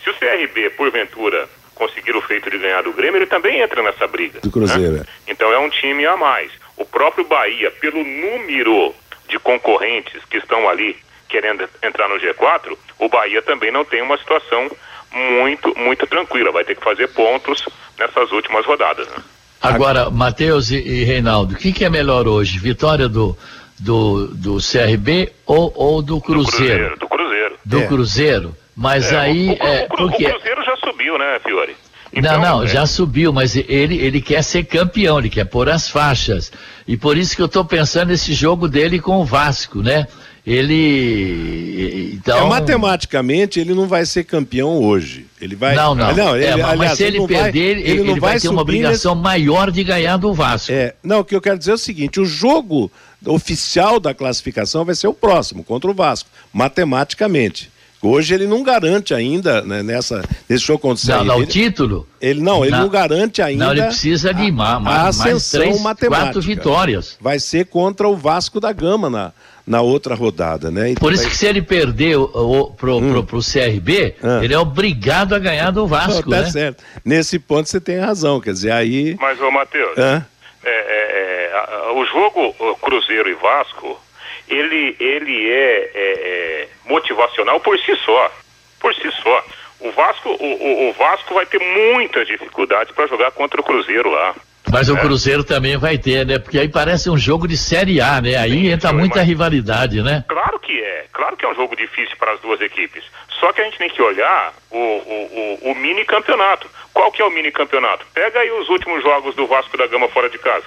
Se 0.03 0.09
o 0.09 0.13
CRB, 0.13 0.69
porventura, 0.71 1.49
conseguir 1.73 2.15
o 2.15 2.21
feito 2.21 2.49
de 2.49 2.57
ganhar 2.57 2.83
do 2.83 2.93
Grêmio, 2.93 3.17
ele 3.17 3.25
também 3.25 3.59
entra 3.59 3.81
nessa 3.81 4.07
briga. 4.07 4.39
Do 4.41 4.51
Cruzeiro, 4.51 4.93
né? 4.93 5.05
Então 5.27 5.51
é 5.51 5.57
um 5.57 5.69
time 5.69 6.05
a 6.05 6.17
mais. 6.17 6.51
O 6.77 6.85
próprio 6.85 7.25
Bahia, 7.25 7.71
pelo 7.71 8.03
número 8.03 8.93
de 9.27 9.39
concorrentes 9.39 10.23
que 10.25 10.37
estão 10.37 10.67
ali 10.69 10.97
querendo 11.27 11.67
entrar 11.81 12.07
no 12.07 12.15
G4, 12.15 12.77
o 12.99 13.09
Bahia 13.09 13.41
também 13.41 13.71
não 13.71 13.83
tem 13.83 14.01
uma 14.01 14.17
situação 14.17 14.69
muito, 15.15 15.73
muito 15.77 16.05
tranquila. 16.07 16.51
Vai 16.51 16.63
ter 16.63 16.75
que 16.75 16.83
fazer 16.83 17.07
pontos 17.09 17.63
nessas 17.97 18.31
últimas 18.31 18.65
rodadas. 18.65 19.07
Né? 19.07 19.15
Agora, 19.61 20.09
Matheus 20.09 20.69
e, 20.71 20.77
e 20.77 21.03
Reinaldo, 21.03 21.53
o 21.55 21.57
que, 21.57 21.71
que 21.71 21.85
é 21.85 21.89
melhor 21.89 22.27
hoje? 22.27 22.59
Vitória 22.59 23.07
do, 23.07 23.35
do, 23.79 24.27
do 24.27 24.57
CRB 24.57 25.31
ou, 25.45 25.71
ou 25.75 26.01
do 26.01 26.19
Cruzeiro? 26.21 26.97
Do 26.99 27.07
Cruzeiro. 27.07 27.55
Do 27.65 27.79
É. 27.79 27.87
Cruzeiro. 27.87 28.55
Mas 28.75 29.11
É, 29.11 29.17
aí. 29.17 29.47
o, 29.47 29.51
o, 29.51 29.67
é, 29.67 29.83
o 29.85 29.87
Cru- 29.95 30.09
porque... 30.09 30.25
o 30.25 30.29
Cruzeiro 30.31 30.63
já 30.63 30.75
subiu, 30.77 31.17
né, 31.17 31.39
Fiore? 31.43 31.75
Não, 32.13 32.19
Então, 32.21 32.39
não, 32.41 32.63
é, 32.63 32.67
já 32.67 32.85
subiu, 32.85 33.33
mas 33.33 33.55
ele, 33.55 33.97
ele 33.97 34.21
quer 34.21 34.41
ser 34.43 34.63
campeão, 34.65 35.19
ele 35.19 35.29
quer 35.29 35.45
pôr 35.45 35.67
as 35.69 35.89
faixas. 35.89 36.51
E 36.87 36.95
por 36.95 37.17
isso 37.17 37.35
que 37.35 37.41
eu 37.41 37.45
estou 37.47 37.65
pensando 37.65 38.09
nesse 38.09 38.33
jogo 38.33 38.67
dele 38.67 38.99
com 38.99 39.17
o 39.19 39.25
Vasco, 39.25 39.81
né? 39.81 40.07
Ele. 40.45 42.13
Então. 42.13 42.37
É, 42.37 42.49
matematicamente, 42.49 43.59
ele 43.59 43.73
não 43.73 43.87
vai 43.87 44.05
ser 44.05 44.23
campeão 44.23 44.77
hoje. 44.83 45.25
Ele 45.41 45.55
vai. 45.55 45.75
Não, 45.75 45.93
não. 45.95 46.35
É, 46.35 46.51
ele, 46.53 46.61
mas 46.61 46.71
aliás, 46.71 46.97
se 46.97 47.03
ele, 47.03 47.17
não 47.19 47.27
perder, 47.27 47.77
ele, 47.79 47.99
ele 48.11 48.19
vai, 48.19 48.39
ter 48.39 48.47
uma 48.49 48.61
obrigação 48.61 49.15
maior 49.15 49.71
de 49.71 49.83
ganhar 49.83 50.17
do 50.17 50.33
Vasco. 50.33 50.71
É, 50.71 50.93
não, 51.03 51.19
o 51.19 51.25
que 51.25 51.35
eu 51.35 51.41
quero 51.41 51.57
dizer 51.57 51.71
é 51.71 51.75
o 51.75 51.77
seguinte: 51.77 52.19
o 52.19 52.25
jogo 52.25 52.91
oficial 53.25 53.99
da 53.99 54.13
classificação 54.13 54.85
vai 54.85 54.95
ser 54.95 55.07
o 55.07 55.13
próximo, 55.13 55.63
contra 55.63 55.89
o 55.89 55.93
Vasco, 55.93 56.29
matematicamente. 56.53 57.71
Hoje 58.01 58.35
ele 58.35 58.45
não 58.45 58.61
garante 58.61 59.15
ainda, 59.15 59.63
né, 59.63 59.81
nessa, 59.81 60.23
nesse 60.47 60.63
jogo 60.63 60.77
contra 60.79 61.03
o 61.03 61.17
Não, 61.17 61.25
não, 61.25 61.35
o 61.37 61.41
ele- 61.41 61.47
título. 61.47 62.07
Ele 62.21 62.39
não, 62.39 62.63
ele 62.63 62.71
Não. 62.71 62.81
não 62.81 62.89
garante 62.89 63.41
ainda. 63.41 63.65
Não, 63.65 63.71
ele 63.71 63.81
precisa 63.83 64.31
de 64.31 64.47
a- 64.47 64.51
ma- 64.51 64.73
a 64.75 64.79
ma- 64.79 64.91
mais 64.91 65.19
ascensão 65.21 65.61
três, 65.61 65.81
matemática. 65.81 66.25
quatro 66.25 66.41
vitórias. 66.41 67.17
Vai 67.19 67.39
ser 67.39 67.65
contra 67.65 68.07
o 68.07 68.15
Vasco 68.15 68.59
da 68.59 68.71
Gama 68.71 69.09
na, 69.09 69.31
na 69.65 69.81
outra 69.81 70.13
rodada, 70.15 70.69
né? 70.69 70.89
Então 70.91 71.01
Por 71.01 71.11
isso 71.13 71.23
vai- 71.23 71.31
que 71.31 71.37
se 71.37 71.45
ele 71.47 71.61
perder 71.61 72.17
o, 72.17 72.23
o, 72.33 72.71
pro, 72.71 72.99
pro, 73.01 73.23
pro 73.23 73.39
CRB, 73.39 74.15
Ah. 74.21 74.39
ele 74.43 74.53
é 74.53 74.59
obrigado 74.59 75.33
a 75.33 75.39
ganhar 75.39 75.71
do 75.71 75.87
Vasco, 75.87 76.29
tá 76.29 76.41
né? 76.41 76.49
certo. 76.49 76.83
Nesse 77.03 77.39
ponto 77.39 77.67
você 77.67 77.81
tem 77.81 77.97
razão, 77.99 78.39
quer 78.39 78.53
dizer, 78.53 78.71
aí. 78.71 79.15
Mas, 79.19 79.39
ô 79.41 79.49
Matheus, 79.49 79.97
Hã? 79.97 80.25
é, 80.63 80.69
é, 80.69 81.51
é, 81.87 81.91
o 81.93 82.05
jogo 82.05 82.55
o 82.59 82.75
Cruzeiro 82.77 83.27
e 83.29 83.33
Vasco, 83.33 83.99
ele, 84.47 84.95
ele 84.99 85.49
é, 85.49 85.91
é, 85.95 85.95
é 85.95 86.67
motivacional 86.87 87.59
por 87.59 87.77
si 87.79 87.95
só. 88.05 88.31
Por 88.79 88.93
si 88.93 89.09
só. 89.23 89.43
O 89.79 89.91
Vasco, 89.91 90.29
o, 90.29 90.33
o- 90.45 90.89
o 90.89 90.93
Vasco 90.93 91.33
vai 91.33 91.45
ter 91.45 91.59
muitas 91.59 92.27
dificuldades 92.27 92.93
para 92.93 93.07
jogar 93.07 93.31
contra 93.31 93.59
o 93.59 93.63
Cruzeiro 93.63 94.09
lá. 94.11 94.35
Mas 94.71 94.89
o 94.89 94.97
É. 94.97 94.99
Cruzeiro 95.01 95.43
também 95.43 95.77
vai 95.77 95.97
ter, 95.97 96.25
né? 96.25 96.39
Porque 96.39 96.57
aí 96.59 96.67
parece 96.67 97.09
um 97.09 97.17
jogo 97.17 97.47
de 97.47 97.55
Série 97.57 98.01
A, 98.01 98.19
né? 98.21 98.35
Aí 98.35 98.51
Sim, 98.51 98.67
entra 98.71 98.91
muita 98.91 99.19
mas- 99.19 99.27
rivalidade, 99.27 100.01
né? 100.01 100.23
Claro 100.27 100.59
que 100.59 100.79
é, 100.81 101.05
claro 101.13 101.37
que 101.37 101.45
é 101.45 101.49
um 101.49 101.55
jogo 101.55 101.75
difícil 101.75 102.15
para 102.17 102.31
as 102.33 102.39
duas 102.41 102.59
equipes. 102.61 103.03
Só 103.39 103.51
que 103.53 103.61
a 103.61 103.63
gente 103.65 103.77
tem 103.77 103.89
que 103.89 104.01
olhar 104.01 104.53
o, 104.71 104.77
o, 104.77 105.59
o, 105.63 105.71
o 105.71 105.75
mini 105.75 106.03
campeonato. 106.05 106.69
Qual 106.93 107.11
que 107.11 107.21
é 107.21 107.25
o 107.25 107.29
mini 107.31 107.51
campeonato? 107.51 108.05
Pega 108.13 108.39
aí 108.39 108.51
os 108.51 108.67
últimos 108.69 109.03
jogos 109.03 109.35
do 109.35 109.45
Vasco 109.45 109.77
da 109.77 109.85
Gama 109.87 110.07
fora 110.09 110.29
de 110.29 110.37
casa. 110.39 110.65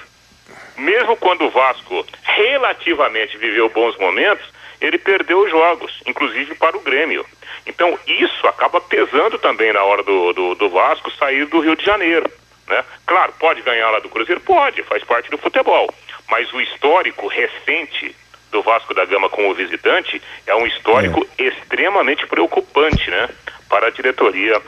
Mesmo 0.76 1.16
quando 1.16 1.44
o 1.46 1.50
Vasco 1.50 2.06
relativamente 2.22 3.36
viveu 3.36 3.68
bons 3.68 3.96
momentos, 3.98 4.44
ele 4.80 4.96
perdeu 4.98 5.40
os 5.42 5.50
jogos, 5.50 5.92
inclusive 6.06 6.54
para 6.54 6.76
o 6.76 6.80
Grêmio. 6.80 7.24
Então 7.66 7.98
isso 8.06 8.46
acaba 8.46 8.80
pesando 8.80 9.38
também 9.38 9.72
na 9.72 9.82
hora 9.82 10.02
do, 10.02 10.32
do, 10.32 10.54
do 10.54 10.68
Vasco 10.68 11.10
sair 11.18 11.46
do 11.46 11.60
Rio 11.60 11.74
de 11.76 11.84
Janeiro. 11.84 12.30
Né? 12.68 12.84
Claro, 13.06 13.32
pode 13.38 13.62
ganhar 13.62 13.90
lá 13.90 13.98
do 13.98 14.08
Cruzeiro? 14.08 14.40
Pode, 14.40 14.82
faz 14.82 15.02
parte 15.04 15.30
do 15.30 15.38
futebol. 15.38 15.92
Mas 16.30 16.52
o 16.52 16.60
histórico 16.60 17.26
recente 17.26 18.14
do 18.50 18.62
Vasco 18.62 18.94
da 18.94 19.04
Gama 19.04 19.28
como 19.28 19.54
visitante 19.54 20.20
é 20.46 20.54
um 20.54 20.66
histórico 20.66 21.26
é. 21.38 21.44
extremamente 21.44 22.26
preocupante, 22.26 23.10
né? 23.10 23.28
Para 23.68 23.88
a 23.88 23.90
diretoria 23.90 24.60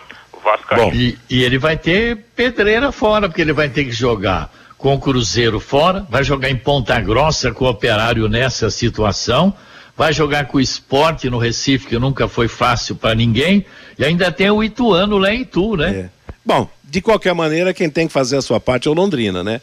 vascaína. 0.43 0.95
E, 0.95 1.19
e 1.29 1.43
ele 1.45 1.59
vai 1.59 1.77
ter 1.77 2.17
pedreira 2.35 2.93
fora, 2.93 3.29
porque 3.29 3.43
ele 3.43 3.53
vai 3.53 3.69
ter 3.69 3.85
que 3.85 3.93
jogar 3.93 4.51
com 4.77 4.95
o 4.95 5.01
Cruzeiro 5.01 5.61
fora, 5.61 6.07
vai 6.09 6.25
jogar 6.25 6.49
em 6.51 6.57
Ponta 6.57 6.99
Grossa 7.01 7.53
com 7.53 7.67
o 7.67 7.69
Operário 7.69 8.29
nessa 8.29 8.71
situação, 8.71 9.55
vai 9.95 10.13
jogar 10.13 10.47
com 10.47 10.57
o 10.57 10.61
Esporte 10.61 11.29
no 11.29 11.37
Recife, 11.37 11.87
que 11.87 11.99
nunca 11.99 12.27
foi 12.27 12.49
fácil 12.49 12.97
para 12.97 13.15
ninguém, 13.15 13.67
e 13.99 14.05
ainda 14.05 14.33
tem 14.33 14.51
o 14.51 14.65
Ituano 14.65 15.19
lá 15.19 15.35
em 15.35 15.43
Itu, 15.43 15.77
né? 15.77 15.91
É. 15.91 16.11
Bom, 16.45 16.69
de 16.91 17.01
qualquer 17.01 17.35
maneira, 17.35 17.73
quem 17.73 17.89
tem 17.89 18.09
que 18.09 18.13
fazer 18.13 18.37
a 18.37 18.43
sua 18.43 18.59
parte 18.59 18.89
é 18.89 18.91
o 18.91 18.95
Londrina, 18.95 19.45
né? 19.45 19.61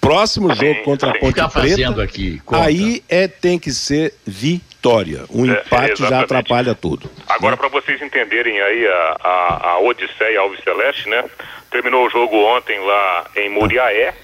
Próximo 0.00 0.54
jogo 0.54 0.82
contra 0.82 1.10
a 1.10 1.18
Ponte 1.18 1.36
tá 1.36 1.48
Preta, 1.48 2.02
aqui, 2.02 2.40
aí 2.50 3.02
é, 3.08 3.26
tem 3.28 3.58
que 3.58 3.70
ser 3.70 4.14
vitória. 4.26 5.24
Um 5.30 5.50
é, 5.50 5.58
empate 5.58 6.00
já 6.00 6.20
atrapalha 6.20 6.74
tudo. 6.74 7.10
Agora, 7.28 7.56
para 7.56 7.68
vocês 7.68 8.00
entenderem 8.00 8.60
aí 8.60 8.86
a, 8.86 9.16
a, 9.22 9.70
a 9.70 9.78
Odisseia 9.80 10.40
Alves 10.40 10.62
Celeste, 10.62 11.08
né? 11.08 11.24
Terminou 11.70 12.06
o 12.06 12.10
jogo 12.10 12.36
ontem 12.36 12.78
lá 12.78 13.26
em 13.36 13.50
Muriaé. 13.50 14.14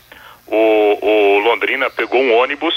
O, 0.47 0.99
o 1.01 1.39
Londrina 1.41 1.91
pegou 1.91 2.21
um 2.21 2.35
ônibus 2.35 2.75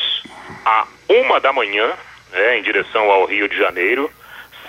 a 0.66 0.86
uma 1.10 1.40
da 1.40 1.54
manhã, 1.54 1.92
né, 2.32 2.60
em 2.60 2.64
direção 2.64 3.10
ao 3.12 3.26
Rio 3.26 3.48
de 3.48 3.58
Janeiro. 3.58 4.10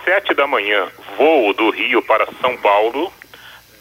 Sete 0.04 0.34
da 0.34 0.46
manhã, 0.46 0.86
voo 1.16 1.52
do 1.52 1.70
Rio 1.70 2.00
para 2.02 2.26
São 2.40 2.56
Paulo. 2.56 3.12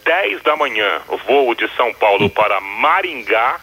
Dez 0.05 0.41
da 0.43 0.55
manhã, 0.55 1.01
voo 1.27 1.55
de 1.55 1.67
São 1.75 1.91
Paulo 1.95 2.29
para 2.29 2.61
Maringá. 2.61 3.59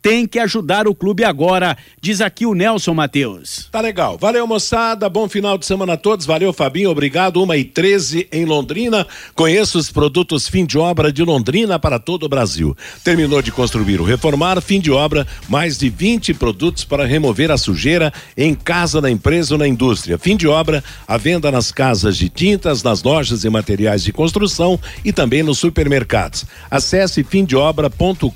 tem 0.06 0.24
que 0.24 0.38
ajudar 0.38 0.86
o 0.86 0.94
clube 0.94 1.24
agora, 1.24 1.76
diz 2.00 2.20
aqui 2.20 2.46
o 2.46 2.54
Nelson 2.54 2.94
Matheus. 2.94 3.68
Tá 3.72 3.80
legal. 3.80 4.16
Valeu, 4.16 4.46
moçada. 4.46 5.08
Bom 5.08 5.28
final 5.28 5.58
de 5.58 5.66
semana 5.66 5.94
a 5.94 5.96
todos. 5.96 6.24
Valeu, 6.24 6.52
Fabinho. 6.52 6.90
Obrigado. 6.90 7.42
Uma 7.42 7.56
e 7.56 7.64
treze 7.64 8.28
em 8.30 8.44
Londrina. 8.44 9.04
Conheça 9.34 9.76
os 9.76 9.90
produtos 9.90 10.48
fim 10.48 10.64
de 10.64 10.78
obra 10.78 11.10
de 11.10 11.24
Londrina 11.24 11.76
para 11.76 11.98
todo 11.98 12.22
o 12.22 12.28
Brasil. 12.28 12.76
Terminou 13.02 13.42
de 13.42 13.50
construir 13.50 14.00
ou 14.00 14.06
reformar, 14.06 14.60
fim 14.60 14.78
de 14.78 14.92
obra, 14.92 15.26
mais 15.48 15.76
de 15.76 15.88
20 15.90 16.34
produtos 16.34 16.84
para 16.84 17.04
remover 17.04 17.50
a 17.50 17.58
sujeira 17.58 18.12
em 18.36 18.54
casa, 18.54 19.00
na 19.00 19.10
empresa 19.10 19.54
ou 19.54 19.58
na 19.58 19.66
indústria. 19.66 20.16
Fim 20.16 20.36
de 20.36 20.46
obra, 20.46 20.84
a 21.08 21.16
venda 21.16 21.50
nas 21.50 21.72
casas 21.72 22.16
de 22.16 22.28
tintas, 22.28 22.80
nas 22.84 23.02
lojas 23.02 23.42
e 23.42 23.50
materiais 23.50 24.04
de 24.04 24.12
construção 24.12 24.78
e 25.04 25.12
também 25.12 25.42
nos 25.42 25.58
supermercados. 25.58 26.44
Acesse 26.70 27.24
fimdeobra.com.br. 27.24 28.30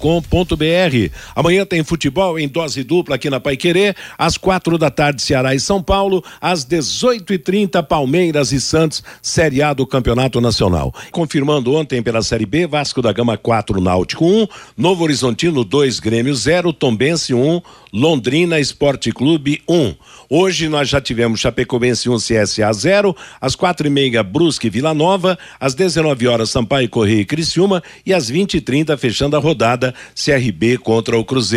Amanhã 1.37 1.60
tem 1.67 1.85
futebol 1.85 2.39
em 2.39 2.49
dose 2.49 2.83
dupla 2.83 3.17
aqui 3.17 3.31
na 3.31 3.41
Paiquerê, 3.41 3.95
às 4.19 4.37
quatro 4.37 4.79
da 4.79 4.91
tarde, 4.91 5.23
Ceará 5.23 5.55
e 5.55 5.61
São 5.61 5.83
Paulo, 5.83 6.25
às 6.41 6.65
18 6.65 7.33
e 7.35 7.39
30 7.39 7.83
Palmeiras 7.83 8.53
e 8.53 8.61
Santos, 8.61 9.03
Série 9.23 9.63
A 9.63 9.73
do 9.73 9.87
Campeonato 9.87 10.41
Nacional. 10.41 10.95
Confirmando 11.11 11.75
ontem 11.75 12.03
pela 12.03 12.23
Série 12.23 12.47
B, 12.47 12.67
Vasco 12.67 13.03
da 13.03 13.13
Gama 13.13 13.37
4, 13.37 13.81
Náutico 13.81 14.25
1, 14.25 14.47
Novo 14.77 15.05
Horizontino 15.05 15.65
2, 15.65 16.01
Grêmio 16.01 16.35
0, 16.35 16.73
Tombense 16.73 17.35
1, 17.35 17.61
Londrina 17.93 18.61
Esporte 18.61 19.13
Clube 19.13 19.63
1. 19.69 19.95
Hoje 20.29 20.69
nós 20.69 20.89
já 20.89 21.01
tivemos 21.01 21.41
Chapecoense 21.41 22.09
1, 22.09 22.17
CSA 22.17 22.73
0, 22.73 23.17
às 23.41 23.57
quatro 23.57 23.87
e 23.87 23.91
meia 23.91 24.23
Brusque 24.23 24.71
Vila 24.71 24.95
Nova, 24.95 25.37
às 25.59 25.75
19 25.75 26.29
horas 26.29 26.51
Sampaio 26.51 26.89
Correia 26.89 27.23
e 27.23 27.25
Criciúma 27.25 27.83
e 28.07 28.15
às 28.15 28.29
20 28.29 28.59
e 28.59 28.61
30 28.61 28.97
fechando 28.97 29.37
a 29.37 29.41
rodada 29.41 29.93
CRB 30.15 30.79
contra 30.79 31.19
o 31.19 31.25
Cruzeiro. 31.25 31.50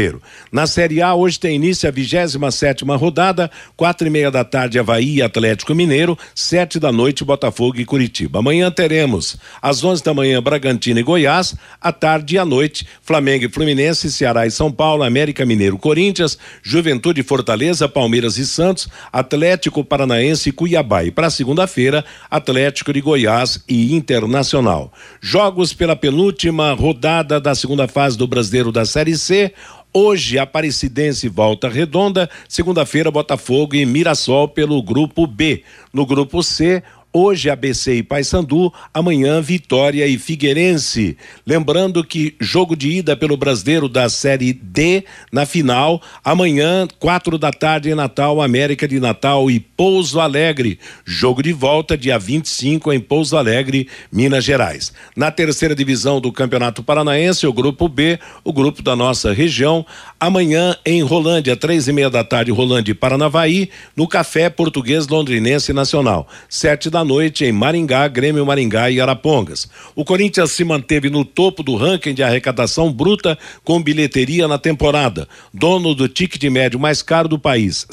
Na 0.51 0.67
Série 0.67 1.01
A 1.01 1.13
hoje 1.13 1.39
tem 1.39 1.55
início 1.55 1.87
a 1.87 1.91
27 1.91 2.39
sétima 2.51 2.95
rodada, 2.95 3.49
quatro 3.75 4.07
e 4.07 4.09
meia 4.09 4.31
da 4.31 4.43
tarde 4.43 4.79
Havaí 4.79 5.15
e 5.15 5.21
Atlético 5.21 5.75
Mineiro, 5.75 6.17
sete 6.33 6.79
da 6.79 6.91
noite 6.91 7.23
Botafogo 7.23 7.79
e 7.79 7.85
Curitiba. 7.85 8.39
Amanhã 8.39 8.71
teremos 8.71 9.37
às 9.61 9.83
11 9.83 10.03
da 10.03 10.13
manhã 10.13 10.41
Bragantino 10.41 10.99
e 10.99 11.03
Goiás, 11.03 11.55
à 11.81 11.91
tarde 11.91 12.35
e 12.35 12.37
à 12.37 12.45
noite 12.45 12.87
Flamengo 13.01 13.45
e 13.45 13.49
Fluminense, 13.49 14.11
Ceará 14.11 14.47
e 14.47 14.51
São 14.51 14.71
Paulo, 14.71 15.03
América 15.03 15.45
Mineiro, 15.45 15.77
Corinthians, 15.77 16.37
Juventude 16.61 17.23
Fortaleza, 17.23 17.87
Palmeiras 17.87 18.37
e 18.37 18.45
Santos, 18.45 18.87
Atlético 19.11 19.83
Paranaense 19.83 20.49
e 20.49 20.51
Cuiabá. 20.51 21.03
E 21.03 21.11
para 21.11 21.29
segunda-feira, 21.29 22.03
Atlético 22.29 22.93
de 22.93 23.01
Goiás 23.01 23.63
e 23.67 23.93
Internacional. 23.93 24.91
Jogos 25.21 25.73
pela 25.73 25.95
penúltima 25.95 26.73
rodada 26.73 27.39
da 27.39 27.55
segunda 27.55 27.87
fase 27.87 28.17
do 28.17 28.27
Brasileiro 28.27 28.71
da 28.71 28.85
Série 28.85 29.17
C. 29.17 29.53
Hoje, 29.95 30.39
Aparecidense 30.39 31.29
volta 31.29 31.69
redonda. 31.69 32.27
Segunda-feira, 32.49 33.11
Botafogo 33.11 33.75
e 33.75 33.85
Mirassol 33.85 34.49
pelo 34.49 34.81
grupo 34.81 35.27
B. 35.27 35.63
No 35.93 36.03
grupo 36.03 36.41
C, 36.41 36.81
Hoje 37.16 37.47
ABC 37.47 37.97
e 37.97 38.01
Paysandu, 38.01 38.74
amanhã 38.91 39.39
Vitória 39.39 40.07
e 40.07 40.18
Figueirense. 40.18 41.16
Lembrando 41.45 42.03
que 42.03 42.36
jogo 42.39 42.76
de 42.76 42.89
ida 42.89 43.16
pelo 43.16 43.38
Brasileiro 43.38 43.88
da 43.88 44.09
Série 44.09 44.51
D 44.51 45.03
na 45.32 45.45
final, 45.45 46.01
amanhã, 46.26 46.88
quatro 46.97 47.38
da 47.38 47.51
tarde 47.51 47.91
em 47.91 47.93
Natal, 47.93 48.41
América 48.41 48.88
de 48.88 48.99
Natal 48.99 49.51
e 49.51 49.59
Pouso 49.59 50.20
Alegre. 50.20 50.80
Jogo 51.05 51.43
de 51.43 51.53
volta 51.53 51.95
dia 51.95 52.18
25 52.18 52.91
em 52.91 52.99
Pouso 52.99 53.38
Alegre, 53.38 53.88
Minas 54.11 54.43
Gerais. 54.43 54.91
Na 55.16 55.30
terceira 55.30 55.76
divisão 55.76 56.20
do 56.20 56.32
Campeonato 56.32 56.82
Paranaense, 56.82 57.45
o 57.45 57.53
grupo 57.53 57.88
B, 57.88 58.18
o 58.43 58.51
grupo 58.51 58.82
da 58.82 58.95
nossa 58.95 59.32
região, 59.32 59.86
amanhã 60.20 60.76
em 60.84 61.03
Rolândia, 61.03 61.55
três 61.55 61.88
e 61.88 61.93
meia 61.93 62.09
da 62.09 62.24
tarde, 62.24 62.51
Rolândia 62.51 62.91
e 62.91 62.95
Paranavaí, 62.95 63.70
no 63.95 64.07
Café 64.07 64.49
Português 64.49 65.07
Londrinense 65.07 65.72
Nacional. 65.74 66.28
Sete 66.49 66.89
da 66.89 67.02
noite 67.03 67.45
em 67.45 67.51
Maringá, 67.51 68.07
Grêmio 68.07 68.45
Maringá 68.45 68.89
e 68.89 68.99
Arapongas. 68.99 69.67
O 69.95 70.05
Corinthians 70.05 70.51
se 70.51 70.63
manteve 70.63 71.09
no 71.09 71.25
topo 71.25 71.63
do 71.63 71.75
ranking 71.75 72.13
de 72.13 72.23
arrecadação 72.23 72.91
bruta 72.91 73.37
com 73.63 73.81
bilheteria 73.81 74.47
na 74.47 74.57
temporada. 74.57 75.27
Dono 75.53 75.93
do 75.93 76.07
ticket 76.07 76.43
médio 76.51 76.79
mais 76.79 77.01
caro 77.01 77.27
do 77.27 77.39
país, 77.39 77.85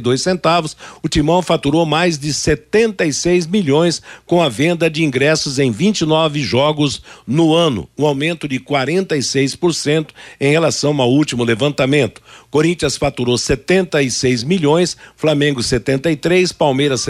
dois 0.00 0.22
centavos, 0.22 0.76
o 1.02 1.08
Timão 1.08 1.42
faturou 1.42 1.86
mais 1.86 2.18
de 2.18 2.32
76 2.32 3.46
milhões 3.46 4.02
com 4.26 4.42
a 4.42 4.48
venda 4.48 4.90
de 4.90 5.04
ingressos 5.04 5.58
em 5.58 5.70
29 5.70 6.40
jogos 6.42 7.02
no 7.26 7.54
ano, 7.54 7.88
um 7.96 8.06
aumento 8.06 8.46
de 8.46 8.58
46% 8.60 10.08
em 10.40 10.50
relação 10.50 11.00
ao 11.00 11.10
último 11.10 11.44
levantamento. 11.44 12.20
Corinthians 12.50 12.96
faturou 12.96 13.38
76 13.38 14.44
milhões, 14.44 14.96
Flamengo 15.16 15.62
73, 15.62 16.52
Palmeiras 16.52 17.00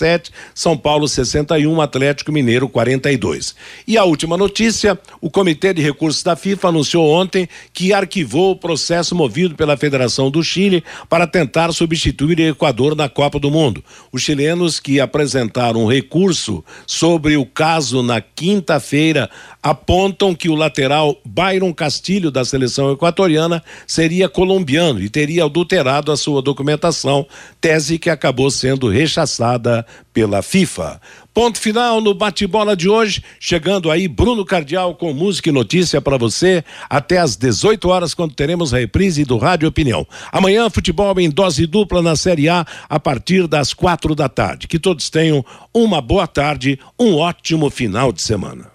67, 0.00 0.30
São 0.54 0.76
Paulo 0.76 1.06
61, 1.06 1.80
Atlético 1.80 2.32
Mineiro 2.32 2.68
42. 2.68 3.54
E 3.86 3.98
a 3.98 4.04
última 4.04 4.36
notícia: 4.36 4.98
o 5.20 5.30
Comitê 5.30 5.72
de 5.74 5.82
Recursos 5.82 6.22
da 6.22 6.34
FIFA 6.34 6.68
anunciou 6.68 7.08
ontem 7.08 7.48
que 7.72 7.92
arquivou 7.92 8.52
o 8.52 8.56
processo 8.56 9.14
movido 9.14 9.54
pela 9.54 9.76
Federação 9.76 10.30
do 10.30 10.42
Chile 10.42 10.82
para 11.08 11.26
tentar 11.26 11.72
substituir 11.72 12.38
o 12.40 12.48
Equador 12.48 12.96
na 12.96 13.08
Copa 13.08 13.38
do 13.38 13.50
Mundo. 13.50 13.84
Os 14.10 14.22
chilenos 14.22 14.80
que 14.80 15.00
apresentaram 15.00 15.84
um 15.84 15.90
recurso 15.90 16.64
sobre 16.86 17.36
o 17.36 17.44
caso 17.44 18.02
na 18.02 18.20
quinta-feira 18.20 19.30
apontam 19.62 20.34
que 20.34 20.48
o 20.48 20.54
lateral 20.54 21.16
Byron 21.24 21.72
Castilho 21.74 22.30
da 22.30 22.44
seleção 22.44 22.92
equatoriana 22.92 23.62
seria 23.86 24.28
colombiano 24.28 25.00
e 25.02 25.10
teria 25.10 25.44
adulterado 25.44 26.10
a 26.10 26.16
sua 26.16 26.40
documentação, 26.40 27.26
tese 27.60 27.98
que 27.98 28.08
acabou 28.08 28.50
sendo 28.50 28.88
rechaçada 28.88 29.84
pela 30.12 30.42
FIFA. 30.42 31.00
Ponto 31.32 31.58
final 31.58 32.00
no 32.00 32.12
bate-bola 32.12 32.76
de 32.76 32.88
hoje, 32.88 33.22
chegando 33.38 33.90
aí 33.90 34.08
Bruno 34.08 34.44
Cardial 34.44 34.94
com 34.94 35.12
música 35.12 35.48
e 35.48 35.52
notícia 35.52 36.00
para 36.00 36.16
você 36.16 36.64
até 36.88 37.18
às 37.18 37.36
18 37.36 37.88
horas 37.88 38.14
quando 38.14 38.34
teremos 38.34 38.74
a 38.74 38.78
reprise 38.78 39.24
do 39.24 39.38
Rádio 39.38 39.68
Opinião. 39.68 40.06
Amanhã 40.32 40.68
futebol 40.68 41.18
em 41.20 41.30
dose 41.30 41.66
dupla 41.66 42.02
na 42.02 42.16
Série 42.16 42.48
A 42.48 42.66
a 42.88 42.98
partir 42.98 43.46
das 43.46 43.72
quatro 43.72 44.14
da 44.14 44.28
tarde. 44.28 44.66
Que 44.66 44.78
todos 44.78 45.10
tenham 45.10 45.44
uma 45.72 46.00
boa 46.00 46.26
tarde, 46.26 46.78
um 46.98 47.16
ótimo 47.16 47.70
final 47.70 48.12
de 48.12 48.22
semana 48.22 48.70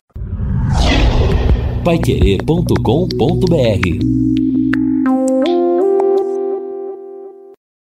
Paiquerê.com.br 1.83 4.44